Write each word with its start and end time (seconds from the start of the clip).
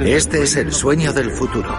Este 0.00 0.42
es 0.42 0.56
el 0.56 0.72
sueño 0.72 1.12
del 1.14 1.30
futuro. 1.30 1.70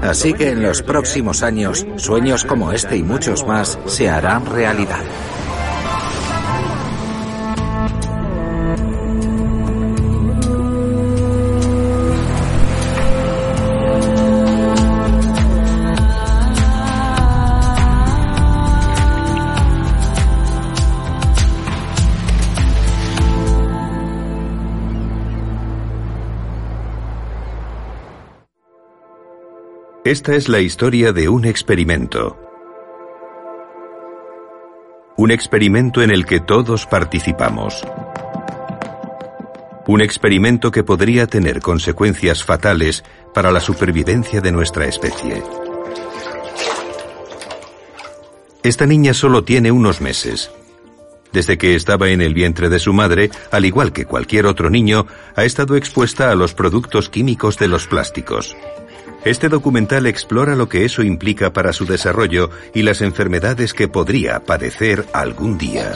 Así 0.00 0.32
que 0.32 0.50
en 0.50 0.62
los 0.62 0.82
próximos 0.82 1.42
años, 1.42 1.84
sueños 1.96 2.44
como 2.44 2.70
este 2.70 2.96
y 2.96 3.02
muchos 3.02 3.44
más 3.46 3.78
se 3.86 4.08
harán 4.08 4.46
realidad. 4.46 5.02
Esta 30.08 30.34
es 30.34 30.48
la 30.48 30.60
historia 30.60 31.12
de 31.12 31.28
un 31.28 31.44
experimento. 31.44 32.38
Un 35.18 35.30
experimento 35.30 36.00
en 36.00 36.10
el 36.10 36.24
que 36.24 36.40
todos 36.40 36.86
participamos. 36.86 37.86
Un 39.86 40.00
experimento 40.00 40.70
que 40.70 40.82
podría 40.82 41.26
tener 41.26 41.60
consecuencias 41.60 42.42
fatales 42.42 43.04
para 43.34 43.52
la 43.52 43.60
supervivencia 43.60 44.40
de 44.40 44.50
nuestra 44.50 44.86
especie. 44.86 45.42
Esta 48.62 48.86
niña 48.86 49.12
solo 49.12 49.44
tiene 49.44 49.70
unos 49.70 50.00
meses. 50.00 50.50
Desde 51.34 51.58
que 51.58 51.74
estaba 51.74 52.08
en 52.08 52.22
el 52.22 52.32
vientre 52.32 52.70
de 52.70 52.78
su 52.78 52.94
madre, 52.94 53.28
al 53.50 53.66
igual 53.66 53.92
que 53.92 54.06
cualquier 54.06 54.46
otro 54.46 54.70
niño, 54.70 55.06
ha 55.36 55.44
estado 55.44 55.76
expuesta 55.76 56.30
a 56.30 56.34
los 56.34 56.54
productos 56.54 57.10
químicos 57.10 57.58
de 57.58 57.68
los 57.68 57.86
plásticos. 57.86 58.56
Este 59.24 59.48
documental 59.48 60.06
explora 60.06 60.54
lo 60.54 60.68
que 60.68 60.84
eso 60.84 61.02
implica 61.02 61.52
para 61.52 61.72
su 61.72 61.84
desarrollo 61.86 62.50
y 62.72 62.82
las 62.82 63.00
enfermedades 63.00 63.74
que 63.74 63.88
podría 63.88 64.40
padecer 64.40 65.06
algún 65.12 65.58
día. 65.58 65.92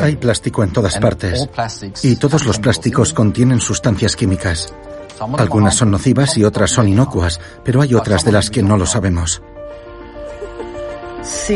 Hay 0.00 0.16
plástico 0.16 0.62
en 0.62 0.72
todas 0.72 0.98
partes 0.98 1.48
y 2.02 2.16
todos 2.16 2.44
los 2.44 2.58
plásticos 2.58 3.12
contienen 3.12 3.60
sustancias 3.60 4.16
químicas. 4.16 4.74
Algunas 5.38 5.76
son 5.76 5.90
nocivas 5.90 6.36
y 6.36 6.44
otras 6.44 6.70
son 6.70 6.88
inocuas, 6.88 7.40
pero 7.64 7.80
hay 7.80 7.94
otras 7.94 8.24
de 8.24 8.32
las 8.32 8.50
que 8.50 8.62
no 8.62 8.76
lo 8.76 8.86
sabemos. 8.86 9.42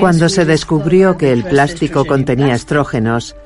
Cuando 0.00 0.28
se 0.28 0.44
descubrió 0.44 1.16
que 1.16 1.32
el 1.32 1.44
plástico 1.44 2.04
contenía 2.04 2.54
estrógenos, 2.54 3.36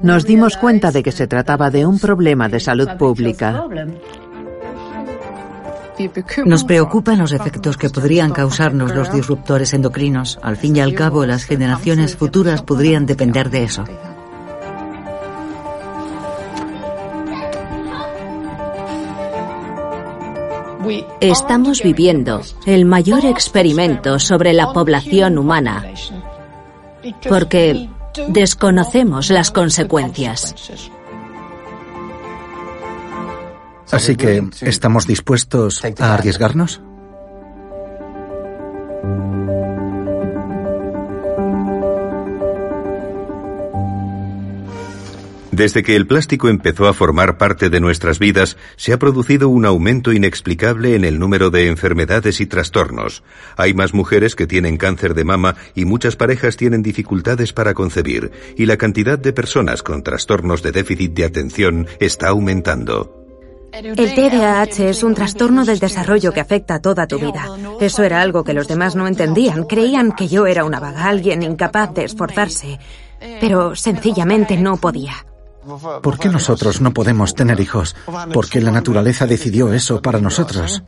nos 0.00 0.24
dimos 0.24 0.56
cuenta 0.56 0.90
de 0.90 1.02
que 1.02 1.12
se 1.12 1.26
trataba 1.26 1.70
de 1.70 1.86
un 1.86 1.98
problema 1.98 2.48
de 2.48 2.60
salud 2.60 2.88
pública. 2.98 3.64
Nos 6.44 6.64
preocupan 6.64 7.18
los 7.18 7.32
efectos 7.32 7.76
que 7.78 7.88
podrían 7.88 8.32
causarnos 8.32 8.94
los 8.94 9.12
disruptores 9.12 9.72
endocrinos. 9.72 10.38
Al 10.42 10.56
fin 10.56 10.76
y 10.76 10.80
al 10.80 10.94
cabo, 10.94 11.24
las 11.24 11.44
generaciones 11.44 12.16
futuras 12.16 12.62
podrían 12.62 13.06
depender 13.06 13.48
de 13.48 13.64
eso. 13.64 13.84
Estamos 21.20 21.82
viviendo 21.82 22.42
el 22.66 22.84
mayor 22.84 23.24
experimento 23.24 24.18
sobre 24.18 24.52
la 24.52 24.72
población 24.72 25.38
humana 25.38 25.84
porque 27.28 27.88
desconocemos 28.28 29.30
las 29.30 29.50
consecuencias. 29.50 30.54
Así 33.90 34.16
que, 34.16 34.48
¿estamos 34.62 35.06
dispuestos 35.06 35.82
a 35.84 36.14
arriesgarnos? 36.14 36.80
Desde 45.56 45.82
que 45.82 45.96
el 45.96 46.06
plástico 46.06 46.50
empezó 46.50 46.86
a 46.86 46.92
formar 46.92 47.38
parte 47.38 47.70
de 47.70 47.80
nuestras 47.80 48.18
vidas, 48.18 48.58
se 48.76 48.92
ha 48.92 48.98
producido 48.98 49.48
un 49.48 49.64
aumento 49.64 50.12
inexplicable 50.12 50.94
en 50.94 51.02
el 51.02 51.18
número 51.18 51.48
de 51.48 51.68
enfermedades 51.68 52.42
y 52.42 52.46
trastornos. 52.46 53.22
Hay 53.56 53.72
más 53.72 53.94
mujeres 53.94 54.34
que 54.34 54.46
tienen 54.46 54.76
cáncer 54.76 55.14
de 55.14 55.24
mama 55.24 55.56
y 55.74 55.86
muchas 55.86 56.14
parejas 56.14 56.58
tienen 56.58 56.82
dificultades 56.82 57.54
para 57.54 57.72
concebir, 57.72 58.32
y 58.54 58.66
la 58.66 58.76
cantidad 58.76 59.18
de 59.18 59.32
personas 59.32 59.82
con 59.82 60.02
trastornos 60.02 60.62
de 60.62 60.72
déficit 60.72 61.14
de 61.14 61.24
atención 61.24 61.86
está 62.00 62.28
aumentando. 62.28 63.24
El 63.72 63.94
TDAH 63.94 64.90
es 64.90 65.02
un 65.02 65.14
trastorno 65.14 65.64
del 65.64 65.78
desarrollo 65.78 66.32
que 66.32 66.40
afecta 66.40 66.74
a 66.74 66.82
toda 66.82 67.06
tu 67.06 67.18
vida. 67.18 67.48
Eso 67.80 68.02
era 68.02 68.20
algo 68.20 68.44
que 68.44 68.52
los 68.52 68.68
demás 68.68 68.94
no 68.94 69.08
entendían. 69.08 69.64
Creían 69.64 70.12
que 70.12 70.28
yo 70.28 70.46
era 70.46 70.66
una 70.66 70.80
vaga, 70.80 71.06
alguien 71.06 71.42
incapaz 71.42 71.94
de 71.94 72.04
esforzarse, 72.04 72.78
pero 73.40 73.74
sencillamente 73.74 74.58
no 74.58 74.76
podía. 74.76 75.14
¿Por 76.02 76.18
qué 76.18 76.28
nosotros 76.28 76.80
no 76.80 76.92
podemos 76.92 77.34
tener 77.34 77.60
hijos? 77.60 77.96
¿Por 78.32 78.48
qué 78.48 78.60
la 78.60 78.70
naturaleza 78.70 79.26
decidió 79.26 79.72
eso 79.72 80.00
para 80.00 80.20
nosotros? 80.20 80.82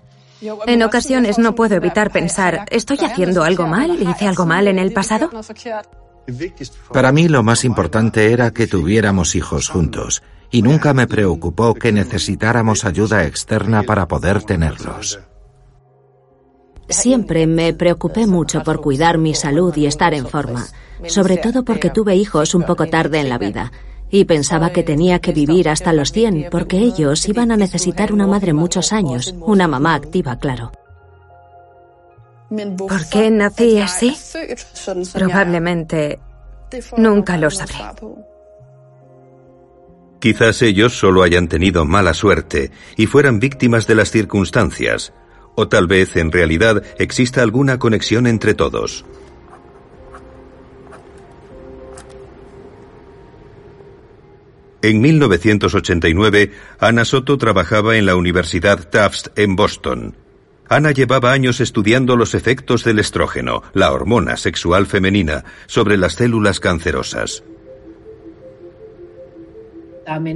En 0.66 0.82
ocasiones 0.82 1.38
no 1.38 1.54
puedo 1.54 1.74
evitar 1.74 2.12
pensar, 2.12 2.64
¿estoy 2.70 2.98
haciendo 2.98 3.42
algo 3.42 3.66
mal? 3.66 4.00
¿Hice 4.00 4.28
algo 4.28 4.46
mal 4.46 4.68
en 4.68 4.78
el 4.78 4.92
pasado? 4.92 5.30
Para 6.92 7.12
mí 7.12 7.28
lo 7.28 7.42
más 7.42 7.64
importante 7.64 8.32
era 8.32 8.52
que 8.52 8.66
tuviéramos 8.66 9.34
hijos 9.34 9.68
juntos 9.68 10.22
y 10.50 10.62
nunca 10.62 10.94
me 10.94 11.06
preocupó 11.06 11.74
que 11.74 11.92
necesitáramos 11.92 12.84
ayuda 12.84 13.24
externa 13.24 13.82
para 13.82 14.06
poder 14.06 14.42
tenerlos. 14.44 15.18
Siempre 16.88 17.46
me 17.46 17.74
preocupé 17.74 18.26
mucho 18.26 18.62
por 18.62 18.80
cuidar 18.80 19.18
mi 19.18 19.34
salud 19.34 19.76
y 19.76 19.86
estar 19.86 20.14
en 20.14 20.26
forma, 20.26 20.66
sobre 21.06 21.36
todo 21.36 21.64
porque 21.64 21.90
tuve 21.90 22.14
hijos 22.14 22.54
un 22.54 22.62
poco 22.62 22.86
tarde 22.86 23.20
en 23.20 23.28
la 23.28 23.38
vida 23.38 23.72
y 24.10 24.24
pensaba 24.24 24.70
que 24.70 24.82
tenía 24.82 25.18
que 25.18 25.32
vivir 25.32 25.68
hasta 25.68 25.92
los 25.92 26.12
100 26.12 26.48
porque 26.50 26.78
ellos 26.78 27.28
iban 27.28 27.50
a 27.52 27.56
necesitar 27.56 28.12
una 28.12 28.26
madre 28.26 28.52
muchos 28.52 28.92
años, 28.92 29.34
una 29.40 29.68
mamá 29.68 29.94
activa, 29.94 30.38
claro. 30.38 30.72
¿Por 32.76 33.08
qué 33.10 33.30
nací 33.30 33.78
así? 33.78 34.16
Probablemente 35.12 36.18
nunca 36.96 37.36
lo 37.36 37.50
sabré. 37.50 37.76
Quizás 40.18 40.62
ellos 40.62 40.98
solo 40.98 41.22
hayan 41.22 41.48
tenido 41.48 41.84
mala 41.84 42.14
suerte 42.14 42.72
y 42.96 43.06
fueran 43.06 43.38
víctimas 43.38 43.86
de 43.86 43.94
las 43.94 44.10
circunstancias, 44.10 45.12
o 45.54 45.68
tal 45.68 45.86
vez 45.86 46.16
en 46.16 46.32
realidad 46.32 46.82
exista 46.98 47.42
alguna 47.42 47.78
conexión 47.78 48.26
entre 48.26 48.54
todos. 48.54 49.04
En 54.80 55.00
1989, 55.00 56.52
Ana 56.78 57.04
Soto 57.04 57.36
trabajaba 57.36 57.96
en 57.96 58.06
la 58.06 58.14
Universidad 58.14 58.88
Tufts 58.88 59.30
en 59.34 59.56
Boston. 59.56 60.16
Ana 60.68 60.92
llevaba 60.92 61.32
años 61.32 61.60
estudiando 61.60 62.16
los 62.16 62.34
efectos 62.34 62.84
del 62.84 62.98
estrógeno, 62.98 63.62
la 63.72 63.90
hormona 63.92 64.36
sexual 64.36 64.86
femenina, 64.86 65.44
sobre 65.66 65.96
las 65.96 66.14
células 66.14 66.60
cancerosas. 66.60 67.42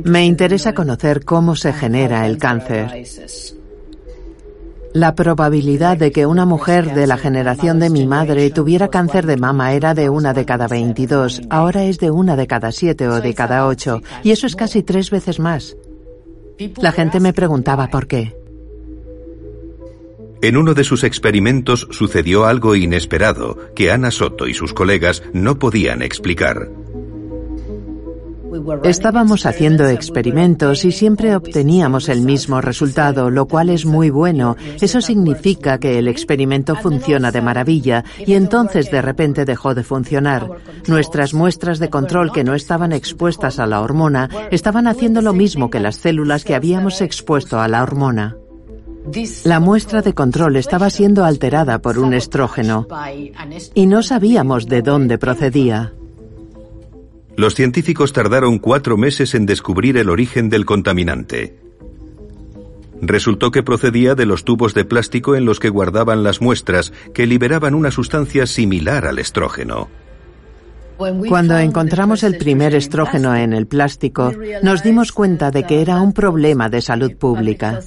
Me 0.04 0.24
interesa 0.24 0.74
conocer 0.74 1.24
cómo 1.24 1.54
se 1.54 1.72
genera 1.72 2.26
el 2.26 2.38
cáncer. 2.38 2.90
La 4.94 5.14
probabilidad 5.14 5.96
de 5.96 6.12
que 6.12 6.26
una 6.26 6.44
mujer 6.44 6.94
de 6.94 7.06
la 7.06 7.16
generación 7.16 7.80
de 7.80 7.88
mi 7.88 8.06
madre 8.06 8.50
tuviera 8.50 8.88
cáncer 8.88 9.24
de 9.24 9.38
mama 9.38 9.72
era 9.72 9.94
de 9.94 10.10
una 10.10 10.34
de 10.34 10.44
cada 10.44 10.68
22, 10.68 11.42
ahora 11.48 11.84
es 11.84 11.98
de 11.98 12.10
una 12.10 12.36
de 12.36 12.46
cada 12.46 12.72
siete 12.72 13.08
o 13.08 13.20
de 13.20 13.32
cada 13.32 13.66
ocho, 13.66 14.02
y 14.22 14.32
eso 14.32 14.46
es 14.46 14.54
casi 14.54 14.82
tres 14.82 15.10
veces 15.10 15.40
más. 15.40 15.76
La 16.76 16.92
gente 16.92 17.20
me 17.20 17.32
preguntaba 17.32 17.88
por 17.88 18.06
qué. 18.06 18.36
En 20.42 20.56
uno 20.56 20.74
de 20.74 20.84
sus 20.84 21.04
experimentos 21.04 21.86
sucedió 21.90 22.44
algo 22.44 22.74
inesperado 22.74 23.56
que 23.74 23.92
Ana 23.92 24.10
Soto 24.10 24.46
y 24.46 24.54
sus 24.54 24.74
colegas 24.74 25.22
no 25.32 25.58
podían 25.58 26.02
explicar. 26.02 26.68
Estábamos 28.84 29.46
haciendo 29.46 29.88
experimentos 29.88 30.84
y 30.84 30.92
siempre 30.92 31.34
obteníamos 31.34 32.08
el 32.08 32.22
mismo 32.22 32.60
resultado, 32.60 33.30
lo 33.30 33.46
cual 33.46 33.70
es 33.70 33.86
muy 33.86 34.10
bueno. 34.10 34.56
Eso 34.80 35.00
significa 35.00 35.78
que 35.78 35.98
el 35.98 36.08
experimento 36.08 36.76
funciona 36.76 37.30
de 37.30 37.40
maravilla 37.40 38.04
y 38.18 38.34
entonces 38.34 38.90
de 38.90 39.02
repente 39.02 39.44
dejó 39.44 39.74
de 39.74 39.84
funcionar. 39.84 40.48
Nuestras 40.86 41.34
muestras 41.34 41.78
de 41.78 41.90
control 41.90 42.32
que 42.32 42.44
no 42.44 42.54
estaban 42.54 42.92
expuestas 42.92 43.58
a 43.58 43.66
la 43.66 43.80
hormona 43.80 44.28
estaban 44.50 44.86
haciendo 44.86 45.22
lo 45.22 45.32
mismo 45.32 45.70
que 45.70 45.80
las 45.80 45.96
células 45.96 46.44
que 46.44 46.54
habíamos 46.54 47.00
expuesto 47.00 47.60
a 47.60 47.68
la 47.68 47.82
hormona. 47.82 48.36
La 49.44 49.58
muestra 49.58 50.00
de 50.00 50.14
control 50.14 50.56
estaba 50.56 50.88
siendo 50.88 51.24
alterada 51.24 51.80
por 51.80 51.98
un 51.98 52.14
estrógeno 52.14 52.86
y 53.74 53.86
no 53.86 54.02
sabíamos 54.02 54.66
de 54.66 54.82
dónde 54.82 55.18
procedía. 55.18 55.92
Los 57.36 57.54
científicos 57.54 58.12
tardaron 58.12 58.58
cuatro 58.58 58.96
meses 58.96 59.34
en 59.34 59.46
descubrir 59.46 59.96
el 59.96 60.10
origen 60.10 60.50
del 60.50 60.66
contaminante. 60.66 61.56
Resultó 63.00 63.50
que 63.50 63.62
procedía 63.62 64.14
de 64.14 64.26
los 64.26 64.44
tubos 64.44 64.74
de 64.74 64.84
plástico 64.84 65.34
en 65.34 65.44
los 65.44 65.58
que 65.58 65.70
guardaban 65.70 66.22
las 66.22 66.40
muestras, 66.40 66.92
que 67.14 67.26
liberaban 67.26 67.74
una 67.74 67.90
sustancia 67.90 68.46
similar 68.46 69.06
al 69.06 69.18
estrógeno. 69.18 69.88
Cuando 70.96 71.58
encontramos 71.58 72.22
el 72.22 72.38
primer 72.38 72.74
estrógeno 72.74 73.34
en 73.34 73.54
el 73.54 73.66
plástico, 73.66 74.32
nos 74.62 74.84
dimos 74.84 75.10
cuenta 75.10 75.50
de 75.50 75.64
que 75.64 75.80
era 75.80 76.00
un 76.00 76.12
problema 76.12 76.68
de 76.68 76.80
salud 76.80 77.16
pública. 77.16 77.80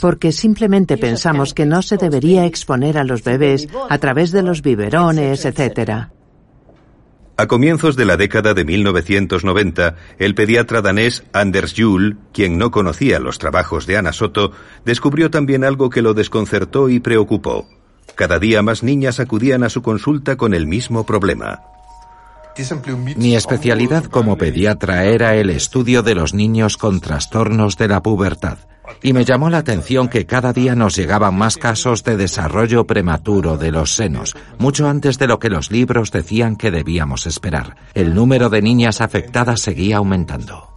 Porque 0.00 0.32
simplemente 0.32 0.96
pensamos 0.96 1.54
que 1.54 1.66
no 1.66 1.82
se 1.82 1.96
debería 1.96 2.44
exponer 2.46 2.98
a 2.98 3.04
los 3.04 3.22
bebés 3.22 3.68
a 3.88 3.98
través 3.98 4.32
de 4.32 4.42
los 4.42 4.62
biberones, 4.62 5.44
etc. 5.44 6.08
A 7.42 7.48
comienzos 7.48 7.96
de 7.96 8.04
la 8.04 8.16
década 8.16 8.54
de 8.54 8.64
1990, 8.64 9.96
el 10.20 10.36
pediatra 10.36 10.80
danés 10.80 11.24
Anders 11.32 11.74
Juhl, 11.76 12.16
quien 12.32 12.56
no 12.56 12.70
conocía 12.70 13.18
los 13.18 13.40
trabajos 13.40 13.84
de 13.84 13.96
Ana 13.96 14.12
Soto, 14.12 14.52
descubrió 14.84 15.28
también 15.28 15.64
algo 15.64 15.90
que 15.90 16.02
lo 16.02 16.14
desconcertó 16.14 16.88
y 16.88 17.00
preocupó. 17.00 17.66
Cada 18.14 18.38
día 18.38 18.62
más 18.62 18.84
niñas 18.84 19.18
acudían 19.18 19.64
a 19.64 19.70
su 19.70 19.82
consulta 19.82 20.36
con 20.36 20.54
el 20.54 20.68
mismo 20.68 21.04
problema. 21.04 21.62
Mi 23.16 23.34
especialidad 23.34 24.04
como 24.04 24.36
pediatra 24.36 25.04
era 25.04 25.34
el 25.34 25.50
estudio 25.50 26.02
de 26.02 26.14
los 26.14 26.34
niños 26.34 26.76
con 26.76 27.00
trastornos 27.00 27.76
de 27.76 27.88
la 27.88 28.02
pubertad 28.02 28.58
y 29.02 29.12
me 29.12 29.24
llamó 29.24 29.50
la 29.50 29.58
atención 29.58 30.08
que 30.08 30.26
cada 30.26 30.52
día 30.52 30.74
nos 30.74 30.96
llegaban 30.96 31.34
más 31.34 31.56
casos 31.56 32.04
de 32.04 32.16
desarrollo 32.16 32.86
prematuro 32.86 33.56
de 33.56 33.70
los 33.70 33.94
senos, 33.94 34.36
mucho 34.58 34.88
antes 34.88 35.18
de 35.18 35.26
lo 35.26 35.38
que 35.38 35.50
los 35.50 35.70
libros 35.70 36.10
decían 36.10 36.56
que 36.56 36.70
debíamos 36.70 37.26
esperar. 37.26 37.76
El 37.94 38.14
número 38.14 38.50
de 38.50 38.62
niñas 38.62 39.00
afectadas 39.00 39.60
seguía 39.60 39.98
aumentando. 39.98 40.72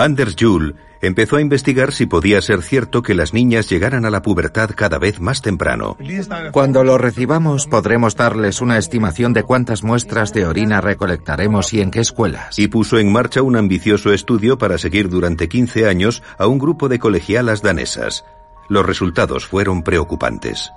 Anders 0.00 0.36
Juhl 0.38 0.76
empezó 1.00 1.36
a 1.36 1.40
investigar 1.40 1.92
si 1.92 2.06
podía 2.06 2.40
ser 2.40 2.62
cierto 2.62 3.02
que 3.02 3.16
las 3.16 3.34
niñas 3.34 3.68
llegaran 3.68 4.04
a 4.04 4.10
la 4.10 4.22
pubertad 4.22 4.70
cada 4.76 4.98
vez 4.98 5.20
más 5.20 5.42
temprano. 5.42 5.96
Cuando 6.52 6.84
lo 6.84 6.98
recibamos 6.98 7.66
podremos 7.66 8.14
darles 8.14 8.60
una 8.60 8.78
estimación 8.78 9.32
de 9.32 9.42
cuántas 9.42 9.82
muestras 9.82 10.32
de 10.32 10.46
orina 10.46 10.80
recolectaremos 10.80 11.72
y 11.74 11.80
en 11.80 11.90
qué 11.90 11.98
escuelas. 11.98 12.60
Y 12.60 12.68
puso 12.68 12.98
en 12.98 13.10
marcha 13.10 13.42
un 13.42 13.56
ambicioso 13.56 14.12
estudio 14.12 14.56
para 14.56 14.78
seguir 14.78 15.08
durante 15.08 15.48
15 15.48 15.88
años 15.88 16.22
a 16.38 16.46
un 16.46 16.60
grupo 16.60 16.88
de 16.88 17.00
colegialas 17.00 17.62
danesas. 17.62 18.24
Los 18.68 18.86
resultados 18.86 19.46
fueron 19.46 19.82
preocupantes. 19.82 20.70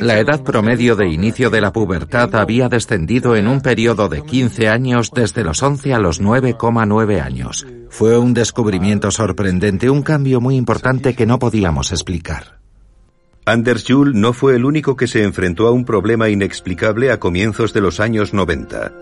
La 0.00 0.18
edad 0.18 0.42
promedio 0.42 0.96
de 0.96 1.08
inicio 1.08 1.50
de 1.50 1.60
la 1.60 1.72
pubertad 1.72 2.34
había 2.34 2.68
descendido 2.68 3.36
en 3.36 3.48
un 3.48 3.60
periodo 3.60 4.08
de 4.08 4.22
15 4.22 4.68
años 4.68 5.10
desde 5.14 5.44
los 5.44 5.62
11 5.62 5.94
a 5.94 5.98
los 5.98 6.20
9,9 6.22 7.20
años. 7.22 7.66
Fue 7.90 8.18
un 8.18 8.34
descubrimiento 8.34 9.10
sorprendente, 9.10 9.90
un 9.90 10.02
cambio 10.02 10.40
muy 10.40 10.56
importante 10.56 11.14
que 11.14 11.26
no 11.26 11.38
podíamos 11.38 11.92
explicar. 11.92 12.58
Anders 13.44 13.84
Juhl 13.88 14.20
no 14.20 14.32
fue 14.32 14.56
el 14.56 14.64
único 14.64 14.96
que 14.96 15.06
se 15.06 15.22
enfrentó 15.22 15.66
a 15.68 15.72
un 15.72 15.84
problema 15.84 16.28
inexplicable 16.28 17.10
a 17.10 17.18
comienzos 17.18 17.72
de 17.72 17.80
los 17.80 17.98
años 17.98 18.34
90. 18.34 18.92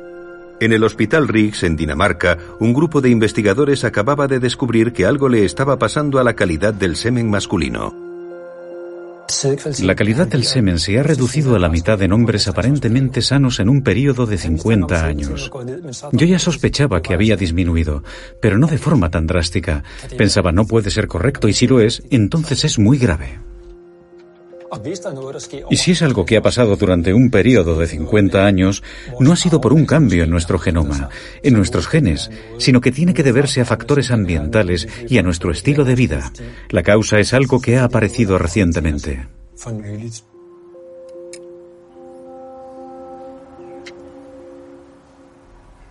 En 0.61 0.73
el 0.73 0.85
Hospital 0.85 1.29
Riggs, 1.29 1.65
en 1.65 1.77
Dinamarca, 1.77 2.39
un 2.61 2.73
grupo 2.73 3.01
de 3.01 3.11
investigadores 3.11 3.85
acababa 3.85 4.27
de 4.27 4.39
descubrir 4.39 4.93
que 4.93 5.05
algo 5.05 5.29
le 5.29 5.45
estaba 5.45 5.79
pasando 5.79 6.19
a 6.19 6.25
la 6.25 6.35
calidad 6.35 6.73
del 6.73 6.97
semen 6.97 7.29
masculino. 7.29 8.06
La 9.83 9.95
calidad 9.95 10.27
del 10.27 10.45
semen 10.45 10.79
se 10.79 10.99
ha 10.99 11.03
reducido 11.03 11.57
a 11.57 11.59
la 11.59 11.69
mitad 11.69 12.01
en 12.03 12.13
hombres 12.13 12.49
aparentemente 12.49 13.23
sanos 13.23 13.61
en 13.61 13.69
un 13.69 13.83
periodo 13.83 14.27
de 14.27 14.39
50 14.39 15.05
años. 15.05 15.51
Yo 16.13 16.27
ya 16.27 16.39
sospechaba 16.39 17.03
que 17.03 17.15
había 17.15 17.37
disminuido, 17.37 18.03
pero 18.41 18.59
no 18.59 18.67
de 18.67 18.79
forma 18.79 19.11
tan 19.11 19.27
drástica. 19.27 19.85
Pensaba 20.17 20.53
no 20.53 20.67
puede 20.67 20.91
ser 20.91 21.09
correcto 21.09 21.49
y 21.49 21.53
si 21.53 21.67
lo 21.67 21.81
es, 21.81 22.03
entonces 22.11 22.65
es 22.65 22.79
muy 22.79 22.99
grave. 22.99 23.39
Y 25.71 25.77
si 25.77 25.93
es 25.93 26.03
algo 26.03 26.25
que 26.25 26.37
ha 26.37 26.43
pasado 26.43 26.77
durante 26.77 27.15
un 27.15 27.31
periodo 27.31 27.79
de 27.79 27.87
50 27.87 28.45
años, 28.45 28.83
no 29.21 29.33
ha 29.33 29.37
sido 29.37 29.61
por 29.61 29.73
un 29.73 29.87
cambio 29.87 30.25
en 30.25 30.31
nuestro 30.31 30.59
genoma, 30.59 31.09
en 31.43 31.55
nuestros 31.55 31.87
genes, 31.87 32.31
sino 32.59 32.81
que 32.81 32.93
tiene 32.93 33.15
que 33.15 33.23
deberse 33.23 33.61
a 33.61 33.65
factores 33.65 34.11
ambientales 34.11 34.89
y 35.09 35.19
a 35.19 35.23
nuestro 35.23 35.51
estilo 35.51 35.85
de 35.85 35.95
vida. 35.95 36.33
La 36.71 36.83
causa 36.83 37.19
es 37.19 37.33
algo 37.33 37.61
que 37.61 37.77
ha 37.77 37.85
aparecido 37.85 38.39
recientemente. 38.39 39.27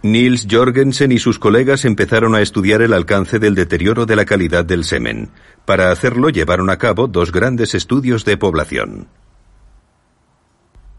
Niels 0.06 0.48
Jorgensen 0.50 1.12
y 1.12 1.18
sus 1.18 1.40
colegas 1.40 1.84
empezaron 1.84 2.36
a 2.36 2.42
estudiar 2.42 2.81
el 2.81 2.94
alcance 2.94 3.40
del 3.40 3.56
deterioro 3.56 4.06
de 4.06 4.16
la 4.16 4.25
calidad 4.25 4.63
del 4.63 4.84
semen. 4.84 5.30
Para 5.66 5.92
hacerlo 5.92 6.30
llevaron 6.30 6.69
a 6.69 6.78
cabo 6.78 7.07
dos 7.07 7.31
grandes 7.31 7.74
estudios 7.74 8.24
de 8.24 8.38
población. 8.38 9.07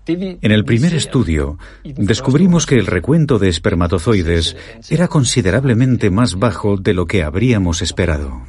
En 0.08 0.53
el 0.53 0.64
primer 0.64 0.94
estudio, 0.94 1.58
descubrimos 1.85 2.67
que 2.67 2.76
el 2.76 2.87
recuento 2.87 3.38
de 3.38 3.49
espermatozoides 3.49 4.56
era 4.88 5.08
considerablemente 5.08 6.11
más 6.11 6.37
bajo 6.38 6.76
de 6.76 6.94
lo 6.94 7.06
que 7.06 7.25
habríamos 7.25 7.82
esperado. 7.82 8.43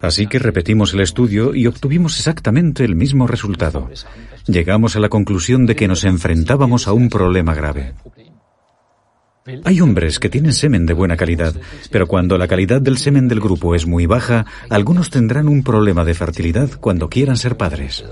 Así 0.00 0.26
que 0.26 0.38
repetimos 0.38 0.92
el 0.92 1.00
estudio 1.00 1.54
y 1.54 1.66
obtuvimos 1.66 2.18
exactamente 2.18 2.84
el 2.84 2.96
mismo 2.96 3.26
resultado. 3.26 3.88
Llegamos 4.46 4.96
a 4.96 5.00
la 5.00 5.08
conclusión 5.08 5.66
de 5.66 5.76
que 5.76 5.86
nos 5.86 6.04
enfrentábamos 6.04 6.88
a 6.88 6.92
un 6.92 7.08
problema 7.08 7.54
grave. 7.54 7.94
Hay 9.64 9.80
hombres 9.80 10.20
que 10.20 10.28
tienen 10.28 10.52
semen 10.52 10.86
de 10.86 10.94
buena 10.94 11.16
calidad, 11.16 11.54
pero 11.90 12.06
cuando 12.06 12.38
la 12.38 12.46
calidad 12.46 12.80
del 12.80 12.98
semen 12.98 13.26
del 13.26 13.40
grupo 13.40 13.74
es 13.74 13.86
muy 13.86 14.06
baja, 14.06 14.46
algunos 14.68 15.10
tendrán 15.10 15.48
un 15.48 15.64
problema 15.64 16.04
de 16.04 16.14
fertilidad 16.14 16.70
cuando 16.80 17.08
quieran 17.08 17.36
ser 17.36 17.56
padres. 17.56 18.04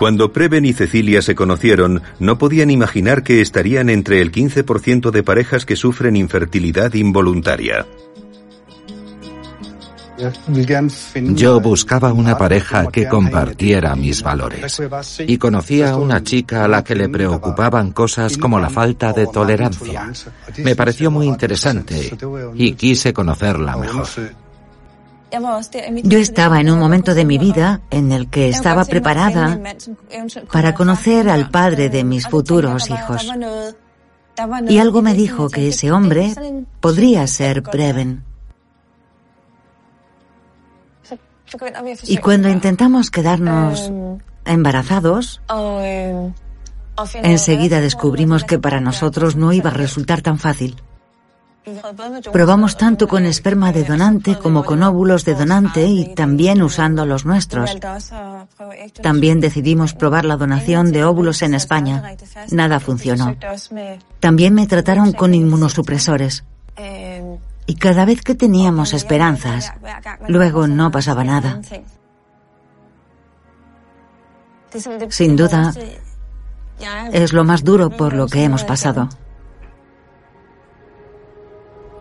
Cuando 0.00 0.32
Preven 0.32 0.64
y 0.64 0.72
Cecilia 0.72 1.20
se 1.20 1.34
conocieron, 1.34 2.00
no 2.18 2.38
podían 2.38 2.70
imaginar 2.70 3.22
que 3.22 3.42
estarían 3.42 3.90
entre 3.90 4.22
el 4.22 4.32
15% 4.32 5.10
de 5.10 5.22
parejas 5.22 5.66
que 5.66 5.76
sufren 5.76 6.16
infertilidad 6.16 6.94
involuntaria. 6.94 7.84
Yo 11.34 11.60
buscaba 11.60 12.14
una 12.14 12.38
pareja 12.38 12.86
que 12.86 13.08
compartiera 13.08 13.94
mis 13.94 14.22
valores 14.22 14.80
y 15.18 15.36
conocía 15.36 15.90
a 15.90 15.96
una 15.98 16.24
chica 16.24 16.64
a 16.64 16.68
la 16.68 16.82
que 16.82 16.94
le 16.94 17.10
preocupaban 17.10 17.92
cosas 17.92 18.38
como 18.38 18.58
la 18.58 18.70
falta 18.70 19.12
de 19.12 19.26
tolerancia. 19.26 20.10
Me 20.64 20.74
pareció 20.74 21.10
muy 21.10 21.26
interesante 21.26 22.16
y 22.54 22.72
quise 22.72 23.12
conocerla 23.12 23.76
mejor. 23.76 24.06
Yo 26.02 26.18
estaba 26.18 26.60
en 26.60 26.70
un 26.70 26.78
momento 26.78 27.14
de 27.14 27.24
mi 27.24 27.38
vida 27.38 27.80
en 27.90 28.12
el 28.12 28.28
que 28.28 28.48
estaba 28.48 28.84
preparada 28.84 29.58
para 30.52 30.74
conocer 30.74 31.28
al 31.28 31.50
padre 31.50 31.88
de 31.88 32.04
mis 32.04 32.26
futuros 32.26 32.90
hijos. 32.90 33.28
Y 34.68 34.78
algo 34.78 35.02
me 35.02 35.14
dijo 35.14 35.48
que 35.48 35.68
ese 35.68 35.92
hombre 35.92 36.34
podría 36.80 37.26
ser 37.26 37.62
Preven. 37.62 38.24
Y 42.04 42.18
cuando 42.18 42.48
intentamos 42.48 43.10
quedarnos 43.10 43.92
embarazados, 44.44 45.42
enseguida 47.14 47.80
descubrimos 47.80 48.44
que 48.44 48.58
para 48.58 48.80
nosotros 48.80 49.36
no 49.36 49.52
iba 49.52 49.70
a 49.70 49.74
resultar 49.74 50.22
tan 50.22 50.38
fácil. 50.38 50.76
Probamos 52.32 52.76
tanto 52.76 53.06
con 53.06 53.26
esperma 53.26 53.70
de 53.72 53.84
donante 53.84 54.38
como 54.38 54.64
con 54.64 54.82
óvulos 54.82 55.24
de 55.24 55.34
donante 55.34 55.86
y 55.86 56.14
también 56.14 56.62
usando 56.62 57.04
los 57.04 57.26
nuestros. 57.26 57.76
También 59.02 59.40
decidimos 59.40 59.92
probar 59.92 60.24
la 60.24 60.36
donación 60.36 60.90
de 60.90 61.04
óvulos 61.04 61.42
en 61.42 61.54
España. 61.54 62.16
Nada 62.50 62.80
funcionó. 62.80 63.36
También 64.20 64.54
me 64.54 64.66
trataron 64.66 65.12
con 65.12 65.34
inmunosupresores. 65.34 66.44
Y 67.66 67.74
cada 67.74 68.04
vez 68.04 68.22
que 68.22 68.34
teníamos 68.34 68.94
esperanzas, 68.94 69.72
luego 70.28 70.66
no 70.66 70.90
pasaba 70.90 71.24
nada. 71.24 71.60
Sin 75.08 75.36
duda, 75.36 75.74
es 77.12 77.32
lo 77.32 77.44
más 77.44 77.64
duro 77.64 77.90
por 77.90 78.14
lo 78.14 78.26
que 78.28 78.44
hemos 78.44 78.64
pasado. 78.64 79.08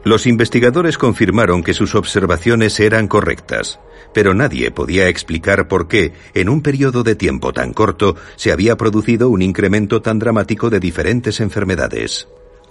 Los 0.04 0.28
investigadores 0.28 0.98
confirmaron 0.98 1.62
que 1.62 1.74
sus 1.74 1.94
observaciones 1.94 2.80
eran 2.80 3.08
correctas, 3.08 3.80
pero 4.14 4.34
nadie 4.34 4.72
podía 4.72 5.10
explicar 5.10 5.68
por 5.68 5.88
qué, 5.88 6.14
en 6.34 6.48
un 6.50 6.62
periodo 6.62 7.04
de 7.04 7.16
tiempo 7.16 7.52
tan 7.52 7.74
corto, 7.74 8.16
se 8.38 8.52
había 8.52 8.78
producido 8.78 9.30
un 9.30 9.42
incremento 9.42 10.02
tan 10.02 10.18
dramático 10.18 10.70
de 10.70 10.80
diferentes 10.80 11.42
enfermedades. 11.42 12.28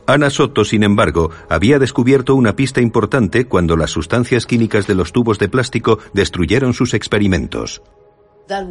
Ana 0.07 0.31
Soto, 0.31 0.65
sin 0.65 0.85
embargo, 0.85 1.31
había 1.51 1.79
descubierto 1.79 2.35
una 2.35 2.57
pista 2.57 2.81
importante 2.81 3.45
cuando 3.45 3.77
las 3.77 3.91
sustancias 3.91 4.47
químicas 4.47 4.87
de 4.87 4.95
los 4.95 5.13
tubos 5.13 5.39
de 5.39 5.51
plástico 5.51 5.99
destruyeron 6.15 6.73
sus 6.73 6.95
experimentos. 6.95 7.83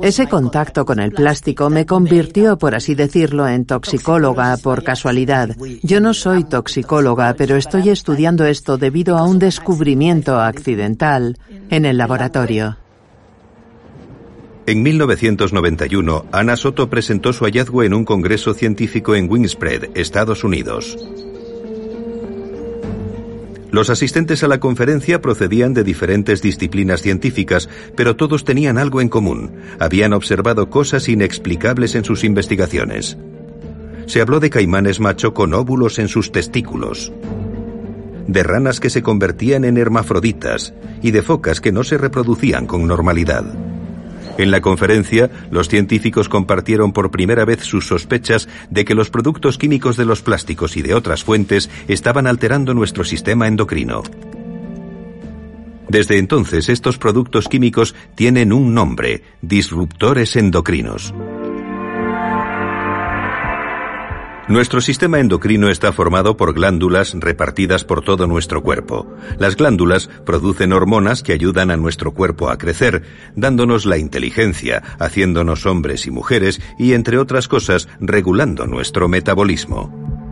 Ese 0.01 0.27
contacto 0.27 0.85
con 0.85 0.99
el 0.99 1.11
plástico 1.11 1.69
me 1.69 1.85
convirtió, 1.85 2.57
por 2.57 2.75
así 2.75 2.95
decirlo, 2.95 3.47
en 3.47 3.65
toxicóloga 3.65 4.57
por 4.57 4.83
casualidad. 4.83 5.55
Yo 5.83 5.99
no 5.99 6.13
soy 6.13 6.43
toxicóloga, 6.43 7.33
pero 7.37 7.55
estoy 7.55 7.89
estudiando 7.89 8.45
esto 8.45 8.77
debido 8.77 9.17
a 9.17 9.23
un 9.23 9.39
descubrimiento 9.39 10.39
accidental 10.39 11.37
en 11.69 11.85
el 11.85 11.97
laboratorio. 11.97 12.77
En 14.65 14.83
1991, 14.83 16.25
Ana 16.31 16.57
Soto 16.57 16.89
presentó 16.89 17.31
su 17.31 17.45
hallazgo 17.45 17.83
en 17.83 17.93
un 17.93 18.03
congreso 18.03 18.53
científico 18.53 19.15
en 19.15 19.29
Wingspread, 19.31 19.91
Estados 19.95 20.43
Unidos. 20.43 20.97
Los 23.77 23.91
asistentes 23.91 24.43
a 24.43 24.47
la 24.47 24.59
conferencia 24.59 25.21
procedían 25.21 25.75
de 25.75 25.83
diferentes 25.83 26.41
disciplinas 26.41 27.03
científicas, 27.03 27.69
pero 27.95 28.15
todos 28.15 28.43
tenían 28.43 28.79
algo 28.79 29.01
en 29.01 29.07
común. 29.07 29.51
Habían 29.77 30.13
observado 30.13 30.71
cosas 30.71 31.07
inexplicables 31.07 31.93
en 31.93 32.03
sus 32.03 32.23
investigaciones. 32.23 33.19
Se 34.07 34.19
habló 34.19 34.39
de 34.39 34.49
caimanes 34.49 34.99
macho 34.99 35.35
con 35.35 35.53
óvulos 35.53 35.99
en 35.99 36.07
sus 36.07 36.31
testículos, 36.31 37.13
de 38.25 38.41
ranas 38.41 38.79
que 38.79 38.89
se 38.89 39.03
convertían 39.03 39.63
en 39.63 39.77
hermafroditas 39.77 40.73
y 41.03 41.11
de 41.11 41.21
focas 41.21 41.61
que 41.61 41.71
no 41.71 41.83
se 41.83 41.99
reproducían 41.99 42.65
con 42.65 42.87
normalidad. 42.87 43.45
En 44.37 44.51
la 44.51 44.61
conferencia, 44.61 45.29
los 45.49 45.67
científicos 45.67 46.29
compartieron 46.29 46.93
por 46.93 47.11
primera 47.11 47.43
vez 47.43 47.63
sus 47.63 47.87
sospechas 47.87 48.47
de 48.69 48.85
que 48.85 48.95
los 48.95 49.09
productos 49.09 49.57
químicos 49.57 49.97
de 49.97 50.05
los 50.05 50.21
plásticos 50.21 50.77
y 50.77 50.83
de 50.83 50.93
otras 50.93 51.23
fuentes 51.23 51.69
estaban 51.87 52.27
alterando 52.27 52.73
nuestro 52.73 53.03
sistema 53.03 53.47
endocrino. 53.47 54.03
Desde 55.89 56.17
entonces, 56.17 56.69
estos 56.69 56.97
productos 56.97 57.47
químicos 57.47 57.95
tienen 58.15 58.51
un 58.51 58.73
nombre, 58.73 59.23
disruptores 59.41 60.35
endocrinos. 60.35 61.13
Nuestro 64.47 64.79
sistema 64.79 65.19
endocrino 65.19 65.67
está 65.67 65.91
formado 65.91 66.37
por 66.37 66.53
glándulas 66.53 67.13
repartidas 67.13 67.83
por 67.83 68.01
todo 68.01 68.27
nuestro 68.27 68.63
cuerpo. 68.63 69.05
Las 69.37 69.57
glándulas 69.57 70.09
producen 70.25 70.71
hormonas 70.71 71.21
que 71.21 71.33
ayudan 71.33 71.69
a 71.69 71.75
nuestro 71.75 72.13
cuerpo 72.13 72.49
a 72.49 72.57
crecer, 72.57 73.03
dándonos 73.35 73.85
la 73.85 73.97
inteligencia, 73.97 74.83
haciéndonos 74.99 75.65
hombres 75.65 76.07
y 76.07 76.11
mujeres 76.11 76.61
y, 76.79 76.93
entre 76.93 77.17
otras 77.17 77.49
cosas, 77.49 77.89
regulando 77.99 78.67
nuestro 78.67 79.09
metabolismo. 79.09 80.26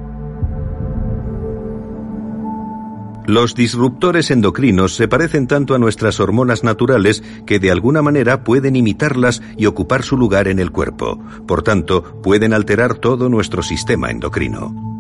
Los 3.28 3.56
disruptores 3.56 4.30
endocrinos 4.30 4.96
se 4.96 5.08
parecen 5.08 5.48
tanto 5.48 5.74
a 5.74 5.80
nuestras 5.80 6.20
hormonas 6.20 6.64
naturales 6.64 7.24
que 7.48 7.60
de 7.60 7.72
alguna 7.72 8.02
manera 8.02 8.44
pueden 8.44 8.76
imitarlas 8.76 9.42
y 9.58 9.66
ocupar 9.66 10.04
su 10.04 10.16
lugar 10.16 10.48
en 10.48 10.60
el 10.60 10.72
cuerpo. 10.72 11.20
Por 11.48 11.64
tanto, 11.64 12.22
pueden 12.22 12.54
alterar 12.54 12.96
todo 12.96 13.28
nuestro 13.30 13.64
sistema 13.64 14.12
endocrino. 14.12 14.96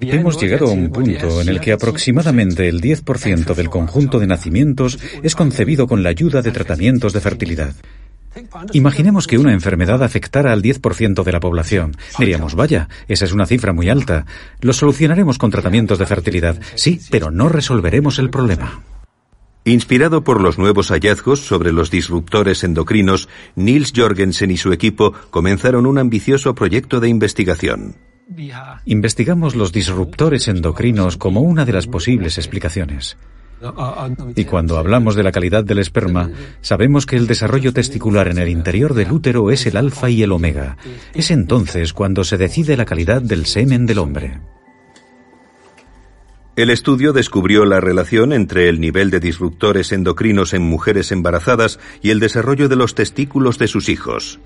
Hemos 0.00 0.40
llegado 0.40 0.66
a 0.66 0.72
un 0.72 0.90
punto 0.90 1.40
en 1.40 1.48
el 1.48 1.60
que 1.60 1.72
aproximadamente 1.72 2.68
el 2.68 2.80
10% 2.80 3.54
del 3.54 3.70
conjunto 3.70 4.20
de 4.20 4.28
nacimientos 4.28 4.98
es 5.22 5.34
concebido 5.34 5.88
con 5.88 6.02
la 6.04 6.10
ayuda 6.10 6.42
de 6.42 6.52
tratamientos 6.52 7.12
de 7.12 7.20
fertilidad. 7.20 7.74
Imaginemos 8.72 9.26
que 9.26 9.38
una 9.38 9.52
enfermedad 9.52 10.02
afectara 10.02 10.52
al 10.52 10.62
10% 10.62 11.22
de 11.22 11.32
la 11.32 11.40
población. 11.40 11.96
Diríamos, 12.18 12.54
vaya, 12.54 12.88
esa 13.08 13.24
es 13.24 13.32
una 13.32 13.46
cifra 13.46 13.72
muy 13.72 13.88
alta. 13.88 14.26
Lo 14.60 14.72
solucionaremos 14.72 15.38
con 15.38 15.50
tratamientos 15.50 15.98
de 15.98 16.06
fertilidad. 16.06 16.60
Sí, 16.74 17.00
pero 17.10 17.30
no 17.30 17.48
resolveremos 17.48 18.18
el 18.18 18.30
problema. 18.30 18.82
Inspirado 19.64 20.22
por 20.22 20.40
los 20.40 20.58
nuevos 20.58 20.92
hallazgos 20.92 21.40
sobre 21.40 21.72
los 21.72 21.90
disruptores 21.90 22.62
endocrinos, 22.62 23.28
Niels 23.56 23.92
Jorgensen 23.94 24.52
y 24.52 24.56
su 24.56 24.72
equipo 24.72 25.12
comenzaron 25.30 25.86
un 25.86 25.98
ambicioso 25.98 26.54
proyecto 26.54 27.00
de 27.00 27.08
investigación. 27.08 27.96
Investigamos 28.84 29.56
los 29.56 29.72
disruptores 29.72 30.46
endocrinos 30.48 31.16
como 31.16 31.40
una 31.40 31.64
de 31.64 31.72
las 31.72 31.86
posibles 31.86 32.38
explicaciones. 32.38 33.16
Y 34.34 34.44
cuando 34.44 34.78
hablamos 34.78 35.14
de 35.14 35.22
la 35.22 35.32
calidad 35.32 35.64
del 35.64 35.78
esperma, 35.78 36.30
sabemos 36.60 37.06
que 37.06 37.16
el 37.16 37.26
desarrollo 37.26 37.72
testicular 37.72 38.28
en 38.28 38.38
el 38.38 38.48
interior 38.48 38.94
del 38.94 39.12
útero 39.12 39.50
es 39.50 39.66
el 39.66 39.76
alfa 39.76 40.10
y 40.10 40.22
el 40.22 40.32
omega. 40.32 40.76
Es 41.14 41.30
entonces 41.30 41.92
cuando 41.92 42.24
se 42.24 42.36
decide 42.36 42.76
la 42.76 42.84
calidad 42.84 43.22
del 43.22 43.46
semen 43.46 43.86
del 43.86 43.98
hombre. 43.98 44.40
El 46.56 46.70
estudio 46.70 47.12
descubrió 47.12 47.66
la 47.66 47.80
relación 47.80 48.32
entre 48.32 48.68
el 48.68 48.80
nivel 48.80 49.10
de 49.10 49.20
disruptores 49.20 49.92
endocrinos 49.92 50.54
en 50.54 50.62
mujeres 50.62 51.12
embarazadas 51.12 51.78
y 52.00 52.10
el 52.10 52.20
desarrollo 52.20 52.68
de 52.68 52.76
los 52.76 52.94
testículos 52.94 53.58
de 53.58 53.68
sus 53.68 53.90
hijos. 53.90 54.38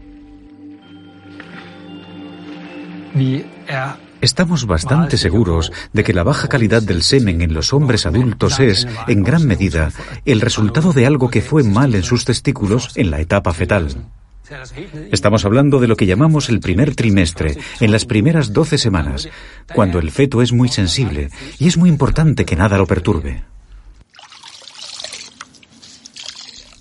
Estamos 4.21 4.67
bastante 4.67 5.17
seguros 5.17 5.73
de 5.93 6.05
que 6.05 6.13
la 6.13 6.23
baja 6.23 6.49
calidad 6.49 6.83
del 6.83 7.03
semen 7.03 7.41
en 7.41 7.55
los 7.55 7.73
hombres 7.73 8.05
adultos 8.05 8.61
es, 8.61 8.87
en 9.09 9.23
gran 9.23 9.47
medida, 9.47 9.93
el 10.27 10.41
resultado 10.41 10.93
de 10.93 11.07
algo 11.07 11.31
que 11.31 11.41
fue 11.41 11.63
mal 11.63 11.95
en 11.95 12.03
sus 12.03 12.25
testículos 12.25 12.91
en 12.97 13.11
la 13.11 13.21
etapa 13.21 13.53
fetal. 13.55 13.89
Estamos 15.11 15.45
hablando 15.45 15.79
de 15.79 15.89
lo 15.89 15.97
que 15.97 16.07
llamamos 16.07 16.49
el 16.49 16.61
primer 16.61 16.95
trimestre, 16.95 17.57
en 17.79 17.93
las 17.93 18.05
primeras 18.05 18.53
12 18.53 18.79
semanas, 18.79 19.29
cuando 19.75 19.99
el 19.99 20.11
feto 20.11 20.43
es 20.43 20.53
muy 20.53 20.69
sensible 20.69 21.31
y 21.59 21.69
es 21.69 21.77
muy 21.77 21.89
importante 21.89 22.45
que 22.45 22.57
nada 22.57 22.77
lo 22.77 22.87
perturbe. 22.87 23.45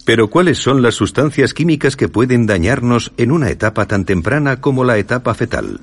Pero 0.03 0.27
¿cuáles 0.27 0.57
son 0.57 0.81
las 0.81 0.95
sustancias 0.95 1.53
químicas 1.53 1.95
que 1.95 2.09
pueden 2.09 2.47
dañarnos 2.47 3.11
en 3.17 3.31
una 3.31 3.49
etapa 3.49 3.85
tan 3.85 4.05
temprana 4.05 4.59
como 4.59 4.83
la 4.83 4.97
etapa 4.97 5.35
fetal? 5.35 5.79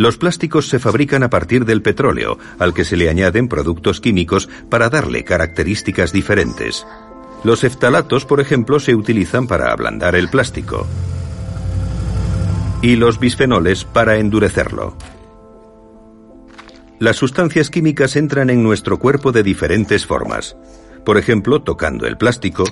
Los 0.00 0.16
plásticos 0.16 0.66
se 0.70 0.78
fabrican 0.78 1.22
a 1.24 1.28
partir 1.28 1.66
del 1.66 1.82
petróleo, 1.82 2.38
al 2.58 2.72
que 2.72 2.86
se 2.86 2.96
le 2.96 3.10
añaden 3.10 3.48
productos 3.48 4.00
químicos 4.00 4.48
para 4.70 4.88
darle 4.88 5.24
características 5.24 6.10
diferentes. 6.10 6.86
Los 7.44 7.64
eftalatos, 7.64 8.24
por 8.24 8.40
ejemplo, 8.40 8.80
se 8.80 8.94
utilizan 8.94 9.46
para 9.46 9.70
ablandar 9.70 10.14
el 10.16 10.30
plástico. 10.30 10.86
Y 12.80 12.96
los 12.96 13.20
bisfenoles 13.20 13.84
para 13.84 14.16
endurecerlo. 14.16 14.96
Las 16.98 17.16
sustancias 17.16 17.68
químicas 17.68 18.16
entran 18.16 18.48
en 18.48 18.62
nuestro 18.62 18.98
cuerpo 18.98 19.32
de 19.32 19.42
diferentes 19.42 20.06
formas. 20.06 20.56
Por 21.04 21.18
ejemplo, 21.18 21.60
tocando 21.60 22.06
el 22.06 22.16
plástico, 22.16 22.64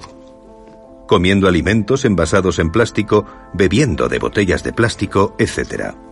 comiendo 1.06 1.46
alimentos 1.46 2.06
envasados 2.06 2.58
en 2.58 2.72
plástico, 2.72 3.26
bebiendo 3.52 4.08
de 4.08 4.18
botellas 4.18 4.64
de 4.64 4.72
plástico, 4.72 5.36
etc. 5.38 6.07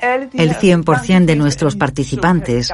El 0.00 0.54
100% 0.54 1.24
de 1.24 1.36
nuestros 1.36 1.76
participantes 1.76 2.72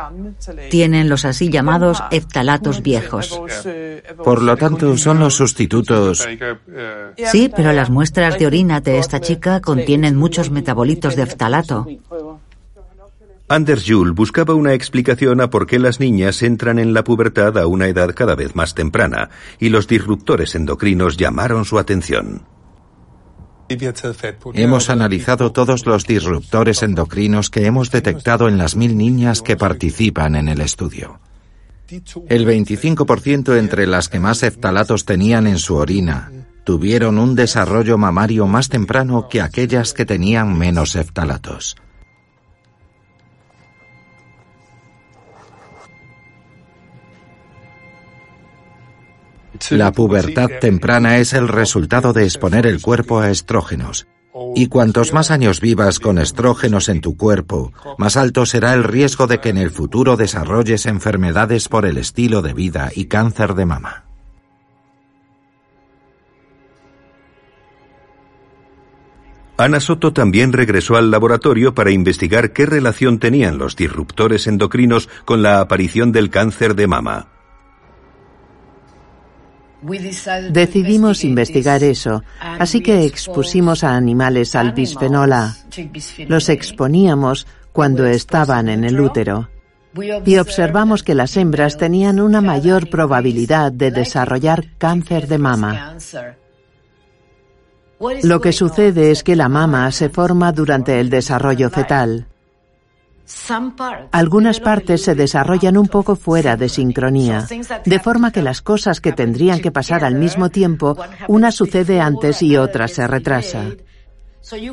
tienen 0.70 1.08
los 1.08 1.24
así 1.24 1.48
llamados 1.48 2.02
eftalatos 2.10 2.82
viejos. 2.82 3.40
Por 4.22 4.42
lo 4.42 4.56
tanto, 4.56 4.96
son 4.96 5.18
los 5.18 5.34
sustitutos. 5.34 6.26
Sí, 7.32 7.50
pero 7.54 7.72
las 7.72 7.90
muestras 7.90 8.38
de 8.38 8.46
orina 8.46 8.80
de 8.80 8.98
esta 8.98 9.20
chica 9.20 9.60
contienen 9.60 10.16
muchos 10.16 10.50
metabolitos 10.50 11.16
de 11.16 11.22
eftalato. 11.22 11.86
Anders 13.46 13.84
Juhl 13.86 14.12
buscaba 14.12 14.54
una 14.54 14.72
explicación 14.72 15.40
a 15.42 15.50
por 15.50 15.66
qué 15.66 15.78
las 15.78 16.00
niñas 16.00 16.42
entran 16.42 16.78
en 16.78 16.94
la 16.94 17.04
pubertad 17.04 17.58
a 17.58 17.66
una 17.66 17.88
edad 17.88 18.14
cada 18.14 18.34
vez 18.34 18.56
más 18.56 18.74
temprana, 18.74 19.28
y 19.60 19.68
los 19.68 19.86
disruptores 19.86 20.54
endocrinos 20.54 21.18
llamaron 21.18 21.66
su 21.66 21.78
atención. 21.78 22.53
Hemos 24.54 24.90
analizado 24.90 25.52
todos 25.52 25.86
los 25.86 26.06
disruptores 26.06 26.82
endocrinos 26.82 27.50
que 27.50 27.66
hemos 27.66 27.90
detectado 27.90 28.48
en 28.48 28.58
las 28.58 28.76
mil 28.76 28.96
niñas 28.96 29.42
que 29.42 29.56
participan 29.56 30.36
en 30.36 30.48
el 30.48 30.60
estudio. 30.60 31.20
El 32.28 32.46
25% 32.46 33.58
entre 33.58 33.86
las 33.86 34.08
que 34.08 34.20
más 34.20 34.42
eftalatos 34.42 35.04
tenían 35.04 35.46
en 35.46 35.58
su 35.58 35.76
orina 35.76 36.30
tuvieron 36.64 37.18
un 37.18 37.34
desarrollo 37.34 37.98
mamario 37.98 38.46
más 38.46 38.70
temprano 38.70 39.28
que 39.28 39.42
aquellas 39.42 39.92
que 39.92 40.06
tenían 40.06 40.56
menos 40.56 40.96
eftalatos. 40.96 41.76
La 49.70 49.92
pubertad 49.92 50.50
temprana 50.60 51.18
es 51.18 51.32
el 51.32 51.48
resultado 51.48 52.12
de 52.12 52.24
exponer 52.24 52.66
el 52.66 52.82
cuerpo 52.82 53.20
a 53.20 53.30
estrógenos. 53.30 54.06
Y 54.56 54.66
cuantos 54.66 55.12
más 55.12 55.30
años 55.30 55.60
vivas 55.60 56.00
con 56.00 56.18
estrógenos 56.18 56.88
en 56.88 57.00
tu 57.00 57.16
cuerpo, 57.16 57.72
más 57.98 58.16
alto 58.16 58.46
será 58.46 58.74
el 58.74 58.82
riesgo 58.82 59.28
de 59.28 59.38
que 59.38 59.50
en 59.50 59.58
el 59.58 59.70
futuro 59.70 60.16
desarrolles 60.16 60.86
enfermedades 60.86 61.68
por 61.68 61.86
el 61.86 61.98
estilo 61.98 62.42
de 62.42 62.52
vida 62.52 62.90
y 62.94 63.04
cáncer 63.04 63.54
de 63.54 63.66
mama. 63.66 64.04
Ana 69.56 69.78
Soto 69.78 70.12
también 70.12 70.52
regresó 70.52 70.96
al 70.96 71.12
laboratorio 71.12 71.74
para 71.74 71.92
investigar 71.92 72.52
qué 72.52 72.66
relación 72.66 73.20
tenían 73.20 73.56
los 73.56 73.76
disruptores 73.76 74.48
endocrinos 74.48 75.08
con 75.24 75.44
la 75.44 75.60
aparición 75.60 76.10
del 76.10 76.28
cáncer 76.28 76.74
de 76.74 76.88
mama. 76.88 77.33
Decidimos 80.50 81.24
investigar 81.24 81.82
eso, 81.82 82.22
así 82.40 82.80
que 82.80 83.04
expusimos 83.04 83.84
a 83.84 83.96
animales 83.96 84.54
al 84.54 84.72
bisfenol 84.72 85.32
A. 85.32 85.56
Los 86.26 86.48
exponíamos 86.48 87.46
cuando 87.72 88.06
estaban 88.06 88.68
en 88.68 88.84
el 88.84 89.00
útero. 89.00 89.48
Y 90.24 90.38
observamos 90.38 91.02
que 91.02 91.14
las 91.14 91.36
hembras 91.36 91.76
tenían 91.76 92.18
una 92.18 92.40
mayor 92.40 92.88
probabilidad 92.90 93.72
de 93.72 93.90
desarrollar 93.90 94.64
cáncer 94.78 95.28
de 95.28 95.38
mama. 95.38 95.96
Lo 98.22 98.40
que 98.40 98.52
sucede 98.52 99.10
es 99.10 99.22
que 99.22 99.36
la 99.36 99.48
mama 99.48 99.90
se 99.92 100.08
forma 100.08 100.52
durante 100.52 100.98
el 100.98 101.10
desarrollo 101.10 101.70
fetal. 101.70 102.26
Algunas 104.12 104.60
partes 104.60 105.02
se 105.02 105.14
desarrollan 105.14 105.78
un 105.78 105.88
poco 105.88 106.14
fuera 106.14 106.56
de 106.56 106.68
sincronía, 106.68 107.46
de 107.84 107.98
forma 107.98 108.30
que 108.30 108.42
las 108.42 108.60
cosas 108.60 109.00
que 109.00 109.12
tendrían 109.12 109.60
que 109.60 109.72
pasar 109.72 110.04
al 110.04 110.14
mismo 110.14 110.50
tiempo, 110.50 110.96
una 111.28 111.50
sucede 111.50 112.00
antes 112.00 112.42
y 112.42 112.56
otra 112.56 112.86
se 112.88 113.06
retrasa. 113.06 113.64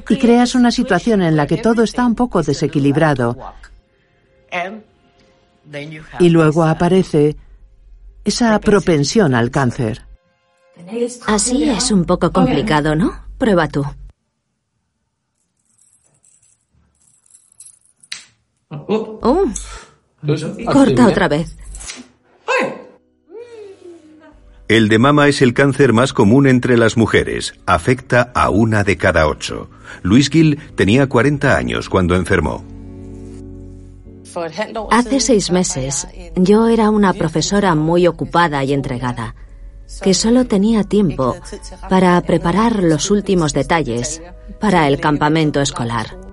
Y 0.10 0.18
creas 0.18 0.56
una 0.56 0.72
situación 0.72 1.22
en 1.22 1.38
la 1.38 1.48
que 1.48 1.58
todo 1.58 1.84
está 1.84 2.06
un 2.06 2.16
poco 2.16 2.44
desequilibrado. 2.44 3.38
Y 6.20 6.30
luego 6.30 6.64
aparece 6.64 7.38
esa 8.26 8.60
propensión 8.60 9.34
al 9.34 9.50
cáncer. 9.50 10.06
Así 11.28 11.70
es 11.70 11.92
un 11.92 12.06
poco 12.06 12.32
complicado, 12.32 12.96
¿no? 12.96 13.26
Prueba 13.38 13.68
tú. 13.68 13.86
Oh. 18.72 19.46
Corta 20.72 21.08
otra 21.08 21.28
vez. 21.28 21.56
El 24.68 24.88
de 24.88 25.00
mama 25.00 25.28
es 25.28 25.42
el 25.42 25.54
cáncer 25.54 25.92
más 25.92 26.14
común 26.14 26.48
entre 26.48 26.78
las 26.78 26.96
mujeres. 26.96 27.54
Afecta 27.66 28.32
a 28.34 28.50
una 28.50 28.86
de 28.86 28.96
cada 28.96 29.28
ocho. 29.28 29.70
Luis 30.02 30.30
Gil 30.30 30.60
tenía 30.76 31.08
40 31.08 31.58
años 31.58 31.90
cuando 31.90 32.16
enfermó. 32.16 32.64
Hace 34.92 35.20
seis 35.20 35.52
meses, 35.52 36.08
yo 36.38 36.70
era 36.70 36.90
una 36.90 37.12
profesora 37.12 37.76
muy 37.76 38.08
ocupada 38.08 38.64
y 38.64 38.72
entregada, 38.72 39.36
que 40.02 40.14
solo 40.14 40.46
tenía 40.46 40.86
tiempo 40.86 41.36
para 41.90 42.22
preparar 42.22 42.82
los 42.82 43.12
últimos 43.12 43.52
detalles 43.52 44.22
para 44.62 44.88
el 44.88 45.02
campamento 45.02 45.60
escolar. 45.60 46.31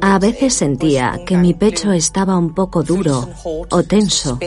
A 0.00 0.18
veces 0.18 0.54
sentía 0.54 1.20
que 1.26 1.36
mi 1.36 1.54
pecho 1.54 1.92
estaba 1.92 2.36
un 2.36 2.54
poco 2.54 2.82
duro 2.82 3.28
o 3.70 3.82
tenso, 3.82 4.38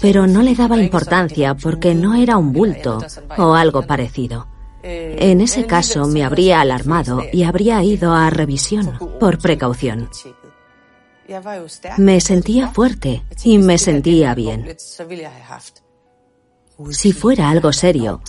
pero 0.00 0.26
no 0.26 0.42
le 0.42 0.54
daba 0.54 0.78
importancia 0.78 1.54
porque 1.54 1.94
no 1.94 2.14
era 2.14 2.36
un 2.36 2.52
bulto 2.52 2.98
o 3.36 3.54
algo 3.54 3.82
parecido. 3.82 4.48
En 4.82 5.40
ese 5.40 5.66
caso 5.66 6.06
me 6.06 6.24
habría 6.24 6.60
alarmado 6.60 7.22
y 7.32 7.44
habría 7.44 7.82
ido 7.82 8.12
a 8.12 8.28
revisión 8.30 8.98
por 9.18 9.38
precaución. 9.38 10.10
Me 11.96 12.20
sentía 12.20 12.68
fuerte 12.68 13.24
y 13.44 13.58
me 13.58 13.78
sentía 13.78 14.34
bien. 14.34 14.76
Si 16.90 17.12
fuera 17.12 17.50
algo 17.50 17.72
serio, 17.72 18.20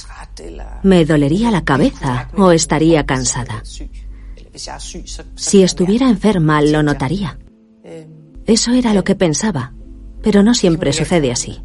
me 0.84 1.04
dolería 1.04 1.52
la 1.52 1.66
cabeza 1.66 2.30
o 2.38 2.52
estaría 2.52 3.06
cansada. 3.06 3.64
Si 5.36 5.64
estuviera 5.64 6.10
enferma, 6.10 6.62
lo 6.62 6.84
notaría. 6.84 7.38
Eso 8.46 8.72
era 8.72 8.94
lo 8.94 9.04
que 9.04 9.16
pensaba, 9.16 9.74
pero 10.22 10.44
no 10.44 10.54
siempre 10.54 10.94
sucede 10.94 11.32
así. 11.32 11.62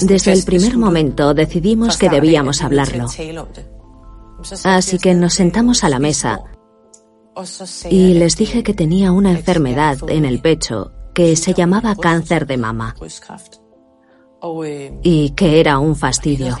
Desde 0.00 0.32
el 0.32 0.42
primer 0.42 0.76
momento 0.76 1.32
decidimos 1.32 1.96
que 1.96 2.08
debíamos 2.08 2.62
hablarlo. 2.62 3.06
Así 4.64 4.98
que 4.98 5.14
nos 5.14 5.34
sentamos 5.34 5.84
a 5.84 5.88
la 5.88 5.98
mesa 5.98 6.40
y 7.90 8.14
les 8.14 8.36
dije 8.36 8.62
que 8.62 8.74
tenía 8.74 9.12
una 9.12 9.30
enfermedad 9.30 9.98
en 10.08 10.24
el 10.24 10.40
pecho 10.40 10.92
que 11.14 11.36
se 11.36 11.54
llamaba 11.54 11.94
cáncer 11.94 12.46
de 12.46 12.56
mama 12.56 12.94
y 15.02 15.30
que 15.30 15.60
era 15.60 15.78
un 15.78 15.96
fastidio. 15.96 16.58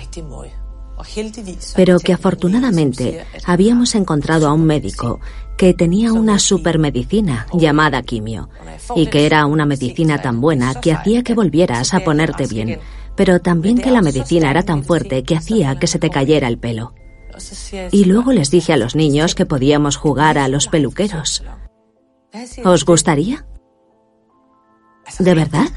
Pero 1.74 1.98
que 2.00 2.12
afortunadamente 2.12 3.26
habíamos 3.44 3.94
encontrado 3.94 4.48
a 4.48 4.52
un 4.52 4.64
médico 4.64 5.20
que 5.56 5.74
tenía 5.74 6.12
una 6.12 6.38
supermedicina 6.38 7.46
llamada 7.52 8.02
quimio 8.02 8.48
y 8.94 9.06
que 9.06 9.26
era 9.26 9.46
una 9.46 9.66
medicina 9.66 10.20
tan 10.20 10.40
buena 10.40 10.80
que 10.80 10.92
hacía 10.92 11.22
que 11.22 11.34
volvieras 11.34 11.94
a 11.94 12.00
ponerte 12.00 12.46
bien, 12.46 12.80
pero 13.14 13.40
también 13.40 13.78
que 13.78 13.90
la 13.90 14.02
medicina 14.02 14.50
era 14.50 14.62
tan 14.62 14.84
fuerte 14.84 15.22
que 15.22 15.36
hacía 15.36 15.78
que 15.78 15.86
se 15.86 15.98
te 15.98 16.10
cayera 16.10 16.48
el 16.48 16.58
pelo. 16.58 16.94
Y 17.92 18.04
luego 18.04 18.32
les 18.32 18.50
dije 18.50 18.72
a 18.72 18.76
los 18.78 18.96
niños 18.96 19.34
que 19.34 19.46
podíamos 19.46 19.96
jugar 19.96 20.38
a 20.38 20.48
los 20.48 20.68
peluqueros. 20.68 21.44
¿Os 22.64 22.84
gustaría? 22.84 23.46
¿De 25.18 25.34
verdad? 25.34 25.68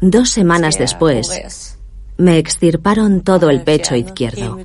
Dos 0.00 0.30
semanas 0.30 0.78
después, 0.78 1.76
me 2.16 2.38
extirparon 2.38 3.22
todo 3.22 3.50
el 3.50 3.62
pecho 3.62 3.94
izquierdo. 3.94 4.58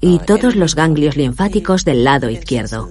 Y 0.00 0.18
todos 0.18 0.56
los 0.56 0.74
ganglios 0.74 1.16
linfáticos 1.16 1.84
del 1.84 2.04
lado 2.04 2.28
izquierdo. 2.28 2.90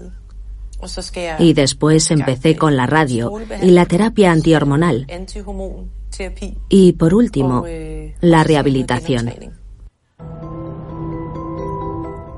Y 1.39 1.54
después 1.54 2.12
empecé 2.12 2.56
con 2.56 2.76
la 2.76 2.88
radio 2.88 3.34
y 3.62 3.72
la 3.72 3.86
terapia 3.86 4.32
antihormonal. 4.32 5.08
Y 6.70 6.94
por 6.94 7.13
último, 7.13 7.66
la 8.22 8.44
rehabilitación. 8.44 9.62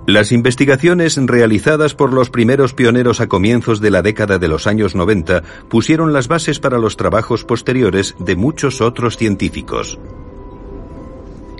Las 0.07 0.31
investigaciones 0.31 1.17
realizadas 1.17 1.95
por 1.95 2.13
los 2.13 2.29
primeros 2.29 2.75
pioneros 2.75 3.21
a 3.21 3.27
comienzos 3.27 3.81
de 3.81 3.89
la 3.89 4.03
década 4.03 4.37
de 4.37 4.47
los 4.47 4.67
años 4.67 4.93
90 4.93 5.41
pusieron 5.67 6.13
las 6.13 6.27
bases 6.27 6.59
para 6.59 6.77
los 6.77 6.95
trabajos 6.95 7.43
posteriores 7.43 8.15
de 8.19 8.35
muchos 8.35 8.81
otros 8.81 9.17
científicos. 9.17 9.97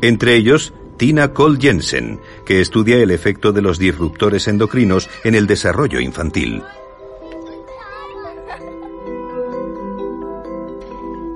Entre 0.02 0.36
ellos, 0.36 0.74
Tina 0.98 1.34
Cole 1.34 1.58
Jensen, 1.60 2.20
que 2.46 2.62
estudia 2.62 2.98
el 2.98 3.10
efecto 3.10 3.52
de 3.52 3.64
los 3.64 3.80
disruptores 3.80 4.48
endocrinos 4.48 5.10
en 5.24 5.34
el 5.34 5.48
desarrollo 5.48 6.00
infantil. 6.00 6.62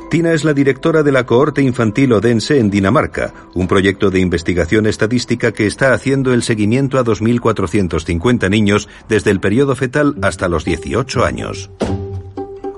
Tina 0.10 0.34
es 0.34 0.44
la 0.44 0.56
directora 0.56 1.04
de 1.04 1.12
la 1.12 1.28
cohorte 1.28 1.62
infantil 1.62 2.14
Odense 2.14 2.58
en 2.58 2.72
Dinamarca, 2.72 3.32
un 3.54 3.68
proyecto 3.68 4.10
de 4.10 4.20
investigación 4.20 4.88
estadística 4.88 5.52
que 5.52 5.68
está 5.68 5.94
haciendo 5.94 6.34
el 6.34 6.42
seguimiento 6.42 6.98
a 6.98 7.04
2.450 7.04 8.50
niños 8.50 8.90
desde 9.08 9.30
el 9.30 9.40
periodo 9.40 9.76
fetal 9.76 10.16
hasta 10.24 10.48
los 10.48 10.66
18 10.66 11.24
años. 11.24 11.70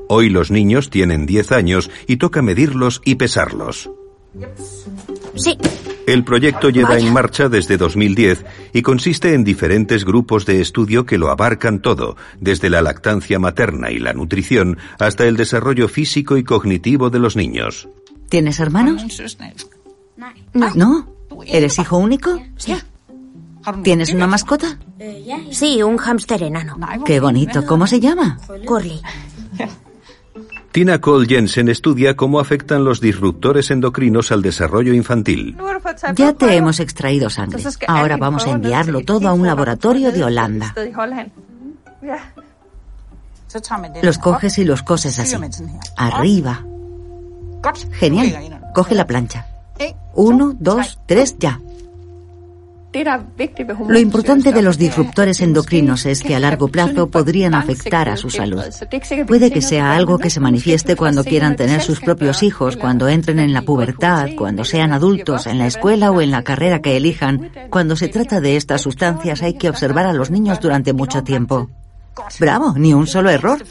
Hoy 0.10 0.30
los 0.30 0.52
niños 0.52 0.90
tienen 0.90 1.26
10 1.26 1.54
años 1.54 1.90
y 2.06 2.18
toca 2.18 2.42
medirlos 2.42 3.02
y 3.06 3.16
pesarlos. 3.16 3.90
Sí. 5.36 5.58
El 6.12 6.26
proyecto 6.26 6.70
lleva 6.70 6.98
en 6.98 7.14
marcha 7.14 7.48
desde 7.48 7.78
2010 7.78 8.44
y 8.74 8.82
consiste 8.82 9.34
en 9.34 9.46
diferentes 9.46 10.04
grupos 10.04 10.46
de 10.46 10.60
estudio 10.60 11.06
que 11.06 11.18
lo 11.18 11.30
abarcan 11.30 11.82
todo, 11.82 12.18
desde 12.38 12.70
la 12.70 12.82
lactancia 12.82 13.40
materna 13.40 13.92
y 13.92 14.00
la 14.00 14.12
nutrición 14.12 14.78
hasta 15.00 15.26
el 15.26 15.38
desarrollo 15.38 15.88
físico 15.88 16.36
y 16.36 16.44
cognitivo 16.44 17.10
de 17.10 17.20
los 17.20 17.38
niños. 17.38 17.88
¿Tienes 18.28 18.60
hermanos? 18.60 19.06
No. 20.54 20.76
¿No? 20.76 21.08
¿Eres 21.48 21.80
hijo 21.80 21.98
único? 21.98 22.42
Sí. 22.58 22.76
¿Tienes 23.82 24.12
una 24.14 24.28
mascota? 24.28 24.80
Sí, 25.52 25.82
un 25.82 25.96
hámster 25.96 26.44
enano. 26.44 26.78
Qué 27.06 27.22
bonito. 27.22 27.66
¿Cómo 27.66 27.88
se 27.88 28.02
llama? 28.02 28.38
Curly. 28.66 29.00
Tina 30.72 31.02
Cole 31.02 31.28
Jensen 31.28 31.68
estudia 31.68 32.16
cómo 32.16 32.40
afectan 32.40 32.86
los 32.86 33.02
disruptores 33.02 33.72
endocrinos 33.72 34.32
al 34.32 34.42
desarrollo 34.42 34.94
infantil. 34.94 35.58
Ya 36.16 36.34
te 36.34 36.56
hemos 36.56 36.80
extraído 36.80 37.30
sangre. 37.30 37.62
Ahora 37.88 38.18
vamos 38.18 38.48
a 38.48 38.52
enviarlo 38.52 39.02
todo 39.02 39.28
a 39.28 39.34
un 39.34 39.46
laboratorio 39.46 40.12
de 40.12 40.24
Holanda. 40.24 40.74
Los 44.02 44.18
coges 44.18 44.58
y 44.60 44.64
los 44.64 44.82
coses 44.82 45.20
así. 45.20 45.36
Arriba. 45.98 46.66
Genial. 47.92 48.62
Coge 48.74 48.96
la 48.96 49.06
plancha. 49.06 49.46
Uno, 50.14 50.56
dos, 50.58 51.00
tres, 51.06 51.36
ya. 51.38 51.60
Lo 53.88 54.00
importante 54.00 54.52
de 54.52 54.62
los 54.62 54.78
disruptores 54.78 55.40
endocrinos 55.40 56.06
es 56.06 56.22
que 56.22 56.36
a 56.36 56.40
largo 56.40 56.68
plazo 56.68 57.10
podrían 57.10 57.54
afectar 57.54 58.10
a 58.10 58.18
su 58.18 58.30
salud. 58.30 58.64
Puede 59.28 59.52
que 59.52 59.62
sea 59.62 59.96
algo 59.96 60.18
que 60.18 60.30
se 60.30 60.42
manifieste 60.42 60.96
cuando 60.96 61.24
quieran 61.24 61.56
tener 61.56 61.82
sus 61.82 62.02
propios 62.02 62.44
hijos, 62.44 62.76
cuando 62.76 63.08
entren 63.08 63.40
en 63.40 63.54
la 63.54 63.62
pubertad, 63.62 64.30
cuando 64.38 64.66
sean 64.66 64.92
adultos, 64.92 65.48
en 65.48 65.58
la 65.58 65.68
escuela 65.68 66.12
o 66.12 66.22
en 66.22 66.32
la 66.32 66.44
carrera 66.44 66.82
que 66.82 66.98
elijan. 66.98 67.50
Cuando 67.70 67.96
se 67.96 68.10
trata 68.10 68.42
de 68.42 68.58
estas 68.58 68.82
sustancias 68.82 69.42
hay 69.42 69.54
que 69.54 69.70
observar 69.70 70.06
a 70.06 70.14
los 70.14 70.30
niños 70.30 70.60
durante 70.60 70.92
mucho 70.92 71.24
tiempo. 71.24 71.70
Bravo, 72.40 72.74
ni 72.76 72.94
un 72.94 73.08
solo 73.08 73.30
error. 73.30 73.64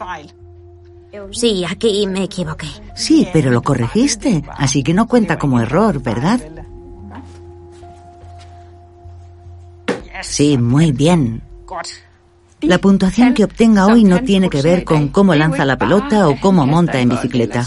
Sí, 1.32 1.64
aquí 1.68 2.06
me 2.06 2.24
equivoqué. 2.24 2.68
Sí, 2.94 3.28
pero 3.32 3.50
lo 3.50 3.62
corregiste, 3.62 4.44
así 4.56 4.82
que 4.82 4.94
no 4.94 5.06
cuenta 5.06 5.38
como 5.38 5.60
error, 5.60 6.02
¿verdad? 6.02 6.40
Sí, 10.22 10.58
muy 10.58 10.92
bien. 10.92 11.42
La 12.62 12.78
puntuación 12.78 13.32
que 13.32 13.44
obtenga 13.44 13.86
hoy 13.86 14.04
no 14.04 14.22
tiene 14.22 14.50
que 14.50 14.60
ver 14.60 14.84
con 14.84 15.08
cómo 15.08 15.34
lanza 15.34 15.64
la 15.64 15.78
pelota 15.78 16.28
o 16.28 16.38
cómo 16.38 16.66
monta 16.66 17.00
en 17.00 17.08
bicicleta. 17.08 17.66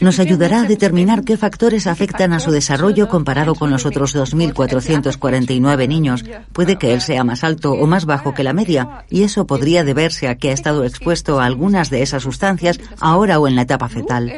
Nos 0.00 0.18
ayudará 0.18 0.62
a 0.62 0.64
determinar 0.64 1.24
qué 1.24 1.36
factores 1.36 1.86
afectan 1.86 2.32
a 2.32 2.40
su 2.40 2.50
desarrollo 2.50 3.08
comparado 3.08 3.54
con 3.54 3.70
los 3.70 3.84
otros 3.84 4.16
2.449 4.16 5.88
niños. 5.88 6.24
Puede 6.52 6.76
que 6.76 6.94
él 6.94 7.02
sea 7.02 7.22
más 7.22 7.44
alto 7.44 7.72
o 7.72 7.86
más 7.86 8.06
bajo 8.06 8.32
que 8.32 8.44
la 8.44 8.54
media, 8.54 9.04
y 9.10 9.24
eso 9.24 9.46
podría 9.46 9.84
deberse 9.84 10.28
a 10.28 10.36
que 10.36 10.50
ha 10.50 10.54
estado 10.54 10.84
expuesto 10.84 11.38
a 11.38 11.44
algunas 11.44 11.90
de 11.90 12.02
esas 12.02 12.22
sustancias 12.22 12.80
ahora 12.98 13.38
o 13.38 13.46
en 13.46 13.56
la 13.56 13.62
etapa 13.62 13.88
fetal. 13.88 14.32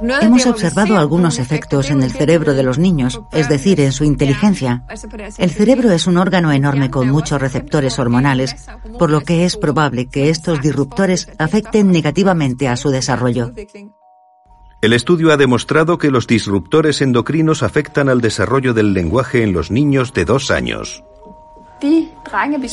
Hemos 0.00 0.46
observado 0.46 0.98
algunos 0.98 1.38
efectos 1.38 1.90
en 1.90 2.02
el 2.02 2.12
cerebro 2.12 2.54
de 2.54 2.62
los 2.62 2.78
niños, 2.78 3.20
es 3.32 3.48
decir, 3.48 3.80
en 3.80 3.92
su 3.92 4.04
inteligencia. 4.04 4.84
El 5.38 5.50
cerebro 5.50 5.90
es 5.92 6.06
un 6.06 6.18
órgano 6.18 6.52
enorme 6.52 6.90
con 6.90 7.08
muchos 7.08 7.40
receptores 7.40 7.98
hormonales, 7.98 8.68
por 8.98 9.10
lo 9.10 9.20
que 9.22 9.44
es 9.44 9.56
probable 9.56 10.06
que 10.06 10.30
estos 10.30 10.60
disruptores 10.60 11.28
afecten 11.38 11.90
negativamente 11.90 12.68
a 12.68 12.76
su 12.76 12.90
desarrollo. 12.90 13.52
El 14.80 14.92
estudio 14.92 15.32
ha 15.32 15.36
demostrado 15.36 15.98
que 15.98 16.12
los 16.12 16.28
disruptores 16.28 17.02
endocrinos 17.02 17.64
afectan 17.64 18.08
al 18.08 18.20
desarrollo 18.20 18.74
del 18.74 18.94
lenguaje 18.94 19.42
en 19.42 19.52
los 19.52 19.72
niños 19.72 20.14
de 20.14 20.24
dos 20.24 20.52
años. 20.52 21.02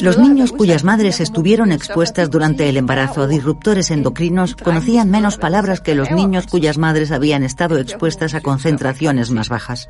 Los 0.01 0.17
niños 0.17 0.51
cuyas 0.51 0.83
madres 0.83 1.19
estuvieron 1.19 1.71
expuestas 1.71 2.29
durante 2.29 2.67
el 2.69 2.77
embarazo 2.77 3.21
a 3.21 3.27
disruptores 3.27 3.91
endocrinos 3.91 4.55
conocían 4.55 5.09
menos 5.09 5.37
palabras 5.37 5.81
que 5.81 5.95
los 5.95 6.11
niños 6.11 6.47
cuyas 6.47 6.77
madres 6.77 7.11
habían 7.11 7.43
estado 7.43 7.77
expuestas 7.77 8.33
a 8.33 8.41
concentraciones 8.41 9.31
más 9.31 9.49
bajas. 9.49 9.89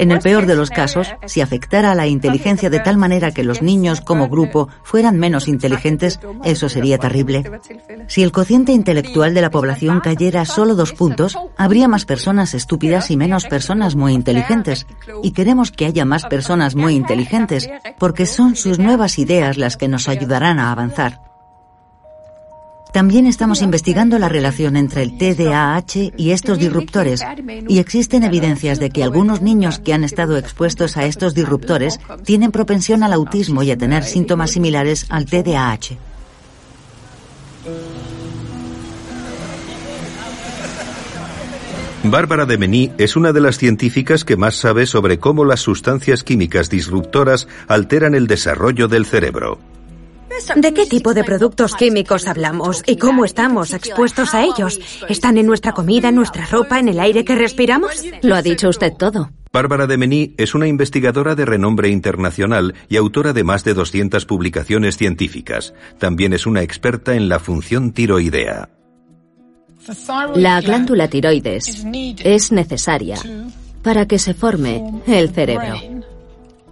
En 0.00 0.10
el 0.10 0.20
peor 0.20 0.46
de 0.46 0.56
los 0.56 0.70
casos, 0.70 1.08
si 1.26 1.42
afectara 1.42 1.92
a 1.92 1.94
la 1.94 2.06
inteligencia 2.06 2.70
de 2.70 2.80
tal 2.80 2.96
manera 2.96 3.32
que 3.32 3.44
los 3.44 3.60
niños 3.60 4.00
como 4.00 4.30
grupo 4.30 4.68
fueran 4.82 5.18
menos 5.18 5.46
inteligentes, 5.46 6.18
eso 6.42 6.70
sería 6.70 6.96
terrible. 6.96 7.44
Si 8.06 8.22
el 8.22 8.32
cociente 8.32 8.72
intelectual 8.72 9.34
de 9.34 9.42
la 9.42 9.50
población 9.50 10.00
cayera 10.00 10.46
solo 10.46 10.74
dos 10.74 10.94
puntos, 10.94 11.38
habría 11.58 11.86
más 11.86 12.06
personas 12.06 12.54
estúpidas 12.54 13.10
y 13.10 13.18
menos 13.18 13.44
personas 13.44 13.94
muy 13.94 14.14
inteligentes. 14.14 14.86
Y 15.22 15.32
queremos 15.32 15.70
que 15.70 15.84
haya 15.84 16.06
más 16.06 16.24
personas 16.24 16.74
muy 16.74 16.94
inteligentes, 16.94 17.68
porque 17.98 18.24
son 18.24 18.56
sus 18.56 18.78
nuevas 18.78 19.18
ideas 19.18 19.58
las 19.58 19.76
que 19.76 19.88
nos 19.88 20.08
ayudarán 20.08 20.58
a 20.58 20.72
avanzar. 20.72 21.29
También 22.92 23.26
estamos 23.26 23.62
investigando 23.62 24.18
la 24.18 24.28
relación 24.28 24.76
entre 24.76 25.02
el 25.02 25.16
TDAH 25.16 26.12
y 26.16 26.30
estos 26.32 26.58
disruptores 26.58 27.24
y 27.68 27.78
existen 27.78 28.24
evidencias 28.24 28.80
de 28.80 28.90
que 28.90 29.04
algunos 29.04 29.42
niños 29.42 29.78
que 29.78 29.94
han 29.94 30.02
estado 30.02 30.36
expuestos 30.36 30.96
a 30.96 31.04
estos 31.04 31.34
disruptores 31.34 32.00
tienen 32.24 32.50
propensión 32.50 33.02
al 33.02 33.12
autismo 33.12 33.62
y 33.62 33.70
a 33.70 33.78
tener 33.78 34.04
síntomas 34.04 34.50
similares 34.50 35.06
al 35.08 35.26
TDAH. 35.26 35.98
Bárbara 42.02 42.46
de 42.46 42.56
Mení 42.56 42.92
es 42.96 43.14
una 43.14 43.32
de 43.32 43.40
las 43.40 43.58
científicas 43.58 44.24
que 44.24 44.36
más 44.36 44.54
sabe 44.56 44.86
sobre 44.86 45.18
cómo 45.18 45.44
las 45.44 45.60
sustancias 45.60 46.24
químicas 46.24 46.70
disruptoras 46.70 47.46
alteran 47.68 48.14
el 48.14 48.26
desarrollo 48.26 48.88
del 48.88 49.04
cerebro. 49.04 49.69
¿De 50.56 50.74
qué 50.74 50.86
tipo 50.86 51.14
de 51.14 51.24
productos 51.24 51.74
químicos 51.74 52.26
hablamos 52.26 52.82
y 52.86 52.96
cómo 52.96 53.24
estamos 53.24 53.72
expuestos 53.72 54.34
a 54.34 54.44
ellos? 54.44 54.78
¿Están 55.08 55.38
en 55.38 55.46
nuestra 55.46 55.72
comida, 55.72 56.08
en 56.08 56.14
nuestra 56.14 56.46
ropa, 56.46 56.78
en 56.78 56.88
el 56.88 57.00
aire 57.00 57.24
que 57.24 57.34
respiramos? 57.34 57.90
Lo 58.22 58.34
ha 58.34 58.42
dicho 58.42 58.68
usted 58.68 58.92
todo. 58.92 59.30
Bárbara 59.52 59.88
de 59.88 59.96
Mení 59.96 60.34
es 60.38 60.54
una 60.54 60.68
investigadora 60.68 61.34
de 61.34 61.44
renombre 61.44 61.88
internacional 61.88 62.74
y 62.88 62.96
autora 62.96 63.32
de 63.32 63.42
más 63.42 63.64
de 63.64 63.74
200 63.74 64.24
publicaciones 64.24 64.96
científicas. 64.96 65.74
También 65.98 66.32
es 66.32 66.46
una 66.46 66.62
experta 66.62 67.16
en 67.16 67.28
la 67.28 67.40
función 67.40 67.92
tiroidea. 67.92 68.68
La 70.36 70.60
glándula 70.60 71.08
tiroides 71.08 71.84
es 72.22 72.52
necesaria 72.52 73.16
para 73.82 74.06
que 74.06 74.18
se 74.18 74.34
forme 74.34 75.02
el 75.06 75.30
cerebro. 75.30 75.99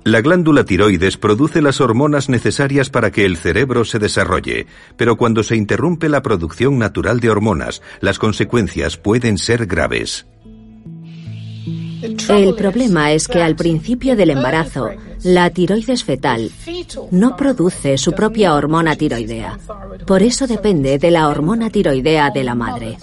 La 0.09 0.23
glándula 0.23 0.65
tiroides 0.65 1.19
produce 1.19 1.61
las 1.61 1.83
hormonas 1.83 2.31
necesarias 2.31 2.89
para 2.89 3.11
que 3.11 3.27
el 3.27 3.37
cerebro 3.37 3.85
se 3.85 3.99
desarrolle, 3.99 4.67
pero 4.97 5.19
cuando 5.19 5.43
se 5.43 5.55
interrumpe 5.55 6.09
la 6.09 6.23
producción 6.23 6.79
natural 6.79 7.21
de 7.21 7.29
hormonas, 7.29 7.83
las 8.01 8.19
consecuencias 8.19 8.97
pueden 8.97 9.37
ser 9.37 9.67
graves. 9.67 10.27
El 12.27 12.55
problema 12.55 13.13
es 13.13 13.29
que 13.29 13.43
al 13.43 13.55
principio 13.55 14.17
del 14.17 14.31
embarazo, 14.31 14.89
la 15.25 15.51
tiroides 15.51 16.05
fetal 16.05 16.51
no 17.11 17.37
produce 17.37 17.99
su 17.99 18.13
propia 18.13 18.55
hormona 18.55 18.97
tiroidea. 18.97 19.59
Por 20.07 20.23
eso 20.23 20.47
depende 20.47 20.97
de 20.97 21.11
la 21.11 21.29
hormona 21.29 21.69
tiroidea 21.69 22.31
de 22.31 22.45
la 22.45 22.55
madre. 22.55 22.97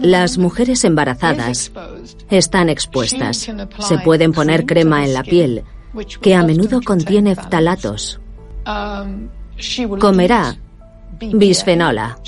Las 0.00 0.38
mujeres 0.38 0.84
embarazadas 0.84 1.72
están 2.30 2.68
expuestas. 2.68 3.50
Se 3.78 3.98
pueden 3.98 4.32
poner 4.32 4.66
crema 4.66 5.04
en 5.04 5.14
la 5.14 5.22
piel, 5.22 5.64
que 6.20 6.34
a 6.34 6.42
menudo 6.42 6.80
contiene 6.82 7.34
ftalatos. 7.34 8.20
Comerá 9.98 10.56
bisfenola. 11.20 12.18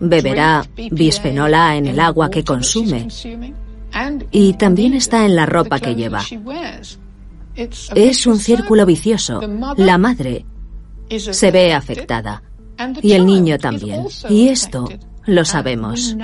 Beberá 0.00 0.64
bisfenola 0.90 1.76
en 1.76 1.86
el 1.86 2.00
agua 2.00 2.30
que 2.30 2.44
consume. 2.44 3.08
Y 4.30 4.54
también 4.54 4.94
está 4.94 5.24
en 5.24 5.36
la 5.36 5.46
ropa 5.46 5.78
que 5.78 5.94
lleva. 5.94 6.22
Es 7.94 8.26
un 8.26 8.38
círculo 8.38 8.84
vicioso. 8.86 9.40
La 9.76 9.98
madre 9.98 10.44
se 11.08 11.50
ve 11.50 11.72
afectada. 11.72 12.42
Y 13.02 13.12
el 13.12 13.24
niño 13.24 13.58
también. 13.58 14.06
Y 14.28 14.48
esto 14.48 14.88
lo 15.26 15.44
sabemos. 15.44 16.16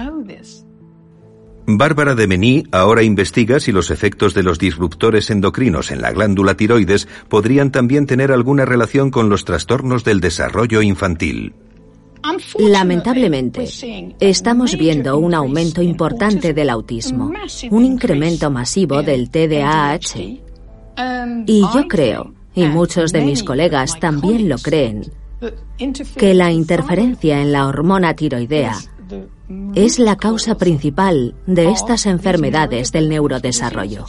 Bárbara 1.67 2.15
de 2.15 2.27
Mení 2.27 2.65
ahora 2.73 3.03
investiga 3.03 3.61
si 3.61 3.71
los 3.71 3.91
efectos 3.91 4.35
de 4.35 4.43
los 4.43 4.59
disruptores 4.59 5.31
endocrinos 5.31 5.91
en 5.91 6.03
la 6.03 6.11
glándula 6.13 6.57
tiroides 6.57 7.07
podrían 7.29 7.71
también 7.71 8.07
tener 8.07 8.33
alguna 8.33 8.65
relación 8.65 9.11
con 9.11 9.29
los 9.29 9.45
trastornos 9.45 10.05
del 10.05 10.21
desarrollo 10.21 10.83
infantil. 10.83 11.55
Lamentablemente, 12.59 13.67
estamos 14.21 14.77
viendo 14.77 15.19
un 15.19 15.35
aumento 15.35 15.81
importante 15.81 16.53
del 16.53 16.71
autismo, 16.71 17.33
un 17.71 17.85
incremento 17.85 18.51
masivo 18.51 19.03
del 19.03 19.31
TDAH. 19.31 20.19
Y 21.47 21.61
yo 21.75 21.89
creo, 21.89 22.35
y 22.55 22.65
muchos 22.65 23.13
de 23.13 23.23
mis 23.23 23.43
colegas 23.43 23.99
también 23.99 24.49
lo 24.49 24.59
creen, 24.59 25.05
que 26.17 26.35
la 26.35 26.51
interferencia 26.53 27.41
en 27.41 27.53
la 27.53 27.67
hormona 27.67 28.15
tiroidea 28.15 28.77
es 29.75 29.99
la 29.99 30.17
causa 30.17 30.57
principal 30.57 31.35
de 31.47 31.71
estas 31.71 32.07
enfermedades 32.07 32.93
del 32.93 33.09
neurodesarrollo. 33.09 34.07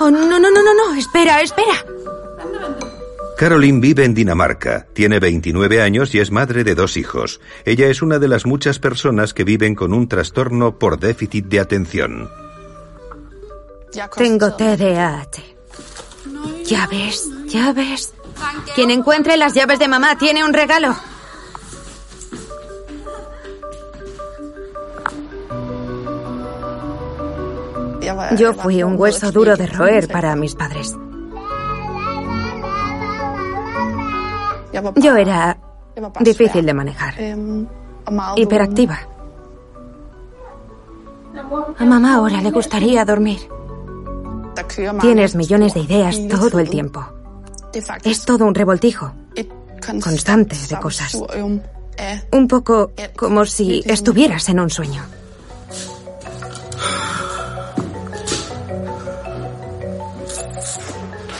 Oh, 0.00 0.10
no, 0.10 0.26
no, 0.26 0.38
no, 0.38 0.50
no, 0.50 0.74
no, 0.74 0.94
espera, 0.96 1.40
espera. 1.40 1.84
Caroline 3.38 3.80
vive 3.80 4.04
en 4.04 4.14
Dinamarca, 4.14 4.86
tiene 4.92 5.18
29 5.18 5.82
años 5.82 6.14
y 6.14 6.20
es 6.20 6.30
madre 6.30 6.64
de 6.64 6.74
dos 6.74 6.96
hijos. 6.96 7.40
Ella 7.64 7.88
es 7.88 8.02
una 8.02 8.18
de 8.18 8.28
las 8.28 8.46
muchas 8.46 8.78
personas 8.78 9.34
que 9.34 9.44
viven 9.44 9.74
con 9.74 9.92
un 9.92 10.06
trastorno 10.08 10.78
por 10.78 10.98
déficit 10.98 11.46
de 11.46 11.60
atención. 11.60 12.28
Tengo 14.16 14.52
TDAH. 14.54 15.42
Ya 16.64 16.86
ves, 16.86 17.28
ya 17.46 17.72
ves. 17.72 18.14
Quien 18.74 18.90
encuentre 18.90 19.36
las 19.36 19.54
llaves 19.54 19.78
de 19.78 19.88
mamá 19.88 20.16
tiene 20.16 20.44
un 20.44 20.52
regalo. 20.52 20.94
Yo 28.36 28.54
fui 28.54 28.82
un 28.82 28.98
hueso 28.98 29.30
duro 29.30 29.56
de 29.56 29.66
roer 29.66 30.08
para 30.08 30.34
mis 30.36 30.54
padres. 30.54 30.96
Yo 34.96 35.16
era 35.16 35.58
difícil 36.20 36.64
de 36.64 36.74
manejar. 36.74 37.14
Hiperactiva. 38.36 38.98
A 41.78 41.84
mamá 41.84 42.14
ahora 42.14 42.40
le 42.40 42.50
gustaría 42.50 43.04
dormir. 43.04 43.38
Tienes 45.00 45.34
millones 45.34 45.74
de 45.74 45.80
ideas 45.80 46.18
todo 46.28 46.58
el 46.58 46.68
tiempo. 46.68 47.06
Es 48.04 48.24
todo 48.24 48.46
un 48.46 48.54
revoltijo 48.54 49.12
constante 50.02 50.56
de 50.68 50.80
cosas. 50.80 51.16
Un 52.30 52.48
poco 52.48 52.92
como 53.16 53.44
si 53.44 53.82
estuvieras 53.86 54.48
en 54.48 54.60
un 54.60 54.70
sueño. 54.70 55.04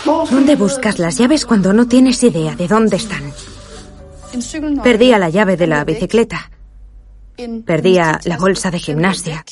¿Dónde 0.05 0.57
buscas 0.57 0.99
las 0.99 1.17
llaves 1.17 1.47
cuando 1.47 1.73
no 1.73 1.87
tienes 1.87 2.23
idea 2.23 2.55
de 2.55 2.69
dónde 2.69 2.97
están? 2.97 3.33
Perdía 4.83 5.19
la 5.19 5.29
llave 5.29 5.57
de 5.57 5.67
la 5.67 5.85
bicicleta. 5.85 6.51
Perdía 7.65 8.21
la 8.25 8.37
bolsa 8.37 8.71
de 8.71 8.79
gimnasia. 8.79 9.45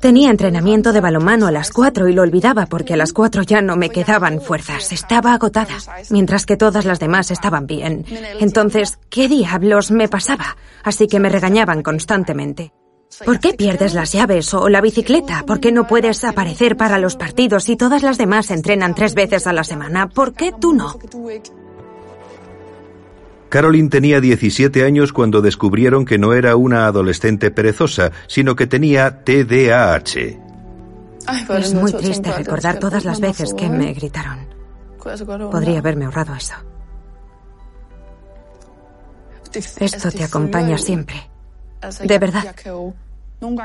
Tenía 0.00 0.30
entrenamiento 0.30 0.92
de 0.92 1.00
balonmano 1.00 1.46
a 1.46 1.52
las 1.52 1.70
cuatro 1.70 2.08
y 2.08 2.12
lo 2.12 2.22
olvidaba 2.22 2.66
porque 2.66 2.94
a 2.94 2.96
las 2.96 3.12
cuatro 3.12 3.42
ya 3.42 3.62
no 3.62 3.76
me 3.76 3.90
quedaban 3.90 4.40
fuerzas. 4.40 4.92
Estaba 4.92 5.34
agotada, 5.34 5.76
mientras 6.10 6.46
que 6.46 6.56
todas 6.56 6.84
las 6.84 6.98
demás 6.98 7.30
estaban 7.30 7.66
bien. 7.66 8.04
Entonces, 8.40 8.98
¿qué 9.08 9.28
diablos 9.28 9.90
me 9.90 10.08
pasaba? 10.08 10.56
Así 10.82 11.06
que 11.06 11.20
me 11.20 11.28
regañaban 11.28 11.82
constantemente. 11.82 12.72
¿Por 13.24 13.40
qué 13.40 13.54
pierdes 13.54 13.94
las 13.94 14.12
llaves 14.12 14.52
o 14.54 14.68
la 14.68 14.80
bicicleta? 14.80 15.44
¿Por 15.46 15.60
qué 15.60 15.72
no 15.72 15.86
puedes 15.86 16.24
aparecer 16.24 16.76
para 16.76 16.98
los 16.98 17.16
partidos 17.16 17.68
y 17.68 17.76
todas 17.76 18.02
las 18.02 18.18
demás 18.18 18.50
entrenan 18.50 18.94
tres 18.94 19.14
veces 19.14 19.46
a 19.46 19.52
la 19.52 19.64
semana? 19.64 20.08
¿Por 20.08 20.34
qué 20.34 20.52
tú 20.52 20.74
no? 20.74 20.98
Caroline 23.48 23.88
tenía 23.88 24.20
17 24.20 24.84
años 24.84 25.12
cuando 25.12 25.40
descubrieron 25.40 26.04
que 26.04 26.18
no 26.18 26.34
era 26.34 26.56
una 26.56 26.86
adolescente 26.86 27.50
perezosa, 27.50 28.12
sino 28.26 28.54
que 28.56 28.66
tenía 28.66 29.24
TDAH. 29.24 30.48
Es 31.58 31.74
muy 31.74 31.92
triste 31.92 32.32
recordar 32.32 32.78
todas 32.78 33.04
las 33.04 33.20
veces 33.20 33.54
que 33.54 33.68
me 33.68 33.92
gritaron. 33.92 34.46
Podría 35.50 35.78
haberme 35.78 36.06
ahorrado 36.06 36.34
eso. 36.34 36.54
Esto 39.52 40.10
te 40.10 40.24
acompaña 40.24 40.76
siempre. 40.76 41.28
De 42.04 42.18
verdad. 42.18 42.54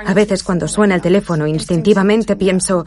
A 0.06 0.13
veces 0.13 0.43
cuando 0.43 0.67
suena 0.67 0.96
el 0.96 1.02
teléfono 1.02 1.48
instintivamente 1.48 2.36
pienso, 2.36 2.86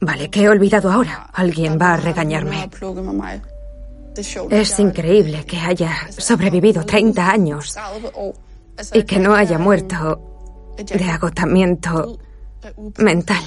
vale, 0.00 0.28
¿qué 0.28 0.42
he 0.42 0.48
olvidado 0.48 0.90
ahora? 0.90 1.28
Alguien 1.32 1.78
va 1.80 1.94
a 1.94 1.96
regañarme. 1.96 2.68
Es 4.50 4.78
increíble 4.78 5.44
que 5.46 5.58
haya 5.58 6.10
sobrevivido 6.10 6.84
30 6.84 7.30
años 7.30 7.76
y 8.92 9.02
que 9.04 9.18
no 9.18 9.34
haya 9.34 9.58
muerto 9.58 10.20
de 10.76 11.04
agotamiento 11.04 12.18
mental. 12.98 13.44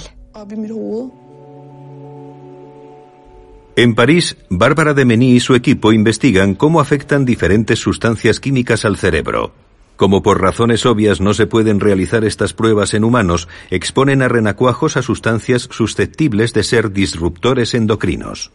En 3.76 3.94
París, 3.94 4.36
Bárbara 4.48 4.94
de 4.94 5.04
Mení 5.04 5.32
y 5.32 5.40
su 5.40 5.54
equipo 5.54 5.92
investigan 5.92 6.54
cómo 6.54 6.80
afectan 6.80 7.24
diferentes 7.24 7.80
sustancias 7.80 8.38
químicas 8.38 8.84
al 8.84 8.96
cerebro. 8.96 9.52
Como 9.96 10.22
por 10.22 10.40
razones 10.40 10.86
obvias 10.86 11.20
no 11.20 11.34
se 11.34 11.46
pueden 11.46 11.80
realizar 11.80 12.24
estas 12.24 12.52
pruebas 12.52 12.94
en 12.94 13.04
humanos, 13.04 13.48
exponen 13.70 14.22
a 14.22 14.28
renacuajos 14.28 14.96
a 14.96 15.02
sustancias 15.02 15.68
susceptibles 15.70 16.52
de 16.52 16.64
ser 16.64 16.92
disruptores 16.92 17.74
endocrinos. 17.74 18.50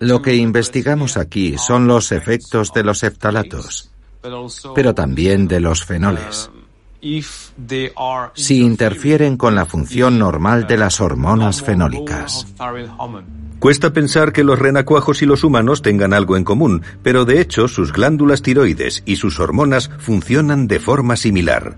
Lo 0.00 0.22
que 0.22 0.34
investigamos 0.34 1.16
aquí 1.16 1.56
son 1.58 1.86
los 1.86 2.12
efectos 2.12 2.72
de 2.72 2.82
los 2.82 3.02
eftalatos, 3.02 3.90
pero 4.74 4.94
también 4.94 5.46
de 5.48 5.60
los 5.60 5.84
fenoles. 5.84 6.50
Si 8.34 8.60
interfieren 8.60 9.36
con 9.36 9.54
la 9.54 9.66
función 9.66 10.18
normal 10.18 10.66
de 10.66 10.76
las 10.76 11.00
hormonas 11.00 11.62
fenólicas. 11.62 12.46
Cuesta 13.62 13.92
pensar 13.92 14.32
que 14.32 14.42
los 14.42 14.58
renacuajos 14.58 15.22
y 15.22 15.24
los 15.24 15.44
humanos 15.44 15.82
tengan 15.82 16.12
algo 16.12 16.36
en 16.36 16.42
común, 16.42 16.82
pero 17.04 17.24
de 17.24 17.40
hecho 17.40 17.68
sus 17.68 17.92
glándulas 17.92 18.42
tiroides 18.42 19.04
y 19.06 19.14
sus 19.14 19.38
hormonas 19.38 19.88
funcionan 20.00 20.66
de 20.66 20.80
forma 20.80 21.14
similar. 21.14 21.76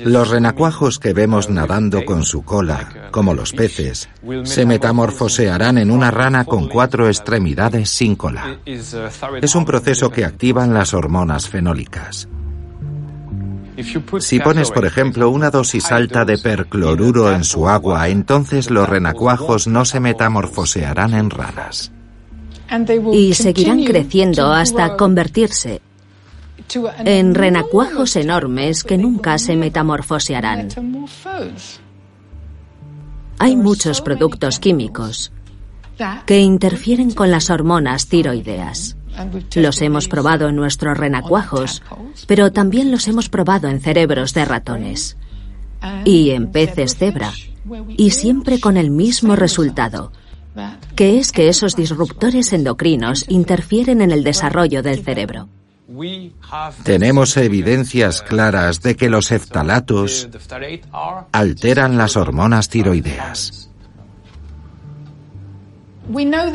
Los 0.00 0.28
renacuajos 0.28 0.98
que 0.98 1.12
vemos 1.12 1.50
nadando 1.50 2.04
con 2.04 2.24
su 2.24 2.42
cola, 2.42 3.12
como 3.12 3.32
los 3.32 3.52
peces, 3.52 4.08
se 4.42 4.66
metamorfosearán 4.66 5.78
en 5.78 5.92
una 5.92 6.10
rana 6.10 6.44
con 6.44 6.68
cuatro 6.68 7.06
extremidades 7.06 7.90
sin 7.90 8.16
cola. 8.16 8.58
Es 8.64 9.54
un 9.54 9.64
proceso 9.64 10.10
que 10.10 10.24
activan 10.24 10.74
las 10.74 10.94
hormonas 10.94 11.48
fenólicas. 11.48 12.26
Si 14.20 14.40
pones, 14.40 14.70
por 14.70 14.86
ejemplo, 14.86 15.30
una 15.30 15.50
dosis 15.50 15.92
alta 15.92 16.24
de 16.24 16.38
percloruro 16.38 17.32
en 17.32 17.44
su 17.44 17.68
agua, 17.68 18.08
entonces 18.08 18.70
los 18.70 18.88
renacuajos 18.88 19.66
no 19.66 19.84
se 19.84 20.00
metamorfosearán 20.00 21.14
en 21.14 21.30
ranas. 21.30 21.92
Y 23.12 23.34
seguirán 23.34 23.84
creciendo 23.84 24.52
hasta 24.52 24.96
convertirse 24.96 25.80
en 27.04 27.34
renacuajos 27.34 28.16
enormes 28.16 28.82
que 28.82 28.98
nunca 28.98 29.38
se 29.38 29.56
metamorfosearán. 29.56 30.68
Hay 33.38 33.56
muchos 33.56 34.00
productos 34.00 34.58
químicos 34.58 35.32
que 36.24 36.40
interfieren 36.40 37.12
con 37.12 37.30
las 37.30 37.50
hormonas 37.50 38.08
tiroideas. 38.08 38.95
Los 39.54 39.82
hemos 39.82 40.08
probado 40.08 40.48
en 40.48 40.56
nuestros 40.56 40.96
renacuajos, 40.96 41.82
pero 42.26 42.52
también 42.52 42.90
los 42.90 43.08
hemos 43.08 43.28
probado 43.28 43.68
en 43.68 43.80
cerebros 43.80 44.34
de 44.34 44.44
ratones 44.44 45.16
y 46.04 46.30
en 46.30 46.50
peces 46.50 46.96
cebra, 46.96 47.32
y 47.96 48.10
siempre 48.10 48.60
con 48.60 48.76
el 48.76 48.90
mismo 48.90 49.36
resultado, 49.36 50.12
que 50.94 51.18
es 51.18 51.32
que 51.32 51.48
esos 51.48 51.76
disruptores 51.76 52.52
endocrinos 52.52 53.24
interfieren 53.28 54.00
en 54.00 54.10
el 54.10 54.24
desarrollo 54.24 54.82
del 54.82 55.04
cerebro. 55.04 55.48
Tenemos 56.82 57.36
evidencias 57.36 58.22
claras 58.22 58.82
de 58.82 58.96
que 58.96 59.08
los 59.08 59.30
eftalatos 59.30 60.28
alteran 61.32 61.96
las 61.96 62.16
hormonas 62.16 62.68
tiroideas. 62.68 63.65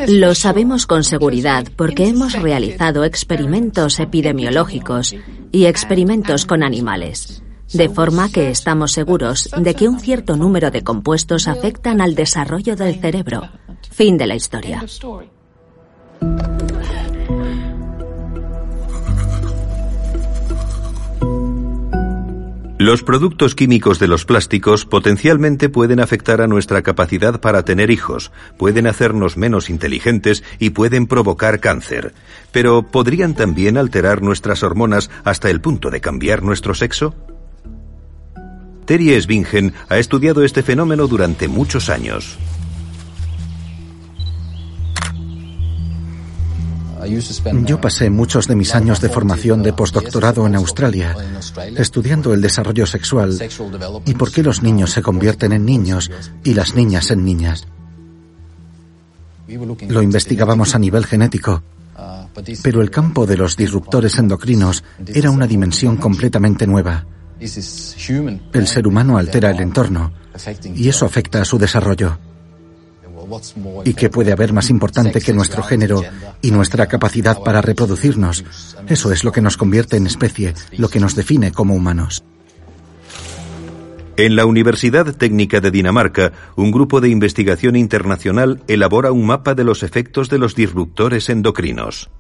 Lo 0.08 0.34
sabemos 0.36 0.86
con 0.86 1.04
seguridad 1.04 1.66
porque 1.76 2.08
hemos 2.08 2.34
realizado 2.34 3.04
experimentos 3.04 4.00
epidemiológicos 4.00 5.16
y 5.52 5.66
experimentos 5.66 6.46
con 6.46 6.64
animales, 6.64 7.44
de 7.74 7.90
forma 7.90 8.32
que 8.32 8.50
estamos 8.50 8.94
seguros 8.94 9.50
de 9.58 9.76
que 9.76 9.90
un 9.90 10.00
cierto 10.00 10.38
número 10.38 10.72
de 10.72 10.84
compuestos 10.84 11.48
afectan 11.48 12.00
al 12.00 12.16
desarrollo 12.16 12.76
del 12.76 13.00
cerebro. 13.02 13.50
Fin 13.90 14.18
de 14.18 14.28
la 14.28 14.36
historia. 14.36 14.84
Los 22.82 23.04
productos 23.04 23.54
químicos 23.54 24.00
de 24.00 24.08
los 24.08 24.26
plásticos 24.26 24.86
potencialmente 24.86 25.70
pueden 25.70 26.00
afectar 26.00 26.42
a 26.42 26.48
nuestra 26.48 26.82
capacidad 26.82 27.40
para 27.40 27.64
tener 27.64 27.92
hijos, 27.92 28.32
pueden 28.58 28.88
hacernos 28.88 29.38
menos 29.38 29.70
inteligentes 29.70 30.44
y 30.58 30.72
pueden 30.72 31.06
provocar 31.06 31.60
cáncer. 31.60 32.16
Pero 32.52 32.82
¿podrían 32.82 33.36
también 33.36 33.78
alterar 33.78 34.24
nuestras 34.24 34.64
hormonas 34.64 35.12
hasta 35.24 35.52
el 35.52 35.62
punto 35.62 35.92
de 35.92 36.02
cambiar 36.02 36.42
nuestro 36.42 36.74
sexo? 36.74 37.14
Terry 38.86 39.22
Svingen 39.22 39.76
ha 39.88 40.00
estudiado 40.00 40.44
este 40.44 40.64
fenómeno 40.64 41.06
durante 41.06 41.48
muchos 41.48 41.88
años. 41.88 42.40
Yo 47.66 47.82
pasé 47.82 48.10
muchos 48.10 48.48
de 48.48 48.56
mis 48.56 48.76
años 48.76 49.02
de 49.02 49.10
formación 49.10 49.64
de 49.64 49.74
postdoctorado 49.74 50.46
en 50.46 50.56
Australia, 50.56 51.16
estudiando 51.76 52.34
el 52.34 52.42
desarrollo 52.42 52.86
sexual 52.86 53.38
y 54.06 54.14
por 54.14 54.32
qué 54.32 54.44
los 54.44 54.62
niños 54.62 54.92
se 54.92 55.02
convierten 55.02 55.54
en 55.54 55.66
niños 55.66 56.12
y 56.44 56.54
las 56.54 56.76
niñas 56.76 57.12
en 57.12 57.26
niñas. 57.26 57.68
Lo 59.90 60.02
investigábamos 60.02 60.76
a 60.76 60.80
nivel 60.80 61.06
genético, 61.06 61.64
pero 62.64 62.82
el 62.82 62.90
campo 62.90 63.26
de 63.26 63.38
los 63.38 63.58
disruptores 63.58 64.18
endocrinos 64.18 64.84
era 65.08 65.32
una 65.32 65.48
dimensión 65.48 65.98
completamente 65.98 66.68
nueva. 66.68 67.06
El 67.40 68.68
ser 68.68 68.88
humano 68.88 69.18
altera 69.18 69.50
el 69.50 69.60
entorno 69.60 70.14
y 70.76 70.88
eso 70.88 71.06
afecta 71.06 71.42
a 71.42 71.46
su 71.46 71.58
desarrollo. 71.58 72.18
¿Y 73.86 73.94
qué 73.94 74.10
puede 74.10 74.32
haber 74.32 74.54
más 74.54 74.70
importante 74.70 75.22
que 75.22 75.34
nuestro 75.34 75.64
género 75.64 76.02
y 76.42 76.52
nuestra 76.52 76.88
capacidad 76.88 77.40
para 77.44 77.62
reproducirnos? 77.62 78.44
Eso 78.88 79.12
es 79.12 79.24
lo 79.24 79.32
que 79.32 79.42
nos 79.42 79.58
convierte 79.58 79.98
en 79.98 80.08
especie, 80.08 80.54
lo 80.78 80.90
que 80.90 81.00
nos 81.00 81.16
define 81.16 81.52
como 81.52 81.76
humanos. 81.76 82.24
En 84.18 84.36
la 84.36 84.46
Universidad 84.46 85.16
Técnica 85.16 85.62
de 85.62 85.72
Dinamarca, 85.72 86.34
un 86.56 86.72
grupo 86.72 87.02
de 87.02 87.10
investigación 87.10 87.76
internacional 87.76 88.62
elabora 88.68 89.12
un 89.12 89.26
mapa 89.26 89.56
de 89.56 89.64
los 89.64 89.84
efectos 89.84 90.30
de 90.30 90.38
los 90.38 90.54
disruptores 90.54 91.30
endocrinos. 91.30 92.12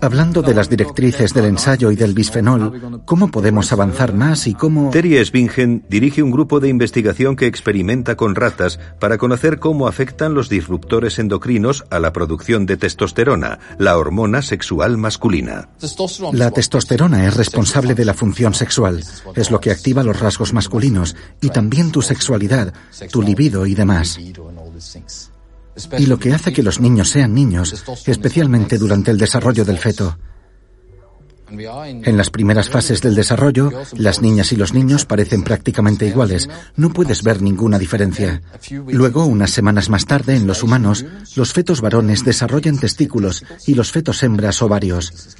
Hablando 0.00 0.42
de 0.42 0.54
las 0.54 0.68
directrices 0.68 1.32
del 1.34 1.46
ensayo 1.46 1.90
y 1.90 1.96
del 1.96 2.14
bisfenol, 2.14 3.02
¿cómo 3.04 3.30
podemos 3.30 3.72
avanzar 3.72 4.14
más 4.14 4.46
y 4.46 4.54
cómo... 4.54 4.90
Terry 4.90 5.24
Svingen 5.24 5.84
dirige 5.88 6.22
un 6.22 6.30
grupo 6.30 6.60
de 6.60 6.68
investigación 6.68 7.36
que 7.36 7.46
experimenta 7.46 8.16
con 8.16 8.34
ratas 8.34 8.78
para 8.98 9.18
conocer 9.18 9.58
cómo 9.58 9.88
afectan 9.88 10.34
los 10.34 10.48
disruptores 10.48 11.18
endocrinos 11.18 11.84
a 11.90 11.98
la 11.98 12.12
producción 12.12 12.66
de 12.66 12.76
testosterona, 12.76 13.58
la 13.78 13.98
hormona 13.98 14.42
sexual 14.42 14.96
masculina. 14.96 15.68
La 16.32 16.50
testosterona 16.50 17.26
es 17.26 17.36
responsable 17.36 17.94
de 17.94 18.04
la 18.04 18.14
función 18.14 18.54
sexual, 18.54 19.02
es 19.34 19.50
lo 19.50 19.60
que 19.60 19.70
activa 19.70 20.02
los 20.02 20.20
rasgos 20.20 20.52
masculinos 20.52 21.16
y 21.40 21.50
también 21.50 21.90
tu 21.90 22.02
sexualidad, 22.02 22.72
tu 23.10 23.22
libido 23.22 23.66
y 23.66 23.74
demás 23.74 24.18
y 25.98 26.06
lo 26.06 26.18
que 26.18 26.32
hace 26.32 26.52
que 26.52 26.62
los 26.62 26.80
niños 26.80 27.10
sean 27.10 27.34
niños, 27.34 27.84
especialmente 28.06 28.78
durante 28.78 29.10
el 29.10 29.18
desarrollo 29.18 29.64
del 29.64 29.78
feto. 29.78 30.16
En 31.48 32.16
las 32.16 32.30
primeras 32.30 32.68
fases 32.68 33.00
del 33.00 33.14
desarrollo, 33.14 33.70
las 33.96 34.20
niñas 34.20 34.52
y 34.52 34.56
los 34.56 34.74
niños 34.74 35.04
parecen 35.04 35.42
prácticamente 35.42 36.06
iguales. 36.06 36.48
No 36.74 36.92
puedes 36.92 37.22
ver 37.22 37.40
ninguna 37.40 37.78
diferencia. 37.78 38.42
Luego, 38.88 39.26
unas 39.26 39.50
semanas 39.50 39.88
más 39.88 40.06
tarde, 40.06 40.34
en 40.34 40.46
los 40.46 40.62
humanos, 40.62 41.04
los 41.36 41.52
fetos 41.52 41.80
varones 41.80 42.24
desarrollan 42.24 42.78
testículos 42.78 43.44
y 43.66 43.74
los 43.74 43.92
fetos 43.92 44.22
hembras 44.24 44.60
ovarios. 44.60 45.36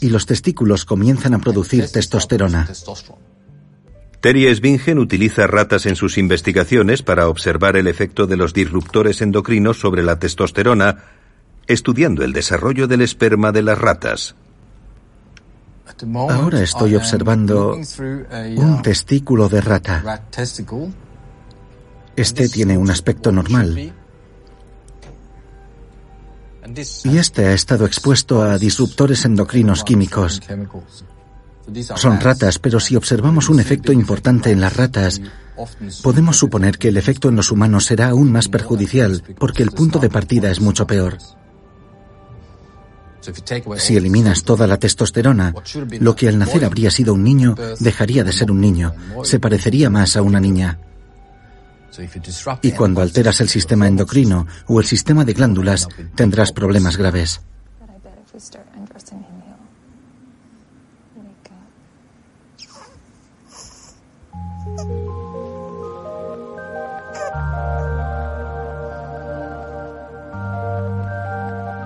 Y 0.00 0.10
los 0.10 0.26
testículos 0.26 0.84
comienzan 0.84 1.34
a 1.34 1.38
producir 1.38 1.88
testosterona. 1.88 2.68
Terry 4.20 4.54
Svingen 4.54 4.98
utiliza 4.98 5.46
ratas 5.46 5.86
en 5.86 5.96
sus 5.96 6.18
investigaciones 6.18 7.02
para 7.02 7.28
observar 7.28 7.76
el 7.76 7.86
efecto 7.86 8.26
de 8.26 8.36
los 8.36 8.52
disruptores 8.52 9.22
endocrinos 9.22 9.80
sobre 9.80 10.02
la 10.02 10.18
testosterona, 10.18 11.04
estudiando 11.66 12.22
el 12.22 12.34
desarrollo 12.34 12.86
del 12.86 13.00
esperma 13.00 13.50
de 13.50 13.62
las 13.62 13.78
ratas. 13.78 14.34
Ahora 16.14 16.62
estoy 16.62 16.96
observando 16.96 17.74
un 18.56 18.82
testículo 18.82 19.48
de 19.48 19.60
rata. 19.60 20.22
Este 22.16 22.48
tiene 22.48 22.76
un 22.76 22.90
aspecto 22.90 23.32
normal. 23.32 23.92
Y 27.04 27.16
este 27.16 27.46
ha 27.46 27.52
estado 27.52 27.86
expuesto 27.86 28.42
a 28.42 28.58
disruptores 28.58 29.24
endocrinos 29.24 29.82
químicos. 29.82 30.40
Son 31.96 32.20
ratas, 32.20 32.58
pero 32.58 32.80
si 32.80 32.96
observamos 32.96 33.48
un 33.48 33.60
efecto 33.60 33.92
importante 33.92 34.50
en 34.50 34.60
las 34.60 34.76
ratas, 34.76 35.20
podemos 36.02 36.36
suponer 36.36 36.78
que 36.78 36.88
el 36.88 36.96
efecto 36.96 37.28
en 37.28 37.36
los 37.36 37.50
humanos 37.50 37.86
será 37.86 38.10
aún 38.10 38.32
más 38.32 38.48
perjudicial, 38.48 39.22
porque 39.38 39.62
el 39.62 39.70
punto 39.70 39.98
de 39.98 40.10
partida 40.10 40.50
es 40.50 40.60
mucho 40.60 40.86
peor. 40.86 41.18
Si 43.76 43.96
eliminas 43.96 44.44
toda 44.44 44.66
la 44.66 44.78
testosterona, 44.78 45.54
lo 46.00 46.16
que 46.16 46.28
al 46.28 46.38
nacer 46.38 46.64
habría 46.64 46.90
sido 46.90 47.14
un 47.14 47.22
niño 47.22 47.54
dejaría 47.78 48.24
de 48.24 48.32
ser 48.32 48.50
un 48.50 48.60
niño, 48.60 48.94
se 49.24 49.38
parecería 49.38 49.90
más 49.90 50.16
a 50.16 50.22
una 50.22 50.40
niña. 50.40 50.78
Y 52.62 52.72
cuando 52.72 53.02
alteras 53.02 53.40
el 53.40 53.48
sistema 53.48 53.86
endocrino 53.86 54.46
o 54.66 54.80
el 54.80 54.86
sistema 54.86 55.24
de 55.24 55.34
glándulas, 55.34 55.88
tendrás 56.14 56.52
problemas 56.52 56.96
graves. 56.96 57.42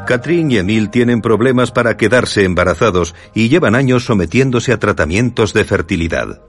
Catherine 0.05 0.55
y 0.55 0.59
Emil 0.59 0.91
tienen 0.91 1.21
problemas 1.21 1.71
para 1.71 1.97
quedarse 1.97 2.45
embarazados 2.45 3.15
y 3.35 3.49
llevan 3.49 3.75
años 3.75 4.05
sometiéndose 4.05 4.73
a 4.73 4.79
tratamientos 4.79 5.53
de 5.53 5.65
fertilidad. 5.65 6.41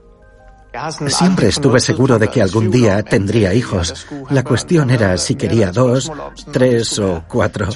Siempre 1.08 1.48
estuve 1.48 1.80
seguro 1.80 2.18
de 2.18 2.28
que 2.28 2.42
algún 2.42 2.70
día 2.70 3.02
tendría 3.02 3.54
hijos. 3.54 4.06
La 4.30 4.42
cuestión 4.42 4.90
era 4.90 5.16
si 5.16 5.34
quería 5.34 5.72
dos, 5.72 6.10
tres 6.52 6.98
o 6.98 7.24
cuatro. 7.26 7.68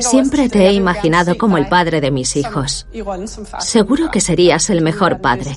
Siempre 0.00 0.48
te 0.48 0.66
he 0.66 0.72
imaginado 0.72 1.36
como 1.36 1.58
el 1.58 1.68
padre 1.68 2.00
de 2.00 2.10
mis 2.10 2.36
hijos. 2.36 2.86
Seguro 3.60 4.10
que 4.10 4.20
serías 4.20 4.70
el 4.70 4.82
mejor 4.82 5.20
padre. 5.20 5.56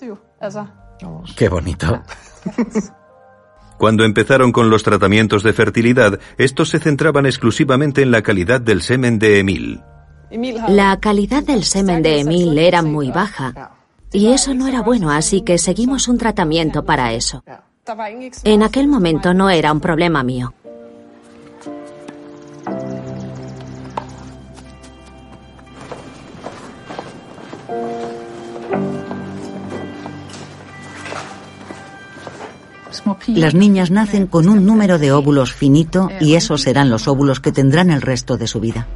Qué 1.36 1.48
bonito. 1.48 2.04
Cuando 3.80 4.04
empezaron 4.04 4.52
con 4.52 4.70
los 4.70 4.84
tratamientos 4.84 5.42
de 5.42 5.54
fertilidad, 5.54 6.20
estos 6.38 6.68
se 6.68 6.80
centraban 6.80 7.26
exclusivamente 7.26 8.02
en 8.02 8.12
la 8.12 8.22
calidad 8.22 8.60
del 8.60 8.82
semen 8.82 9.18
de 9.20 9.40
Emil. 9.40 9.80
La 10.68 11.00
calidad 11.00 11.44
del 11.44 11.64
semen 11.64 12.04
de 12.04 12.20
Emil 12.20 12.58
era 12.58 12.82
muy 12.82 13.10
baja 13.10 13.72
y 14.12 14.34
eso 14.34 14.54
no 14.54 14.68
era 14.68 14.82
bueno, 14.82 15.10
así 15.10 15.42
que 15.42 15.58
seguimos 15.58 16.10
un 16.10 16.18
tratamiento 16.18 16.84
para 16.84 17.14
eso. 17.14 17.42
En 18.44 18.64
aquel 18.64 18.90
momento 18.90 19.34
no 19.34 19.50
era 19.50 19.72
un 19.72 19.80
problema 19.80 20.24
mío. 20.24 20.54
Las 33.28 33.54
niñas 33.54 33.92
nacen 33.92 34.28
con 34.28 34.48
un 34.48 34.66
número 34.66 34.98
de 34.98 35.12
óvulos 35.12 35.54
finito 35.54 36.10
y 36.20 36.36
esos 36.36 36.62
serán 36.62 36.90
los 36.90 37.08
óvulos 37.08 37.40
que 37.40 37.52
tendrán 37.52 37.90
el 37.90 38.02
resto 38.02 38.38
de 38.38 38.48
su 38.48 38.60
vida. 38.60 38.88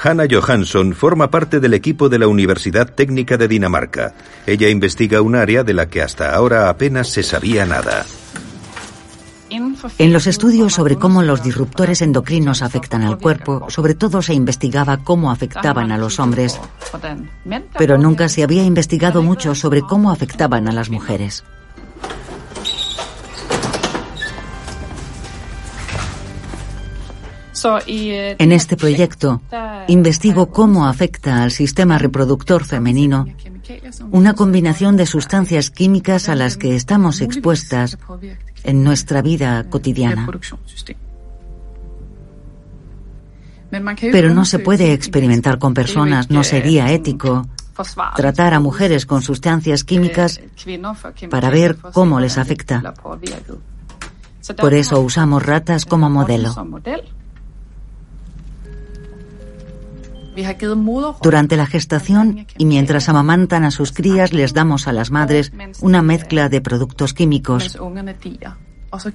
Hannah 0.00 0.26
Johansson 0.30 0.94
forma 0.94 1.30
parte 1.30 1.58
del 1.58 1.74
equipo 1.74 2.08
de 2.08 2.20
la 2.20 2.28
Universidad 2.28 2.94
Técnica 2.94 3.36
de 3.36 3.48
Dinamarca. 3.48 4.14
Ella 4.46 4.68
investiga 4.68 5.20
un 5.22 5.34
área 5.34 5.64
de 5.64 5.74
la 5.74 5.86
que 5.86 6.02
hasta 6.02 6.34
ahora 6.34 6.68
apenas 6.68 7.08
se 7.08 7.24
sabía 7.24 7.66
nada. 7.66 8.06
En 9.50 10.12
los 10.12 10.26
estudios 10.26 10.74
sobre 10.74 10.96
cómo 10.96 11.22
los 11.22 11.42
disruptores 11.42 12.02
endocrinos 12.02 12.62
afectan 12.62 13.02
al 13.02 13.18
cuerpo, 13.18 13.66
sobre 13.68 13.94
todo 13.94 14.22
se 14.22 14.34
investigaba 14.34 14.98
cómo 14.98 15.30
afectaban 15.30 15.92
a 15.92 15.98
los 15.98 16.18
hombres, 16.18 16.60
pero 17.76 17.98
nunca 17.98 18.28
se 18.28 18.42
había 18.42 18.64
investigado 18.64 19.22
mucho 19.22 19.54
sobre 19.54 19.82
cómo 19.82 20.10
afectaban 20.10 20.68
a 20.68 20.72
las 20.72 20.90
mujeres. 20.90 21.44
En 27.66 28.52
este 28.52 28.76
proyecto 28.76 29.42
investigo 29.88 30.50
cómo 30.50 30.86
afecta 30.86 31.42
al 31.42 31.50
sistema 31.50 31.98
reproductor 31.98 32.64
femenino 32.64 33.26
una 34.10 34.34
combinación 34.34 34.96
de 34.96 35.06
sustancias 35.06 35.70
químicas 35.70 36.28
a 36.28 36.34
las 36.34 36.56
que 36.56 36.76
estamos 36.76 37.20
expuestas 37.20 37.98
en 38.64 38.84
nuestra 38.84 39.22
vida 39.22 39.64
cotidiana. 39.68 40.28
Pero 44.00 44.32
no 44.34 44.44
se 44.44 44.58
puede 44.58 44.92
experimentar 44.92 45.58
con 45.58 45.74
personas, 45.74 46.30
no 46.30 46.42
sería 46.42 46.90
ético 46.92 47.46
tratar 48.16 48.54
a 48.54 48.60
mujeres 48.60 49.06
con 49.06 49.22
sustancias 49.22 49.84
químicas 49.84 50.40
para 51.30 51.50
ver 51.50 51.76
cómo 51.92 52.18
les 52.20 52.38
afecta. 52.38 52.94
Por 54.56 54.74
eso 54.74 55.00
usamos 55.00 55.42
ratas 55.44 55.84
como 55.84 56.08
modelo. 56.10 56.54
Durante 61.22 61.56
la 61.56 61.66
gestación 61.66 62.46
y 62.56 62.64
mientras 62.64 63.08
amamantan 63.08 63.64
a 63.64 63.70
sus 63.70 63.92
crías 63.92 64.32
les 64.32 64.54
damos 64.54 64.86
a 64.88 64.92
las 64.92 65.10
madres 65.10 65.52
una 65.80 66.02
mezcla 66.02 66.48
de 66.48 66.60
productos 66.60 67.14
químicos. 67.14 67.78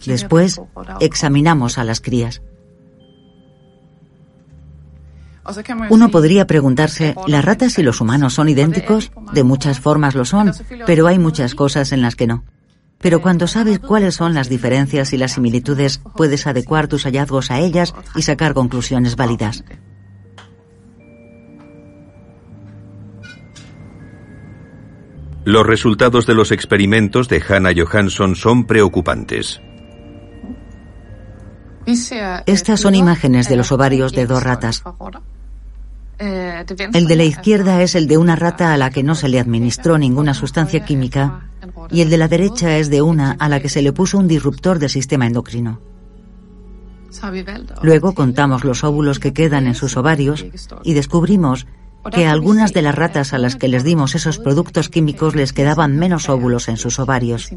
Después 0.06 0.62
examinamos 1.00 1.78
a 1.78 1.84
las 1.84 2.02
crías. 2.02 2.42
Uno 5.90 6.10
podría 6.10 6.48
preguntarse, 6.48 7.16
¿las 7.28 7.44
ratas 7.44 7.78
y 7.78 7.84
los 7.84 8.00
humanos 8.00 8.34
son 8.34 8.48
idénticos? 8.48 9.12
De 9.34 9.44
muchas 9.44 9.80
formas 9.80 10.16
lo 10.16 10.26
son, 10.26 10.54
pero 10.86 11.08
hay 11.08 11.20
muchas 11.20 11.54
cosas 11.54 11.92
en 11.92 12.02
las 12.02 12.16
que 12.16 12.28
no. 12.28 12.46
Pero 13.00 13.22
cuando 13.22 13.48
sabes 13.48 13.80
cuáles 13.80 14.16
son 14.16 14.34
las 14.34 14.48
diferencias 14.48 15.12
y 15.12 15.18
las 15.18 15.34
similitudes, 15.34 16.00
puedes 16.16 16.48
adecuar 16.48 16.88
tus 16.88 17.04
hallazgos 17.04 17.52
a 17.52 17.60
ellas 17.60 17.94
y 18.16 18.22
sacar 18.22 18.54
conclusiones 18.54 19.18
válidas. 19.18 19.66
Los 25.46 25.66
resultados 25.66 26.26
de 26.26 26.34
los 26.34 26.52
experimentos 26.52 27.28
de 27.28 27.42
Hannah 27.42 27.74
Johansson 27.76 28.36
son 28.36 28.66
preocupantes. 28.66 29.62
Estas 31.86 32.80
son 32.80 32.96
imágenes 32.96 33.50
de 33.50 33.58
los 33.58 33.72
ovarios 33.74 34.14
de 34.14 34.26
dos 34.26 34.42
ratas. 34.42 34.84
El 36.18 37.08
de 37.08 37.16
la 37.16 37.24
izquierda 37.24 37.82
es 37.82 37.96
el 37.96 38.08
de 38.08 38.18
una 38.18 38.38
rata 38.38 38.74
a 38.74 38.78
la 38.78 38.90
que 38.90 39.04
no 39.04 39.16
se 39.16 39.28
le 39.28 39.40
administró 39.40 39.98
ninguna 39.98 40.34
sustancia 40.34 40.86
química 40.86 41.50
y 41.92 42.02
el 42.02 42.10
de 42.10 42.18
la 42.18 42.30
derecha 42.30 42.78
es 42.78 42.90
de 42.90 43.02
una 43.02 43.32
a 43.32 43.50
la 43.50 43.60
que 43.60 43.68
se 43.68 43.82
le 43.82 43.92
puso 43.92 44.18
un 44.18 44.28
disruptor 44.28 44.80
del 44.80 44.90
sistema 44.90 45.28
endocrino. 45.28 45.82
Luego 47.82 48.14
contamos 48.14 48.64
los 48.64 48.84
óvulos 48.84 49.20
que 49.20 49.34
quedan 49.34 49.68
en 49.68 49.76
sus 49.76 49.98
ovarios 49.98 50.46
y 50.84 50.94
descubrimos 50.94 51.68
que 52.12 52.26
a 52.26 52.32
algunas 52.32 52.74
de 52.74 52.82
las 52.82 52.96
ratas 52.96 53.34
a 53.34 53.38
las 53.38 53.56
que 53.56 53.68
les 53.68 53.84
dimos 53.84 54.16
esos 54.16 54.40
productos 54.40 54.90
químicos 54.90 55.36
les 55.36 55.54
quedaban 55.54 55.98
menos 55.98 56.30
óvulos 56.30 56.68
en 56.68 56.78
sus 56.78 57.00
ovarios. 57.00 57.50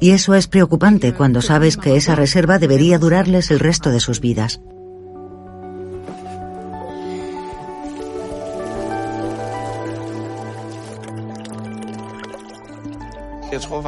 Y 0.00 0.10
eso 0.10 0.34
es 0.34 0.48
preocupante 0.48 1.14
cuando 1.14 1.40
sabes 1.42 1.76
que 1.76 1.96
esa 1.96 2.16
reserva 2.16 2.58
debería 2.58 2.98
durarles 2.98 3.50
el 3.50 3.60
resto 3.60 3.90
de 3.90 4.00
sus 4.00 4.20
vidas. 4.20 4.60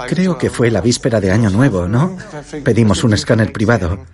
Creo 0.09 0.39
que 0.39 0.51
fue 0.51 0.71
la 0.71 0.81
víspera 0.81 1.21
de 1.21 1.33
Año 1.33 1.51
Nuevo, 1.51 1.89
¿no? 1.89 2.17
Pedimos 2.63 3.03
un 3.03 3.15
escáner 3.15 3.53
privado. 3.53 4.05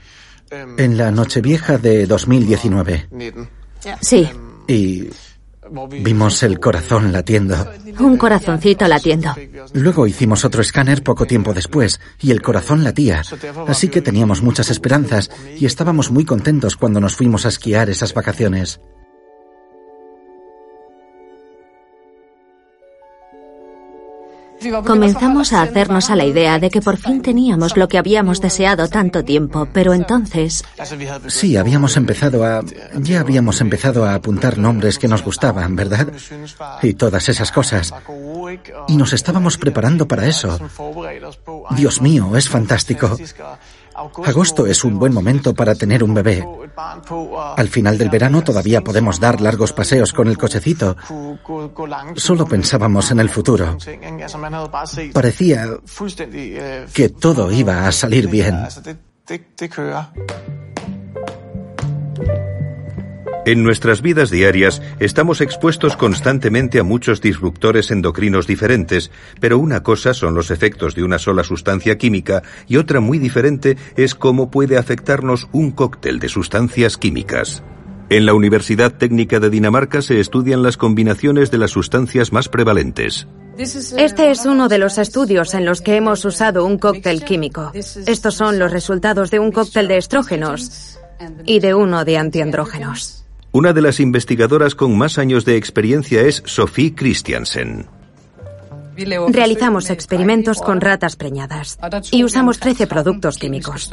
En 0.51 0.97
la 0.97 1.11
Nochevieja 1.11 1.79
de 1.79 2.07
2019. 2.07 3.09
Sí. 4.01 4.29
Y 4.66 5.08
vimos 5.90 6.42
el 6.42 6.58
corazón 6.58 7.12
latiendo. 7.12 7.66
Un 7.98 8.16
corazoncito 8.16 8.86
latiendo. 8.88 9.34
Luego 9.74 10.06
hicimos 10.06 10.44
otro 10.44 10.62
escáner 10.62 11.02
poco 11.02 11.26
tiempo 11.26 11.54
después 11.54 12.00
y 12.20 12.30
el 12.30 12.42
corazón 12.42 12.82
latía. 12.84 13.22
Así 13.66 13.88
que 13.88 14.02
teníamos 14.02 14.42
muchas 14.42 14.70
esperanzas 14.70 15.30
y 15.58 15.66
estábamos 15.66 16.11
muy 16.11 16.24
contentos 16.24 16.76
cuando 16.76 17.00
nos 17.00 17.16
fuimos 17.16 17.46
a 17.46 17.50
esquiar 17.50 17.90
esas 17.90 18.14
vacaciones. 18.14 18.80
Comenzamos 24.84 25.52
a 25.52 25.62
hacernos 25.62 26.11
a 26.11 26.16
la 26.16 26.24
idea 26.24 26.58
de 26.58 26.70
que 26.70 26.82
por 26.82 26.96
fin 26.96 27.22
teníamos 27.22 27.76
lo 27.76 27.88
que 27.88 27.98
habíamos 27.98 28.40
deseado 28.40 28.88
tanto 28.88 29.24
tiempo, 29.24 29.68
pero 29.72 29.94
entonces... 29.94 30.64
Sí, 31.28 31.56
habíamos 31.56 31.96
empezado 31.96 32.44
a... 32.44 32.62
Ya 32.98 33.20
habíamos 33.20 33.61
empezado 33.61 34.04
a 34.04 34.14
apuntar 34.14 34.58
nombres 34.58 34.98
que 34.98 35.08
nos 35.08 35.22
gustaban, 35.22 35.76
¿verdad? 35.76 36.08
Y 36.82 36.94
todas 36.94 37.28
esas 37.28 37.52
cosas. 37.52 37.94
Y 38.88 38.96
nos 38.96 39.12
estábamos 39.12 39.56
preparando 39.56 40.06
para 40.06 40.26
eso. 40.26 40.58
Dios 41.76 42.02
mío, 42.02 42.36
es 42.36 42.48
fantástico. 42.48 43.16
Agosto 44.24 44.66
es 44.66 44.84
un 44.84 44.98
buen 44.98 45.12
momento 45.12 45.55
para 45.55 45.74
tener 45.74 46.03
un 46.03 46.14
bebé. 46.14 46.46
Al 47.57 47.68
final 47.68 47.98
del 47.98 48.09
verano 48.09 48.42
todavía 48.42 48.80
podemos 48.80 49.20
dar 49.20 49.40
largos 49.40 49.72
paseos 49.72 50.12
con 50.12 50.28
el 50.28 50.38
cochecito. 50.38 50.96
Solo 52.16 52.46
pensábamos 52.46 53.11
en 53.11 53.20
el 53.20 53.28
futuro. 53.28 53.76
Parecía 55.12 55.68
que 56.92 57.09
todo 57.09 57.51
iba 57.53 57.86
a 57.86 57.92
salir 57.92 58.28
bien. 58.28 58.57
En 63.47 63.62
nuestras 63.62 64.03
vidas 64.03 64.30
diarias 64.30 64.82
estamos 64.99 65.41
expuestos 65.41 65.97
constantemente 65.97 66.78
a 66.78 66.84
muchos 66.84 67.22
disruptores 67.22 67.91
endocrinos 67.91 68.47
diferentes, 68.47 69.11
pero 69.41 69.59
una 69.59 69.82
cosa 69.82 70.12
son 70.12 70.34
los 70.34 70.51
efectos 70.51 70.95
de 70.95 71.05
una 71.05 71.18
sola 71.18 71.43
sustancia 71.43 71.97
química 71.97 72.43
y 72.68 72.76
otra 72.76 73.01
muy 73.01 73.18
diferente 73.18 73.78
es 73.97 74.14
cómo 74.14 74.51
puede 74.51 74.76
afectarnos 74.76 75.49
un 75.53 75.70
cóctel 75.70 76.18
de 76.18 76.28
sustancias 76.28 76.99
químicas. 76.99 77.62
En 78.11 78.26
la 78.26 78.34
Universidad 78.34 78.93
Técnica 78.93 79.41
de 79.41 79.49
Dinamarca 79.49 80.03
se 80.03 80.20
estudian 80.20 80.62
las 80.62 80.76
combinaciones 80.76 81.51
de 81.51 81.59
las 81.59 81.70
sustancias 81.70 82.32
más 82.32 82.49
prevalentes. 82.49 83.26
Este 83.57 84.30
es 84.30 84.45
uno 84.45 84.68
de 84.68 84.78
los 84.78 84.99
estudios 84.99 85.55
en 85.55 85.64
los 85.64 85.80
que 85.80 85.97
hemos 85.97 86.24
usado 86.24 86.66
un 86.66 86.78
cóctel 86.78 87.24
químico. 87.24 87.72
Estos 87.74 88.34
son 88.34 88.59
los 88.59 88.70
resultados 88.70 89.30
de 89.30 89.38
un 89.38 89.51
cóctel 89.51 89.88
de 89.88 89.97
estrógenos 89.97 90.99
y 91.47 91.61
de 91.61 91.74
uno 91.74 92.05
de 92.05 92.18
antiandrógenos. 92.18 93.20
Una 93.53 93.72
de 93.72 93.82
las 93.82 93.98
investigadoras 93.98 94.76
con 94.76 94.96
más 94.96 95.18
años 95.18 95.44
de 95.44 95.57
experiencia 95.57 96.22
es 96.22 96.40
Sophie 96.46 96.94
Christiansen. 96.94 97.86
Realizamos 99.28 99.90
experimentos 99.90 100.61
con 100.61 100.80
ratas 100.80 101.16
preñadas 101.16 101.78
y 102.12 102.22
usamos 102.22 102.61
13 102.61 102.86
productos 102.86 103.38
químicos. 103.38 103.90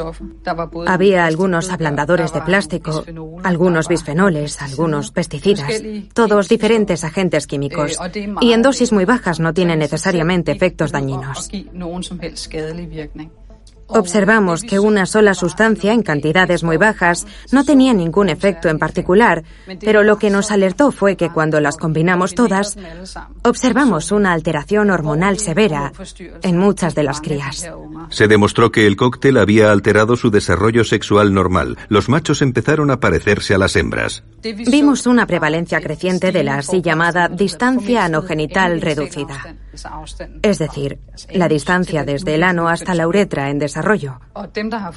Había 0.86 1.26
algunos 1.26 1.72
ablandadores 1.72 2.34
de 2.34 2.42
plástico, 2.42 3.04
algunos 3.44 3.88
bisfenoles, 3.88 4.62
algunos 4.62 5.12
pesticidas, 5.12 5.82
todos 6.14 6.50
diferentes 6.50 7.04
agentes 7.04 7.48
químicos. 7.48 7.98
Y 8.42 8.52
en 8.52 8.62
dosis 8.62 8.92
muy 8.92 9.06
bajas 9.06 9.40
no 9.40 9.54
tienen 9.54 9.80
necesariamente 9.80 10.52
efectos 10.52 10.92
dañinos. 10.92 11.50
Observamos 13.88 14.64
que 14.64 14.80
una 14.80 15.06
sola 15.06 15.34
sustancia 15.34 15.94
en 15.94 16.04
cantidades 16.04 16.64
muy 16.64 16.78
bajas 16.78 17.26
no 17.52 17.64
tenía 17.64 17.94
ningún 17.94 18.30
efecto 18.30 18.70
en 18.70 18.80
particular, 18.80 19.44
pero 19.80 20.04
lo 20.04 20.18
que 20.18 20.30
nos 20.30 20.52
alertó 20.52 20.92
fue 20.92 21.16
que 21.16 21.30
cuando 21.30 21.60
las 21.62 21.78
combinamos 21.78 22.36
todas, 22.36 22.78
observamos 23.44 24.12
una 24.12 24.34
alteración 24.34 24.90
hormonal 24.90 25.40
severa 25.40 25.92
en 26.42 26.58
muchas 26.58 26.96
de 26.96 27.04
las 27.04 27.22
crías. 27.22 27.70
Se 28.10 28.28
demostró 28.28 28.72
que 28.72 28.88
el 28.88 28.96
cóctel 28.96 29.38
había 29.38 29.72
alterado 29.72 30.16
su 30.16 30.30
desarrollo 30.30 30.84
sexual 30.84 31.34
normal. 31.34 31.78
Los 31.88 32.10
machos 32.10 32.42
empezaron 32.42 32.92
a 32.92 33.00
parecerse 33.00 33.54
a 33.54 33.58
las 33.58 33.76
hembras. 33.76 34.24
Vimos 34.44 35.08
una 35.08 35.26
prevalencia 35.26 35.82
creciente 35.82 36.32
de 36.32 36.44
la 36.44 36.56
así 36.56 36.82
llamada 36.82 37.28
distancia 37.28 38.06
anogenital 38.06 38.82
reducida. 38.82 39.56
Es 40.42 40.60
decir, 40.60 41.00
la 41.32 41.48
distancia 41.48 42.04
desde 42.04 42.36
el 42.36 42.44
ano 42.44 42.68
hasta 42.68 42.96
la 42.96 43.08
uretra 43.08 43.50
en 43.50 43.60
desarrollo. 43.60 44.20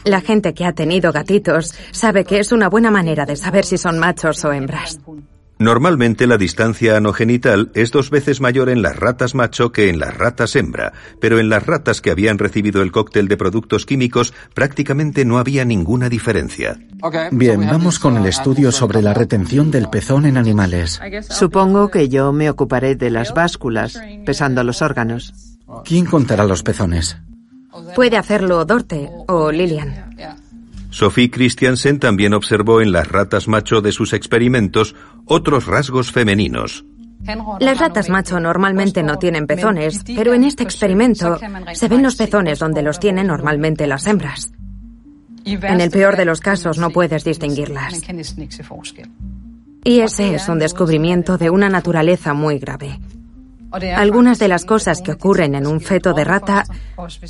La 0.05 0.21
gente 0.21 0.55
que 0.55 0.65
ha 0.65 0.73
tenido 0.73 1.13
gatitos 1.13 1.75
sabe 1.93 2.25
que 2.25 2.39
es 2.39 2.53
una 2.53 2.69
buena 2.69 2.91
manera 2.91 3.27
de 3.27 3.37
saber 3.37 3.65
si 3.65 3.79
son 3.79 3.99
machos 3.99 4.45
o 4.45 4.53
hembras. 4.53 5.01
Normalmente 5.61 6.27
la 6.27 6.39
distancia 6.39 6.97
anogenital 6.97 7.71
es 7.75 7.91
dos 7.91 8.09
veces 8.09 8.41
mayor 8.41 8.71
en 8.71 8.81
las 8.81 8.97
ratas 8.97 9.35
macho 9.35 9.73
que 9.73 9.91
en 9.91 9.99
las 9.99 10.17
ratas 10.17 10.57
hembra, 10.57 10.95
pero 11.21 11.39
en 11.39 11.51
las 11.51 11.67
ratas 11.67 12.01
que 12.01 12.11
habían 12.11 12.39
recibido 12.39 12.81
el 12.81 12.91
cóctel 12.91 13.29
de 13.29 13.37
productos 13.37 13.85
químicos 13.85 14.33
prácticamente 14.55 15.27
no 15.27 15.37
había 15.37 15.67
ninguna 15.67 16.09
diferencia. 16.09 16.79
Bien, 17.31 17.61
vamos 17.61 17.99
con 17.99 18.17
el 18.17 18.25
estudio 18.25 18.73
sobre 18.73 19.03
la 19.03 19.13
retención 19.13 19.71
del 19.71 19.91
pezón 19.91 20.25
en 20.25 20.39
animales. 20.39 20.99
Supongo 21.29 21.91
que 21.91 22.09
yo 22.09 22.33
me 22.33 22.49
ocuparé 22.49 22.95
de 22.97 23.11
las 23.11 23.35
básculas, 23.35 24.01
pesando 24.25 24.65
los 24.65 24.81
órganos. 24.81 25.59
¿Quién 25.85 26.07
contará 26.07 26.47
los 26.47 26.63
pezones? 26.63 27.19
Puede 27.95 28.17
hacerlo 28.17 28.65
Dorte 28.65 29.11
o 29.27 29.53
Lilian. 29.53 30.17
Sophie 30.91 31.31
Christiansen 31.31 31.99
también 31.99 32.35
observó 32.35 32.81
en 32.81 32.93
las 32.93 33.09
ratas 33.09 33.49
macho 33.49 33.81
de 33.81 33.93
sus 33.93 34.13
experimentos 34.13 34.95
otros 35.25 35.67
rasgos 35.67 36.13
femeninos. 36.13 36.85
Las 37.61 37.79
ratas 37.79 38.09
macho 38.09 38.41
normalmente 38.41 39.03
no 39.03 39.19
tienen 39.19 39.47
pezones, 39.47 40.03
pero 40.05 40.35
en 40.35 40.45
este 40.45 40.63
experimento 40.63 41.39
se 41.75 41.89
ven 41.89 42.03
los 42.03 42.17
pezones 42.17 42.59
donde 42.59 42.83
los 42.83 42.99
tienen 42.99 43.27
normalmente 43.27 43.87
las 43.87 44.07
hembras. 44.07 44.53
En 45.45 45.81
el 45.81 45.91
peor 45.91 46.17
de 46.17 46.25
los 46.25 46.41
casos 46.41 46.79
no 46.79 46.91
puedes 46.91 47.25
distinguirlas. 47.25 48.03
Y 49.85 50.01
ese 50.01 50.35
es 50.35 50.49
un 50.49 50.59
descubrimiento 50.59 51.39
de 51.39 51.51
una 51.51 51.69
naturaleza 51.69 52.35
muy 52.35 52.59
grave. 52.59 52.99
Algunas 53.97 54.39
de 54.39 54.49
las 54.49 54.65
cosas 54.65 55.03
que 55.03 55.13
ocurren 55.13 55.55
en 55.55 55.67
un 55.67 55.81
feto 55.81 56.13
de 56.13 56.25
rata 56.25 56.65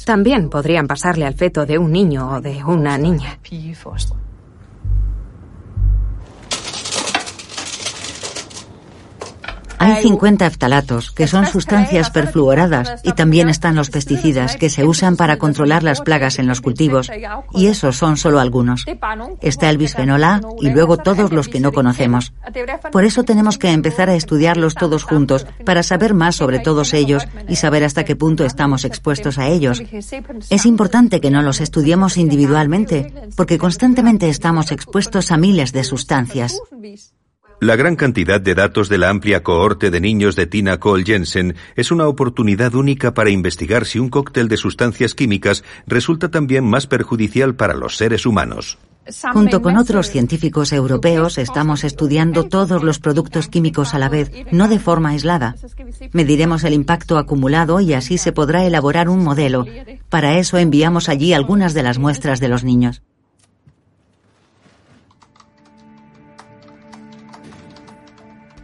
también 0.04 0.48
podrían 0.48 0.86
pasarle 0.86 1.26
al 1.26 1.34
feto 1.34 1.66
de 1.66 1.78
un 1.78 1.92
niño 1.92 2.36
o 2.36 2.40
de 2.40 2.64
una 2.64 2.96
niña. 2.98 3.38
Hay 9.80 10.02
50 10.02 10.46
eftalatos, 10.46 11.10
que 11.10 11.26
son 11.26 11.46
sustancias 11.46 12.10
perfluoradas, 12.10 13.00
y 13.02 13.12
también 13.12 13.48
están 13.48 13.76
los 13.76 13.88
pesticidas, 13.88 14.56
que 14.56 14.68
se 14.68 14.84
usan 14.84 15.16
para 15.16 15.38
controlar 15.38 15.82
las 15.82 16.02
plagas 16.02 16.38
en 16.38 16.46
los 16.46 16.60
cultivos, 16.60 17.10
y 17.54 17.66
esos 17.66 17.96
son 17.96 18.18
solo 18.18 18.40
algunos. 18.40 18.84
Está 19.40 19.70
el 19.70 19.78
bisfenol 19.78 20.22
A 20.22 20.42
y 20.60 20.68
luego 20.68 20.98
todos 20.98 21.32
los 21.32 21.48
que 21.48 21.60
no 21.60 21.72
conocemos. 21.72 22.34
Por 22.92 23.06
eso 23.06 23.24
tenemos 23.24 23.56
que 23.56 23.70
empezar 23.70 24.10
a 24.10 24.14
estudiarlos 24.14 24.74
todos 24.74 25.04
juntos, 25.04 25.46
para 25.64 25.82
saber 25.82 26.12
más 26.12 26.36
sobre 26.36 26.58
todos 26.58 26.92
ellos 26.92 27.26
y 27.48 27.56
saber 27.56 27.82
hasta 27.82 28.04
qué 28.04 28.16
punto 28.16 28.44
estamos 28.44 28.84
expuestos 28.84 29.38
a 29.38 29.48
ellos. 29.48 29.82
Es 30.50 30.66
importante 30.66 31.22
que 31.22 31.30
no 31.30 31.40
los 31.40 31.62
estudiemos 31.62 32.18
individualmente, 32.18 33.14
porque 33.34 33.56
constantemente 33.56 34.28
estamos 34.28 34.72
expuestos 34.72 35.30
a 35.32 35.38
miles 35.38 35.72
de 35.72 35.84
sustancias. 35.84 36.60
La 37.60 37.76
gran 37.76 37.94
cantidad 37.94 38.40
de 38.40 38.54
datos 38.54 38.88
de 38.88 38.96
la 38.96 39.10
amplia 39.10 39.42
cohorte 39.42 39.90
de 39.90 40.00
niños 40.00 40.34
de 40.34 40.46
Tina 40.46 40.80
Cole 40.80 41.04
Jensen 41.04 41.56
es 41.76 41.90
una 41.90 42.08
oportunidad 42.08 42.74
única 42.74 43.12
para 43.12 43.28
investigar 43.28 43.84
si 43.84 43.98
un 43.98 44.08
cóctel 44.08 44.48
de 44.48 44.56
sustancias 44.56 45.14
químicas 45.14 45.62
resulta 45.86 46.30
también 46.30 46.64
más 46.64 46.86
perjudicial 46.86 47.54
para 47.54 47.74
los 47.74 47.98
seres 47.98 48.24
humanos. 48.24 48.78
Junto 49.34 49.60
con 49.60 49.76
otros 49.76 50.08
científicos 50.08 50.72
europeos 50.72 51.36
estamos 51.36 51.84
estudiando 51.84 52.44
todos 52.44 52.82
los 52.82 52.98
productos 52.98 53.48
químicos 53.48 53.92
a 53.92 53.98
la 53.98 54.08
vez, 54.08 54.30
no 54.52 54.66
de 54.66 54.78
forma 54.78 55.10
aislada. 55.10 55.54
Mediremos 56.12 56.64
el 56.64 56.72
impacto 56.72 57.18
acumulado 57.18 57.80
y 57.80 57.92
así 57.92 58.16
se 58.16 58.32
podrá 58.32 58.64
elaborar 58.64 59.10
un 59.10 59.22
modelo. 59.22 59.66
Para 60.08 60.38
eso 60.38 60.56
enviamos 60.56 61.10
allí 61.10 61.34
algunas 61.34 61.74
de 61.74 61.82
las 61.82 61.98
muestras 61.98 62.40
de 62.40 62.48
los 62.48 62.64
niños. 62.64 63.02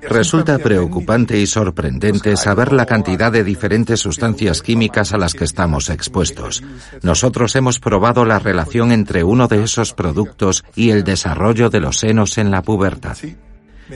Resulta 0.08 0.58
preocupante 0.58 1.38
y 1.38 1.46
sorprendente 1.46 2.36
saber 2.36 2.72
la 2.72 2.86
cantidad 2.86 3.32
de 3.32 3.44
diferentes 3.44 4.00
sustancias 4.00 4.62
químicas 4.62 5.12
a 5.12 5.18
las 5.18 5.34
que 5.34 5.44
estamos 5.44 5.90
expuestos. 5.90 6.62
Nosotros 7.02 7.56
hemos 7.56 7.80
probado 7.80 8.24
la 8.24 8.38
relación 8.38 8.92
entre 8.92 9.24
uno 9.24 9.48
de 9.48 9.62
esos 9.62 9.92
productos 9.92 10.64
y 10.74 10.90
el 10.90 11.04
desarrollo 11.04 11.70
de 11.70 11.80
los 11.80 11.98
senos 11.98 12.38
en 12.38 12.50
la 12.50 12.62
pubertad. 12.62 13.16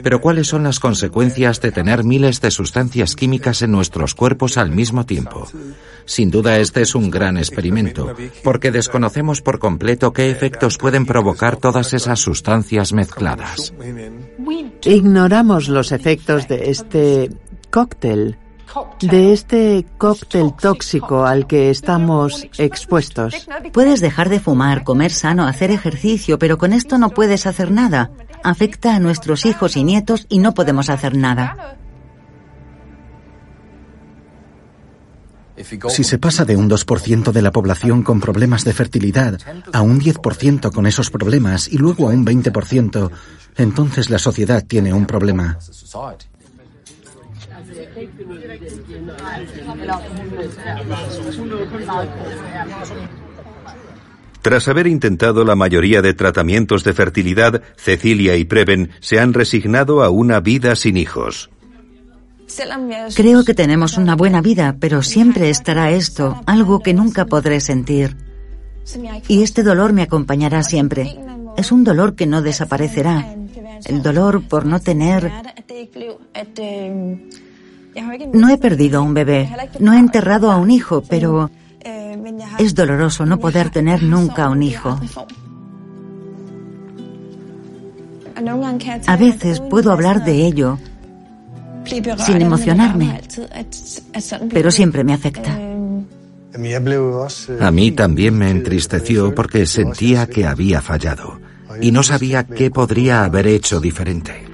Pero 0.02 0.20
¿cuáles 0.20 0.46
son 0.46 0.62
las 0.62 0.78
consecuencias 0.78 1.60
de 1.60 1.72
tener 1.72 2.04
miles 2.04 2.40
de 2.40 2.50
sustancias 2.50 3.16
químicas 3.16 3.62
en 3.62 3.72
nuestros 3.72 4.14
cuerpos 4.14 4.56
al 4.56 4.70
mismo 4.70 5.04
tiempo? 5.04 5.48
Sin 6.04 6.30
duda 6.30 6.58
este 6.58 6.82
es 6.82 6.94
un 6.94 7.10
gran 7.10 7.36
experimento, 7.36 8.14
porque 8.44 8.70
desconocemos 8.70 9.42
por 9.42 9.58
completo 9.58 10.12
qué 10.12 10.30
efectos 10.30 10.78
pueden 10.78 11.06
provocar 11.06 11.56
todas 11.56 11.92
esas 11.92 12.20
sustancias 12.20 12.92
mezcladas. 12.92 13.72
Ignoramos 14.84 15.68
los 15.68 15.92
efectos 15.92 16.48
de 16.48 16.70
este 16.70 17.30
cóctel, 17.70 18.38
de 19.00 19.32
este 19.32 19.86
cóctel 19.98 20.54
tóxico 20.54 21.24
al 21.24 21.46
que 21.46 21.70
estamos 21.70 22.46
expuestos. 22.58 23.48
Puedes 23.72 24.00
dejar 24.00 24.28
de 24.28 24.40
fumar, 24.40 24.84
comer 24.84 25.10
sano, 25.10 25.46
hacer 25.46 25.70
ejercicio, 25.70 26.38
pero 26.38 26.58
con 26.58 26.72
esto 26.72 26.98
no 26.98 27.10
puedes 27.10 27.46
hacer 27.46 27.70
nada. 27.70 28.10
Afecta 28.42 28.94
a 28.94 29.00
nuestros 29.00 29.44
hijos 29.46 29.76
y 29.76 29.84
nietos 29.84 30.26
y 30.28 30.38
no 30.38 30.54
podemos 30.54 30.88
hacer 30.88 31.16
nada. 31.16 31.76
Si 35.88 36.04
se 36.04 36.18
pasa 36.18 36.44
de 36.44 36.56
un 36.56 36.70
2% 36.70 37.32
de 37.32 37.42
la 37.42 37.52
población 37.52 38.02
con 38.02 38.20
problemas 38.20 38.64
de 38.64 38.72
fertilidad 38.72 39.38
a 39.72 39.82
un 39.82 40.00
10% 40.00 40.72
con 40.72 40.86
esos 40.86 41.10
problemas 41.10 41.68
y 41.68 41.76
luego 41.76 42.08
a 42.08 42.12
un 42.12 42.24
20%, 42.24 43.10
entonces 43.62 44.10
la 44.10 44.18
sociedad 44.18 44.64
tiene 44.66 44.92
un 44.92 45.06
problema. 45.06 45.58
Tras 54.42 54.68
haber 54.68 54.86
intentado 54.86 55.44
la 55.44 55.54
mayoría 55.54 56.00
de 56.00 56.14
tratamientos 56.14 56.82
de 56.82 56.94
fertilidad, 56.94 57.62
Cecilia 57.76 58.36
y 58.36 58.44
Preven 58.44 58.90
se 59.00 59.20
han 59.20 59.34
resignado 59.34 60.02
a 60.02 60.08
una 60.08 60.40
vida 60.40 60.76
sin 60.76 60.96
hijos. 60.96 61.50
Creo 63.14 63.44
que 63.44 63.54
tenemos 63.54 63.96
una 63.96 64.16
buena 64.16 64.40
vida, 64.40 64.76
pero 64.80 65.02
siempre 65.02 65.50
estará 65.50 65.90
esto, 65.90 66.40
algo 66.46 66.80
que 66.80 66.94
nunca 66.94 67.26
podré 67.26 67.60
sentir. 67.60 68.16
Y 69.28 69.42
este 69.42 69.62
dolor 69.62 69.92
me 69.92 70.02
acompañará 70.02 70.62
siempre. 70.62 71.16
Es 71.60 71.72
un 71.72 71.84
dolor 71.84 72.14
que 72.14 72.26
no 72.26 72.40
desaparecerá. 72.40 73.34
El 73.84 74.02
dolor 74.02 74.42
por 74.48 74.64
no 74.64 74.80
tener... 74.80 75.30
No 78.32 78.48
he 78.48 78.56
perdido 78.56 79.00
a 79.00 79.02
un 79.02 79.12
bebé, 79.12 79.50
no 79.78 79.92
he 79.92 79.98
enterrado 79.98 80.50
a 80.50 80.56
un 80.56 80.70
hijo, 80.70 81.02
pero 81.06 81.50
es 82.58 82.74
doloroso 82.74 83.26
no 83.26 83.38
poder 83.38 83.68
tener 83.68 84.02
nunca 84.02 84.48
un 84.48 84.62
hijo. 84.62 84.98
A 89.06 89.16
veces 89.18 89.60
puedo 89.60 89.92
hablar 89.92 90.24
de 90.24 90.46
ello 90.46 90.78
sin 91.84 92.40
emocionarme, 92.40 93.20
pero 94.50 94.70
siempre 94.70 95.04
me 95.04 95.12
afecta. 95.12 95.58
A 97.60 97.70
mí 97.70 97.92
también 97.92 98.38
me 98.38 98.50
entristeció 98.50 99.34
porque 99.34 99.66
sentía 99.66 100.26
que 100.26 100.46
había 100.46 100.80
fallado 100.80 101.49
y 101.80 101.92
no 101.92 102.02
sabía 102.02 102.46
qué 102.46 102.70
podría 102.70 103.24
haber 103.24 103.46
hecho 103.46 103.80
diferente. 103.80 104.50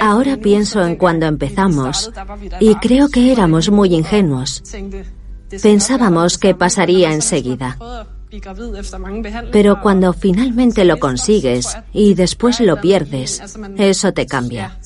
Ahora 0.00 0.36
pienso 0.36 0.84
en 0.84 0.96
cuando 0.96 1.26
empezamos 1.26 2.10
y 2.60 2.74
creo 2.76 3.08
que 3.08 3.32
éramos 3.32 3.70
muy 3.70 3.94
ingenuos. 3.94 4.62
Pensábamos 5.62 6.38
que 6.38 6.54
pasaría 6.54 7.12
enseguida. 7.12 7.76
Pero 9.52 9.80
cuando 9.80 10.12
finalmente 10.12 10.84
lo 10.84 10.98
consigues 10.98 11.76
y 11.92 12.14
después 12.14 12.60
lo 12.60 12.80
pierdes, 12.80 13.42
eso 13.76 14.12
te 14.12 14.26
cambia. 14.26 14.78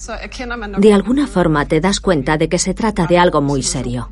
De 0.78 0.92
alguna 0.92 1.26
forma 1.26 1.66
te 1.66 1.80
das 1.80 2.00
cuenta 2.00 2.38
de 2.38 2.48
que 2.48 2.58
se 2.58 2.74
trata 2.74 3.06
de 3.06 3.18
algo 3.18 3.42
muy 3.42 3.62
serio. 3.62 4.10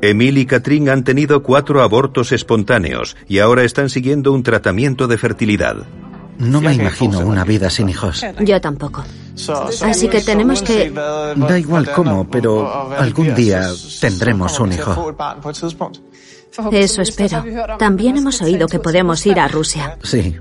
Emil 0.00 0.36
y 0.38 0.46
Catherine 0.46 0.90
han 0.90 1.02
tenido 1.02 1.42
cuatro 1.42 1.82
abortos 1.82 2.32
espontáneos 2.32 3.16
y 3.26 3.38
ahora 3.38 3.64
están 3.64 3.88
siguiendo 3.88 4.32
un 4.32 4.42
tratamiento 4.42 5.06
de 5.06 5.16
fertilidad. 5.16 5.76
No 6.38 6.60
me 6.60 6.74
imagino 6.74 7.20
una 7.20 7.44
vida 7.44 7.70
sin 7.70 7.88
hijos. 7.88 8.24
Yo 8.40 8.60
tampoco. 8.60 9.04
Así 9.82 10.08
que 10.08 10.20
tenemos 10.20 10.62
que... 10.62 10.90
Da 10.90 11.58
igual 11.58 11.90
cómo, 11.92 12.28
pero 12.28 12.92
algún 12.94 13.34
día 13.34 13.70
tendremos 14.00 14.58
un 14.60 14.72
hijo. 14.72 15.14
Eso 16.72 17.02
espero. 17.02 17.44
También 17.78 18.16
hemos 18.16 18.40
oído 18.42 18.66
que 18.66 18.78
podemos 18.78 19.24
ir 19.26 19.40
a 19.40 19.48
Rusia. 19.48 19.98
Sí. 20.02 20.36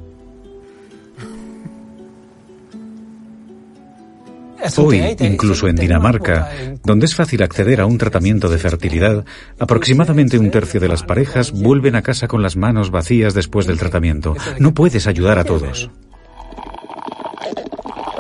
Hoy, 4.78 5.18
incluso 5.20 5.68
en 5.68 5.76
Dinamarca, 5.76 6.50
donde 6.84 7.06
es 7.06 7.16
fácil 7.16 7.44
acceder 7.44 7.82
a 7.82 7.86
un 7.86 7.98
tratamiento 7.98 8.48
de 8.48 8.58
fertilidad, 8.58 9.26
aproximadamente 9.60 10.38
un 10.38 10.52
tercio 10.52 10.80
de 10.80 10.88
las 10.88 11.04
parejas 11.04 11.52
vuelven 11.52 11.96
a 11.96 12.02
casa 12.02 12.28
con 12.28 12.42
las 12.42 12.56
manos 12.56 12.90
vacías 12.90 13.34
después 13.34 13.68
del 13.68 13.78
tratamiento. 13.78 14.36
No 14.60 14.74
puedes 14.74 15.06
ayudar 15.08 15.38
a 15.38 15.44
todos. 15.44 15.90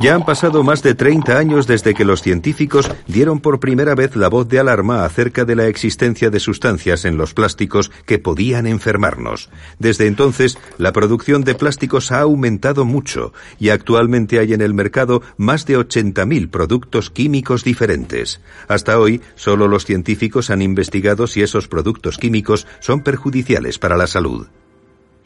Ya 0.03 0.15
han 0.15 0.25
pasado 0.25 0.63
más 0.63 0.83
de 0.83 0.95
30 0.95 1.37
años 1.37 1.65
desde 1.65 1.93
que 1.93 2.03
los 2.03 2.21
científicos 2.21 2.91
dieron 3.07 3.39
por 3.39 3.61
primera 3.61 3.95
vez 3.95 4.17
la 4.17 4.27
voz 4.27 4.49
de 4.49 4.59
alarma 4.59 5.05
acerca 5.05 5.45
de 5.45 5.55
la 5.55 5.67
existencia 5.67 6.29
de 6.29 6.41
sustancias 6.41 7.05
en 7.05 7.15
los 7.15 7.33
plásticos 7.33 7.89
que 8.05 8.19
podían 8.19 8.67
enfermarnos. 8.67 9.49
Desde 9.79 10.07
entonces, 10.07 10.57
la 10.77 10.91
producción 10.91 11.45
de 11.45 11.55
plásticos 11.55 12.11
ha 12.11 12.19
aumentado 12.19 12.83
mucho 12.83 13.31
y 13.59 13.69
actualmente 13.69 14.39
hay 14.39 14.51
en 14.51 14.59
el 14.59 14.73
mercado 14.73 15.21
más 15.37 15.65
de 15.65 15.77
80.000 15.77 16.49
productos 16.49 17.09
químicos 17.09 17.63
diferentes. 17.63 18.41
Hasta 18.67 18.99
hoy, 18.99 19.21
solo 19.35 19.69
los 19.69 19.85
científicos 19.85 20.49
han 20.49 20.61
investigado 20.61 21.27
si 21.27 21.43
esos 21.43 21.69
productos 21.69 22.17
químicos 22.17 22.67
son 22.81 23.03
perjudiciales 23.03 23.79
para 23.79 23.95
la 23.95 24.07
salud. 24.07 24.47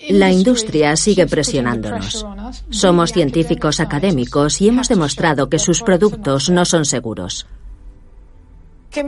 La 0.10 0.32
industria 0.32 0.96
sigue 0.96 1.26
presionándonos. 1.26 2.26
Somos 2.70 3.12
científicos 3.12 3.80
académicos 3.80 4.62
y 4.62 4.70
hemos 4.70 4.88
demostrado 4.88 5.50
que 5.50 5.60
sus 5.60 5.82
productos 5.82 6.50
no 6.50 6.66
son 6.66 6.86
seguros. 6.86 7.48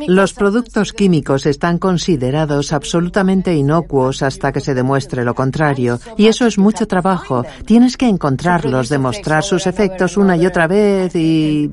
Los 0.08 0.34
productos 0.34 0.94
químicos 0.94 1.46
están 1.46 1.78
considerados 1.78 2.74
absolutamente 2.74 3.56
inocuos 3.56 4.22
hasta 4.22 4.52
que 4.52 4.60
se 4.60 4.74
demuestre 4.74 5.24
lo 5.24 5.34
contrario. 5.34 6.00
Y 6.18 6.28
eso 6.28 6.46
es 6.46 6.58
mucho 6.58 6.86
trabajo. 6.86 7.44
Tienes 7.66 7.98
que 7.98 8.08
encontrarlos, 8.08 8.90
demostrar 8.90 9.44
sus 9.44 9.68
efectos 9.68 10.18
una 10.18 10.38
y 10.38 10.46
otra 10.46 10.68
vez 10.68 11.16
y 11.16 11.70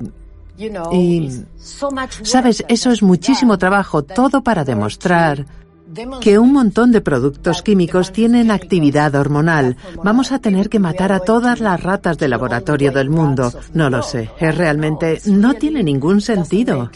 Y, 0.91 1.29
sabes, 2.23 2.65
eso 2.67 2.91
es 2.91 3.03
muchísimo 3.03 3.59
trabajo, 3.59 4.01
todo 4.01 4.41
para 4.41 4.63
demostrar 4.63 5.45
que 6.21 6.39
un 6.39 6.53
montón 6.53 6.91
de 6.91 7.01
productos 7.01 7.61
químicos 7.61 8.11
tienen 8.11 8.51
actividad 8.51 9.15
hormonal. 9.15 9.77
Vamos 10.03 10.31
a 10.31 10.39
tener 10.39 10.69
que 10.69 10.79
matar 10.79 11.11
a 11.11 11.19
todas 11.19 11.59
las 11.59 11.81
ratas 11.81 12.17
de 12.17 12.27
laboratorio 12.27 12.91
del 12.91 13.09
mundo. 13.09 13.51
No 13.73 13.89
lo 13.89 14.01
sé. 14.03 14.29
Es 14.39 14.57
realmente 14.57 15.19
no 15.25 15.53
tiene 15.55 15.83
ningún 15.83 16.21
sentido. 16.21 16.89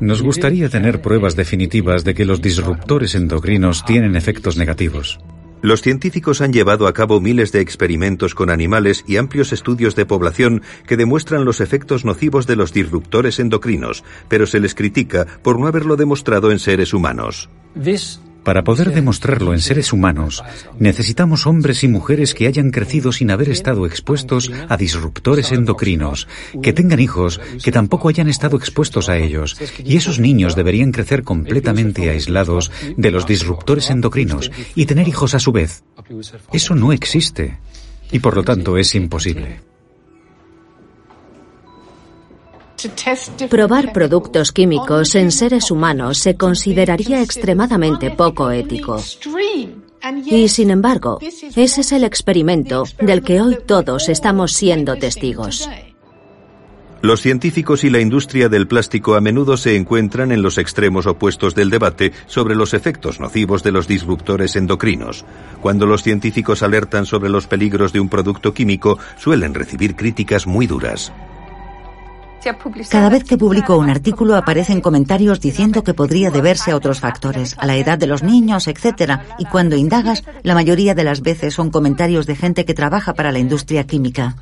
Nos 0.00 0.22
gustaría 0.22 0.68
tener 0.68 1.02
pruebas 1.02 1.34
definitivas 1.34 2.04
de 2.04 2.14
que 2.14 2.24
los 2.24 2.40
disruptores 2.40 3.14
endocrinos 3.16 3.84
tienen 3.84 4.14
efectos 4.14 4.56
negativos. 4.56 5.18
Los 5.60 5.82
científicos 5.82 6.40
han 6.40 6.52
llevado 6.52 6.86
a 6.86 6.92
cabo 6.92 7.20
miles 7.20 7.50
de 7.52 7.60
experimentos 7.60 8.34
con 8.34 8.50
animales 8.50 9.04
y 9.06 9.16
amplios 9.16 9.52
estudios 9.52 9.96
de 9.96 10.06
población 10.06 10.62
que 10.86 10.96
demuestran 10.96 11.44
los 11.44 11.60
efectos 11.60 12.04
nocivos 12.04 12.46
de 12.46 12.56
los 12.56 12.72
disruptores 12.72 13.40
endocrinos, 13.40 14.04
pero 14.28 14.46
se 14.46 14.60
les 14.60 14.74
critica 14.74 15.26
por 15.42 15.58
no 15.58 15.66
haberlo 15.66 15.96
demostrado 15.96 16.52
en 16.52 16.58
seres 16.58 16.94
humanos. 16.94 17.48
Para 18.44 18.64
poder 18.64 18.92
demostrarlo 18.92 19.52
en 19.52 19.60
seres 19.60 19.92
humanos, 19.92 20.42
necesitamos 20.78 21.46
hombres 21.46 21.84
y 21.84 21.88
mujeres 21.88 22.34
que 22.34 22.46
hayan 22.46 22.70
crecido 22.70 23.12
sin 23.12 23.30
haber 23.30 23.50
estado 23.50 23.86
expuestos 23.86 24.50
a 24.68 24.76
disruptores 24.76 25.52
endocrinos, 25.52 26.28
que 26.62 26.72
tengan 26.72 27.00
hijos 27.00 27.40
que 27.62 27.72
tampoco 27.72 28.08
hayan 28.08 28.28
estado 28.28 28.56
expuestos 28.56 29.08
a 29.08 29.18
ellos, 29.18 29.56
y 29.84 29.96
esos 29.96 30.18
niños 30.18 30.56
deberían 30.56 30.92
crecer 30.92 31.24
completamente 31.24 32.08
aislados 32.10 32.70
de 32.96 33.10
los 33.10 33.26
disruptores 33.26 33.90
endocrinos 33.90 34.50
y 34.74 34.86
tener 34.86 35.08
hijos 35.08 35.34
a 35.34 35.40
su 35.40 35.52
vez. 35.52 35.84
Eso 36.52 36.74
no 36.74 36.92
existe, 36.92 37.58
y 38.10 38.18
por 38.20 38.34
lo 38.34 38.42
tanto 38.42 38.78
es 38.78 38.94
imposible. 38.94 39.67
Probar 43.50 43.92
productos 43.92 44.52
químicos 44.52 45.14
en 45.14 45.32
seres 45.32 45.70
humanos 45.70 46.18
se 46.18 46.36
consideraría 46.36 47.22
extremadamente 47.22 48.10
poco 48.10 48.50
ético. 48.50 49.02
Y 50.26 50.48
sin 50.48 50.70
embargo, 50.70 51.18
ese 51.56 51.80
es 51.80 51.92
el 51.92 52.04
experimento 52.04 52.84
del 53.00 53.22
que 53.22 53.40
hoy 53.40 53.58
todos 53.66 54.08
estamos 54.08 54.52
siendo 54.52 54.96
testigos. 54.96 55.68
Los 57.00 57.20
científicos 57.20 57.84
y 57.84 57.90
la 57.90 58.00
industria 58.00 58.48
del 58.48 58.66
plástico 58.66 59.14
a 59.14 59.20
menudo 59.20 59.56
se 59.56 59.76
encuentran 59.76 60.32
en 60.32 60.42
los 60.42 60.58
extremos 60.58 61.06
opuestos 61.06 61.54
del 61.54 61.70
debate 61.70 62.12
sobre 62.26 62.56
los 62.56 62.74
efectos 62.74 63.20
nocivos 63.20 63.62
de 63.62 63.70
los 63.70 63.86
disruptores 63.86 64.56
endocrinos. 64.56 65.24
Cuando 65.60 65.86
los 65.86 66.02
científicos 66.02 66.64
alertan 66.64 67.06
sobre 67.06 67.30
los 67.30 67.46
peligros 67.46 67.92
de 67.92 68.00
un 68.00 68.08
producto 68.08 68.52
químico, 68.52 68.98
suelen 69.16 69.54
recibir 69.54 69.94
críticas 69.94 70.48
muy 70.48 70.66
duras. 70.66 71.12
Cada 72.90 73.08
vez 73.08 73.24
que 73.24 73.36
publico 73.36 73.76
un 73.76 73.90
artículo 73.90 74.36
aparecen 74.36 74.80
comentarios 74.80 75.40
diciendo 75.40 75.82
que 75.84 75.94
podría 75.94 76.30
deberse 76.30 76.70
a 76.70 76.76
otros 76.76 77.00
factores, 77.00 77.56
a 77.58 77.66
la 77.66 77.76
edad 77.76 77.98
de 77.98 78.06
los 78.06 78.22
niños, 78.22 78.68
etc. 78.68 79.20
Y 79.38 79.44
cuando 79.46 79.76
indagas, 79.76 80.24
la 80.42 80.54
mayoría 80.54 80.94
de 80.94 81.04
las 81.04 81.20
veces 81.20 81.54
son 81.54 81.70
comentarios 81.70 82.26
de 82.26 82.36
gente 82.36 82.64
que 82.64 82.74
trabaja 82.74 83.14
para 83.14 83.32
la 83.32 83.38
industria 83.38 83.84
química. 83.86 84.36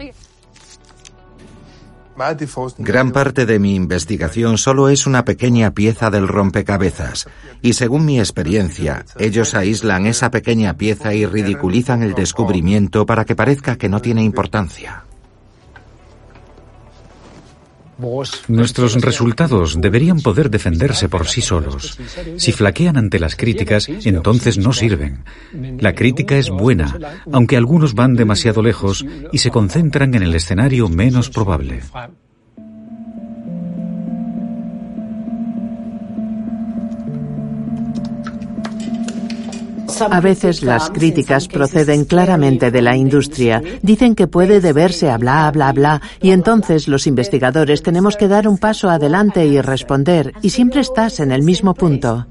Gran 2.79 3.13
parte 3.13 3.45
de 3.45 3.59
mi 3.59 3.75
investigación 3.75 4.57
solo 4.57 4.89
es 4.89 5.07
una 5.07 5.25
pequeña 5.25 5.73
pieza 5.73 6.09
del 6.09 6.29
rompecabezas, 6.29 7.29
y 7.61 7.75
según 7.75 8.07
mi 8.07 8.19
experiencia, 8.19 9.05
ellos 9.19 9.55
aíslan 9.55 10.07
esa 10.07 10.31
pequeña 10.31 10.79
pieza 10.79 11.13
y 11.13 11.27
ridiculizan 11.27 12.03
el 12.03 12.15
descubrimiento 12.15 13.05
para 13.05 13.27
que 13.27 13.37
parezca 13.37 13.77
que 13.77 13.91
no 13.91 14.01
tiene 14.01 14.23
importancia. 14.23 15.05
Nuestros 18.49 19.01
resultados 19.01 19.81
deberían 19.81 20.21
poder 20.21 20.51
defenderse 20.51 21.09
por 21.09 21.27
sí 21.27 21.41
solos. 21.41 21.99
Si 22.37 22.53
flaquean 22.53 22.97
ante 22.97 23.19
las 23.19 23.37
críticas, 23.37 23.89
entonces 23.89 24.59
no 24.59 24.73
sirven. 24.73 25.25
La 25.79 25.95
crítica 25.95 26.37
es 26.37 26.51
buena, 26.51 26.99
aunque 27.33 27.57
algunos 27.57 27.95
van 27.95 28.15
demasiado 28.15 28.63
lejos 28.63 29.05
y 29.33 29.39
se 29.39 29.51
concentran 29.51 30.15
en 30.15 30.23
el 30.23 30.35
escenario 30.35 30.89
menos 30.89 31.31
probable. 31.31 31.83
A 40.01 40.21
veces 40.21 40.63
las 40.63 40.91
críticas 40.91 41.49
proceden 41.49 42.05
claramente 42.05 42.71
de 42.71 42.83
la 42.83 42.97
industria. 42.97 43.63
Dicen 43.83 44.15
que 44.15 44.27
puede 44.27 44.61
deberse 44.61 45.11
a 45.11 45.19
bla, 45.19 45.51
bla, 45.51 45.73
bla, 45.73 46.03
y 46.21 46.31
entonces 46.31 46.89
los 46.89 47.07
investigadores 47.07 47.83
tenemos 47.83 48.17
que 48.17 48.29
dar 48.29 48.49
un 48.49 48.59
paso 48.59 48.91
adelante 48.91 49.47
y 49.47 49.61
responder, 49.61 50.33
y 50.43 50.51
siempre 50.51 50.81
estás 50.81 51.21
en 51.21 51.33
el 51.33 51.43
mismo 51.43 51.75
punto. 51.75 52.27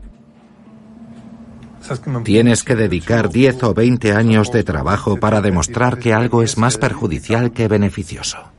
Tienes 2.24 2.63
que 2.63 2.76
dedicar 2.76 3.30
10 3.30 3.63
o 3.63 3.74
20 3.74 4.13
años 4.13 4.51
de 4.51 4.63
trabajo 4.63 5.18
para 5.18 5.41
demostrar 5.41 5.99
que 5.99 6.13
algo 6.13 6.41
es 6.41 6.57
más 6.57 6.78
perjudicial 6.78 7.51
que 7.51 7.68
beneficioso. 7.68 8.55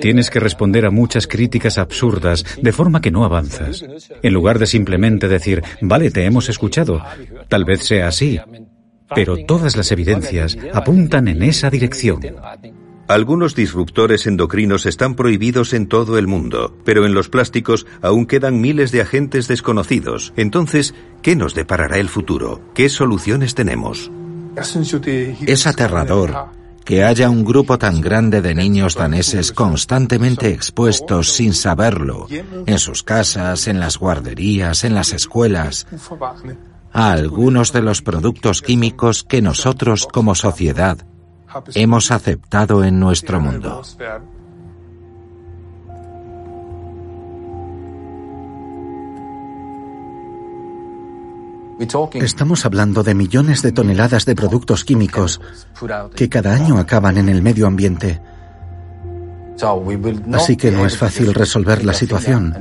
Tienes 0.00 0.30
que 0.30 0.40
responder 0.40 0.86
a 0.86 0.90
muchas 0.90 1.26
críticas 1.26 1.78
absurdas, 1.78 2.44
de 2.60 2.72
forma 2.72 3.00
que 3.00 3.10
no 3.10 3.24
avanzas. 3.24 3.84
En 4.22 4.32
lugar 4.32 4.58
de 4.58 4.66
simplemente 4.66 5.28
decir, 5.28 5.62
vale, 5.80 6.10
te 6.10 6.24
hemos 6.24 6.48
escuchado, 6.48 7.02
tal 7.48 7.64
vez 7.64 7.84
sea 7.84 8.08
así, 8.08 8.40
pero 9.14 9.36
todas 9.46 9.76
las 9.76 9.92
evidencias 9.92 10.56
apuntan 10.72 11.28
en 11.28 11.42
esa 11.42 11.70
dirección. 11.70 12.20
Algunos 13.08 13.54
disruptores 13.54 14.26
endocrinos 14.26 14.84
están 14.84 15.14
prohibidos 15.14 15.74
en 15.74 15.86
todo 15.86 16.18
el 16.18 16.26
mundo, 16.26 16.76
pero 16.84 17.06
en 17.06 17.14
los 17.14 17.28
plásticos 17.28 17.86
aún 18.02 18.26
quedan 18.26 18.60
miles 18.60 18.90
de 18.90 19.00
agentes 19.00 19.46
desconocidos. 19.46 20.32
Entonces, 20.36 20.92
¿qué 21.22 21.36
nos 21.36 21.54
deparará 21.54 21.98
el 21.98 22.08
futuro? 22.08 22.60
¿Qué 22.74 22.88
soluciones 22.88 23.54
tenemos? 23.54 24.10
Es 25.46 25.66
aterrador 25.68 26.48
que 26.86 27.02
haya 27.02 27.28
un 27.28 27.44
grupo 27.44 27.78
tan 27.78 28.00
grande 28.00 28.40
de 28.40 28.54
niños 28.54 28.94
daneses 28.94 29.50
constantemente 29.50 30.50
expuestos 30.50 31.32
sin 31.32 31.52
saberlo, 31.52 32.28
en 32.30 32.78
sus 32.78 33.02
casas, 33.02 33.66
en 33.66 33.80
las 33.80 33.98
guarderías, 33.98 34.84
en 34.84 34.94
las 34.94 35.12
escuelas, 35.12 35.88
a 36.92 37.10
algunos 37.10 37.72
de 37.72 37.82
los 37.82 38.02
productos 38.02 38.62
químicos 38.62 39.24
que 39.24 39.42
nosotros 39.42 40.06
como 40.06 40.36
sociedad 40.36 41.04
hemos 41.74 42.12
aceptado 42.12 42.84
en 42.84 43.00
nuestro 43.00 43.40
mundo. 43.40 43.82
Estamos 52.14 52.64
hablando 52.64 53.02
de 53.02 53.14
millones 53.14 53.60
de 53.62 53.72
toneladas 53.72 54.24
de 54.24 54.34
productos 54.34 54.84
químicos 54.84 55.40
que 56.14 56.28
cada 56.28 56.54
año 56.54 56.78
acaban 56.78 57.18
en 57.18 57.28
el 57.28 57.42
medio 57.42 57.66
ambiente. 57.66 58.20
Así 60.32 60.56
que 60.56 60.70
no 60.70 60.86
es 60.86 60.96
fácil 60.96 61.34
resolver 61.34 61.84
la 61.84 61.92
situación, 61.92 62.56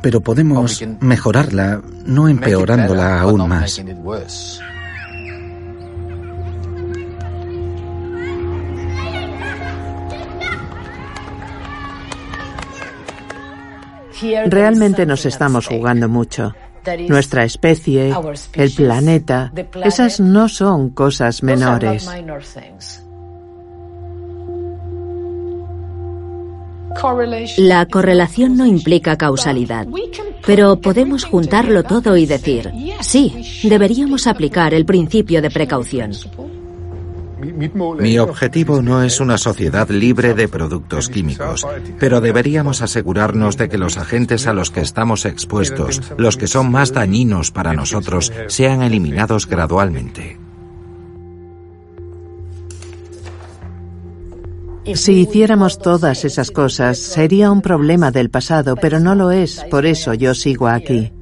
pero 0.00 0.20
podemos 0.20 0.82
mejorarla, 1.00 1.82
no 2.04 2.28
empeorándola 2.28 3.20
aún 3.20 3.48
más. 3.48 3.80
Realmente 14.46 15.06
nos 15.06 15.26
estamos 15.26 15.66
jugando 15.66 16.08
mucho 16.08 16.54
nuestra 17.08 17.44
especie, 17.44 18.14
el 18.54 18.70
planeta, 18.72 19.52
esas 19.84 20.20
no 20.20 20.48
son 20.48 20.90
cosas 20.90 21.42
menores. 21.42 22.08
La 27.56 27.86
correlación 27.86 28.56
no 28.56 28.66
implica 28.66 29.16
causalidad, 29.16 29.86
pero 30.46 30.80
podemos 30.80 31.24
juntarlo 31.24 31.82
todo 31.82 32.16
y 32.16 32.26
decir, 32.26 32.70
sí, 33.00 33.62
deberíamos 33.64 34.26
aplicar 34.26 34.74
el 34.74 34.84
principio 34.84 35.40
de 35.40 35.50
precaución. 35.50 36.12
Mi 38.00 38.18
objetivo 38.18 38.82
no 38.82 39.02
es 39.02 39.20
una 39.20 39.36
sociedad 39.36 39.88
libre 39.90 40.34
de 40.34 40.48
productos 40.48 41.08
químicos, 41.08 41.66
pero 41.98 42.20
deberíamos 42.20 42.82
asegurarnos 42.82 43.56
de 43.56 43.68
que 43.68 43.78
los 43.78 43.96
agentes 43.96 44.46
a 44.46 44.52
los 44.52 44.70
que 44.70 44.80
estamos 44.80 45.24
expuestos, 45.24 46.00
los 46.16 46.36
que 46.36 46.46
son 46.46 46.70
más 46.70 46.92
dañinos 46.92 47.50
para 47.50 47.72
nosotros, 47.72 48.32
sean 48.46 48.82
eliminados 48.82 49.46
gradualmente. 49.46 50.38
Si 54.94 55.12
hiciéramos 55.12 55.78
todas 55.78 56.24
esas 56.24 56.50
cosas, 56.50 56.98
sería 56.98 57.50
un 57.50 57.62
problema 57.62 58.10
del 58.10 58.30
pasado, 58.30 58.74
pero 58.76 58.98
no 59.00 59.14
lo 59.14 59.30
es, 59.30 59.64
por 59.70 59.86
eso 59.86 60.12
yo 60.14 60.34
sigo 60.34 60.66
aquí. 60.68 61.12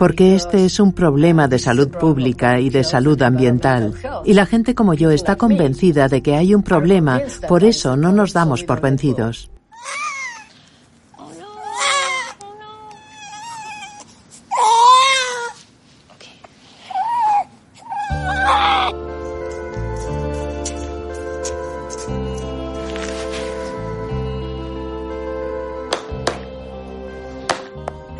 Porque 0.00 0.34
este 0.34 0.64
es 0.64 0.80
un 0.80 0.94
problema 0.94 1.46
de 1.46 1.58
salud 1.58 1.90
pública 1.90 2.58
y 2.58 2.70
de 2.70 2.84
salud 2.84 3.20
ambiental. 3.20 3.92
Y 4.24 4.32
la 4.32 4.46
gente 4.46 4.74
como 4.74 4.94
yo 4.94 5.10
está 5.10 5.36
convencida 5.36 6.08
de 6.08 6.22
que 6.22 6.36
hay 6.36 6.54
un 6.54 6.62
problema, 6.62 7.20
por 7.46 7.64
eso 7.64 7.98
no 7.98 8.10
nos 8.10 8.32
damos 8.32 8.64
por 8.64 8.80
vencidos. 8.80 9.50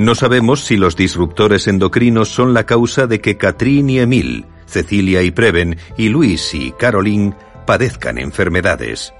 No 0.01 0.15
sabemos 0.15 0.65
si 0.65 0.79
los 0.79 0.97
disruptores 0.97 1.69
endocrinos 1.69 2.31
son 2.31 2.55
la 2.55 2.65
causa 2.65 3.07
de 3.07 3.21
que 3.21 3.37
Catherine 3.37 3.93
y 3.93 3.99
Emil, 3.99 4.47
Cecilia 4.65 5.23
y 5.23 5.31
Preven, 5.31 5.77
y 5.99 6.09
Luis 6.09 6.55
y 6.55 6.73
Caroline 6.73 7.35
padezcan 7.67 8.17
enfermedades. 8.17 9.13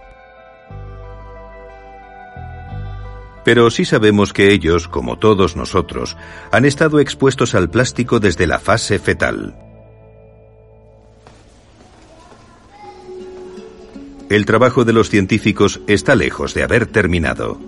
Pero 3.45 3.69
sí 3.71 3.85
sabemos 3.85 4.33
que 4.33 4.53
ellos, 4.53 4.89
como 4.89 5.19
todos 5.19 5.55
nosotros, 5.55 6.17
han 6.51 6.65
estado 6.65 6.99
expuestos 6.99 7.55
al 7.55 7.69
plástico 7.69 8.19
desde 8.19 8.47
la 8.47 8.59
fase 8.59 8.99
fetal. 8.99 9.55
El 14.31 14.47
trabajo 14.47 14.87
de 14.87 14.95
los 14.95 15.11
científicos 15.11 15.83
está 15.87 16.15
lejos 16.15 16.55
de 16.55 16.63
haber 16.63 16.87
terminado. 16.87 17.61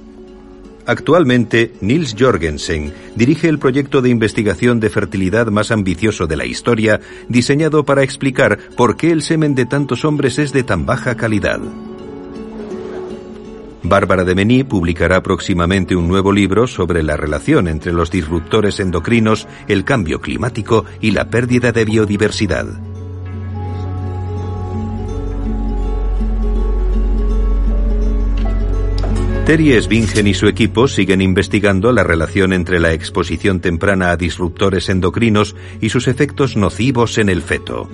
Actualmente, 0.85 1.73
Nils 1.81 2.17
Jorgensen 2.19 2.93
dirige 3.15 3.49
el 3.49 3.59
proyecto 3.59 4.03
de 4.03 4.11
investigación 4.11 4.81
de 4.81 4.91
fertilidad 4.91 5.47
más 5.47 5.71
ambicioso 5.71 6.27
de 6.27 6.37
la 6.37 6.45
historia, 6.45 7.01
diseñado 7.29 7.85
para 7.85 8.03
explicar 8.03 8.59
por 8.77 8.97
qué 8.97 9.13
el 9.13 9.23
semen 9.23 9.55
de 9.55 9.67
tantos 9.67 10.05
hombres 10.05 10.39
es 10.39 10.53
de 10.53 10.65
tan 10.65 10.85
baja 10.85 11.15
calidad. 11.15 11.61
Bárbara 13.85 14.25
de 14.25 14.35
Mení 14.35 14.65
publicará 14.65 15.23
próximamente 15.23 15.95
un 15.95 16.09
nuevo 16.09 16.33
libro 16.33 16.67
sobre 16.67 17.03
la 17.03 17.17
relación 17.17 17.69
entre 17.69 17.93
los 17.93 18.11
disruptores 18.11 18.81
endocrinos, 18.81 19.47
el 19.69 19.85
cambio 19.85 20.21
climático 20.21 20.85
y 21.01 21.11
la 21.13 21.29
pérdida 21.29 21.73
de 21.73 21.85
biodiversidad. 21.85 22.92
Terry 29.45 29.83
Svingen 29.83 30.29
y 30.29 30.35
su 30.35 30.47
equipo 30.47 30.87
siguen 30.87 31.21
investigando 31.21 31.91
la 31.91 32.05
relación 32.05 32.53
entre 32.53 32.79
la 32.79 32.93
exposición 32.93 33.61
temprana 33.61 34.13
a 34.13 34.17
disruptores 34.17 34.89
endocrinos 34.89 35.57
y 35.81 35.89
sus 35.89 36.07
efectos 36.07 36.57
nocivos 36.57 37.19
en 37.19 37.29
el 37.29 37.43
feto. 37.43 37.89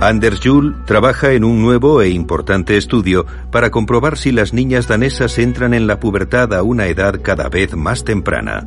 Anders 0.00 0.40
Juhl 0.42 0.84
trabaja 0.86 1.32
en 1.32 1.44
un 1.44 1.60
nuevo 1.62 2.00
e 2.00 2.08
importante 2.08 2.76
estudio 2.78 3.26
para 3.50 3.70
comprobar 3.70 4.16
si 4.16 4.32
las 4.32 4.54
niñas 4.54 4.88
danesas 4.88 5.38
entran 5.38 5.74
en 5.74 5.86
la 5.86 6.00
pubertad 6.00 6.54
a 6.54 6.62
una 6.62 6.86
edad 6.88 7.20
cada 7.22 7.48
vez 7.50 7.76
más 7.76 8.02
temprana. 8.04 8.64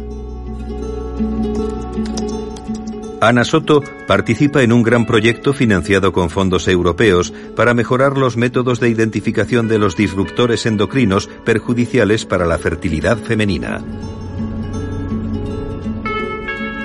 Ana 3.19 3.43
Soto 3.43 3.81
participa 4.05 4.61
en 4.61 4.71
un 4.71 4.83
gran 4.83 5.07
proyecto 5.07 5.53
financiado 5.53 6.13
con 6.13 6.29
fondos 6.29 6.67
europeos 6.67 7.33
para 7.55 7.73
mejorar 7.73 8.17
los 8.17 8.37
métodos 8.37 8.79
de 8.79 8.89
identificación 8.89 9.67
de 9.67 9.79
los 9.79 9.95
disruptores 9.95 10.65
endocrinos 10.67 11.27
perjudiciales 11.43 12.25
para 12.25 12.45
la 12.45 12.59
fertilidad 12.59 13.17
femenina. 13.17 13.83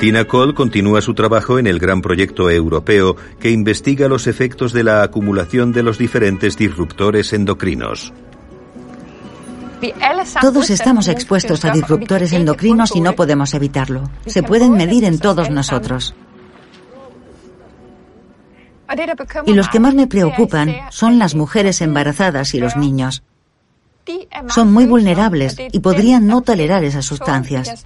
Tina 0.01 0.24
Cole 0.24 0.55
continúa 0.55 1.01
su 1.01 1.14
trabajo 1.14 1.59
en 1.59 1.66
el 1.66 1.78
gran 1.78 2.01
proyecto 2.01 2.51
europeo 2.51 3.14
que 3.39 3.51
investiga 3.51 4.09
los 4.09 4.26
efectos 4.26 4.72
de 4.72 4.85
la 4.85 5.03
acumulación 5.03 5.70
de 5.70 5.83
los 5.83 5.99
diferentes 5.99 6.57
disruptores 6.57 7.33
endocrinos. 7.35 8.12
Todos 10.41 10.70
estamos 10.70 11.09
expuestos 11.09 11.64
a 11.64 11.72
disruptores 11.72 12.33
endocrinos 12.33 12.95
y 12.95 13.01
no 13.01 13.12
podemos 13.12 13.53
evitarlo. 13.55 14.11
Se 14.26 14.43
pueden 14.43 14.72
medir 14.72 15.05
en 15.05 15.18
todos 15.18 15.51
nosotros. 15.51 16.14
Y 19.47 19.55
los 19.55 19.68
que 19.68 19.80
más 19.80 19.95
me 19.95 20.07
preocupan 20.07 20.74
son 20.90 21.18
las 21.18 21.34
mujeres 21.34 21.80
embarazadas 21.80 22.55
y 22.55 22.61
los 22.61 22.76
niños. 22.76 23.22
Son 24.49 24.72
muy 24.72 24.86
vulnerables 24.86 25.57
y 25.70 25.80
podrían 25.80 26.26
no 26.26 26.43
tolerar 26.43 26.84
esas 26.84 27.05
sustancias. 27.05 27.84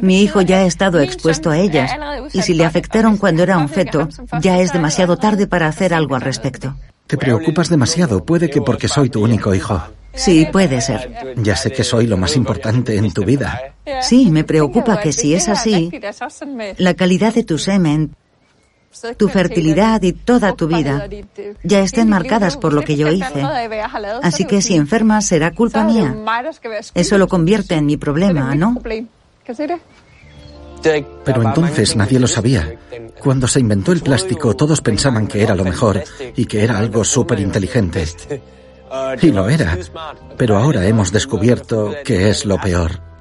Mi 0.00 0.22
hijo 0.22 0.40
ya 0.40 0.58
ha 0.58 0.64
estado 0.64 1.00
expuesto 1.00 1.50
a 1.50 1.58
ellas 1.58 1.92
y 2.32 2.42
si 2.42 2.54
le 2.54 2.64
afectaron 2.64 3.16
cuando 3.16 3.42
era 3.42 3.58
un 3.58 3.68
feto, 3.68 4.08
ya 4.40 4.58
es 4.58 4.72
demasiado 4.72 5.16
tarde 5.16 5.46
para 5.46 5.66
hacer 5.66 5.92
algo 5.92 6.14
al 6.14 6.22
respecto. 6.22 6.74
Te 7.06 7.18
preocupas 7.18 7.68
demasiado, 7.68 8.24
puede 8.24 8.48
que 8.48 8.62
porque 8.62 8.88
soy 8.88 9.10
tu 9.10 9.22
único 9.22 9.54
hijo. 9.54 9.82
Sí, 10.14 10.46
puede 10.50 10.80
ser. 10.80 11.34
Ya 11.36 11.56
sé 11.56 11.72
que 11.72 11.84
soy 11.84 12.06
lo 12.06 12.16
más 12.16 12.36
importante 12.36 12.96
en 12.96 13.12
tu 13.12 13.24
vida. 13.24 13.74
Sí, 14.02 14.30
me 14.30 14.44
preocupa 14.44 15.00
que 15.00 15.12
si 15.12 15.34
es 15.34 15.48
así, 15.48 15.90
la 16.78 16.94
calidad 16.94 17.34
de 17.34 17.44
tu 17.44 17.58
semen, 17.58 18.14
tu 19.16 19.28
fertilidad 19.28 20.02
y 20.02 20.12
toda 20.12 20.54
tu 20.54 20.68
vida 20.68 21.08
ya 21.62 21.80
estén 21.80 22.08
marcadas 22.08 22.56
por 22.56 22.72
lo 22.72 22.82
que 22.82 22.96
yo 22.96 23.08
hice. 23.08 23.42
Así 24.22 24.44
que 24.44 24.62
si 24.62 24.74
enfermas 24.74 25.26
será 25.26 25.52
culpa 25.52 25.84
mía. 25.84 26.14
Eso 26.94 27.18
lo 27.18 27.28
convierte 27.28 27.74
en 27.74 27.86
mi 27.86 27.96
problema, 27.96 28.54
¿no? 28.54 28.80
Pero 31.24 31.42
entonces 31.42 31.96
nadie 31.96 32.18
lo 32.18 32.26
sabía. 32.26 32.78
Cuando 33.20 33.46
se 33.46 33.60
inventó 33.60 33.92
el 33.92 34.00
plástico 34.00 34.56
todos 34.56 34.80
pensaban 34.80 35.26
que 35.26 35.42
era 35.42 35.54
lo 35.54 35.64
mejor 35.64 36.02
y 36.36 36.46
que 36.46 36.64
era 36.64 36.78
algo 36.78 37.04
súper 37.04 37.40
inteligente. 37.40 38.06
Y 39.20 39.30
lo 39.30 39.48
era. 39.48 39.78
Pero 40.36 40.58
ahora 40.58 40.86
hemos 40.86 41.12
descubierto 41.12 41.94
que 42.04 42.28
es 42.28 42.44
lo 42.44 42.58
peor. 42.58 43.11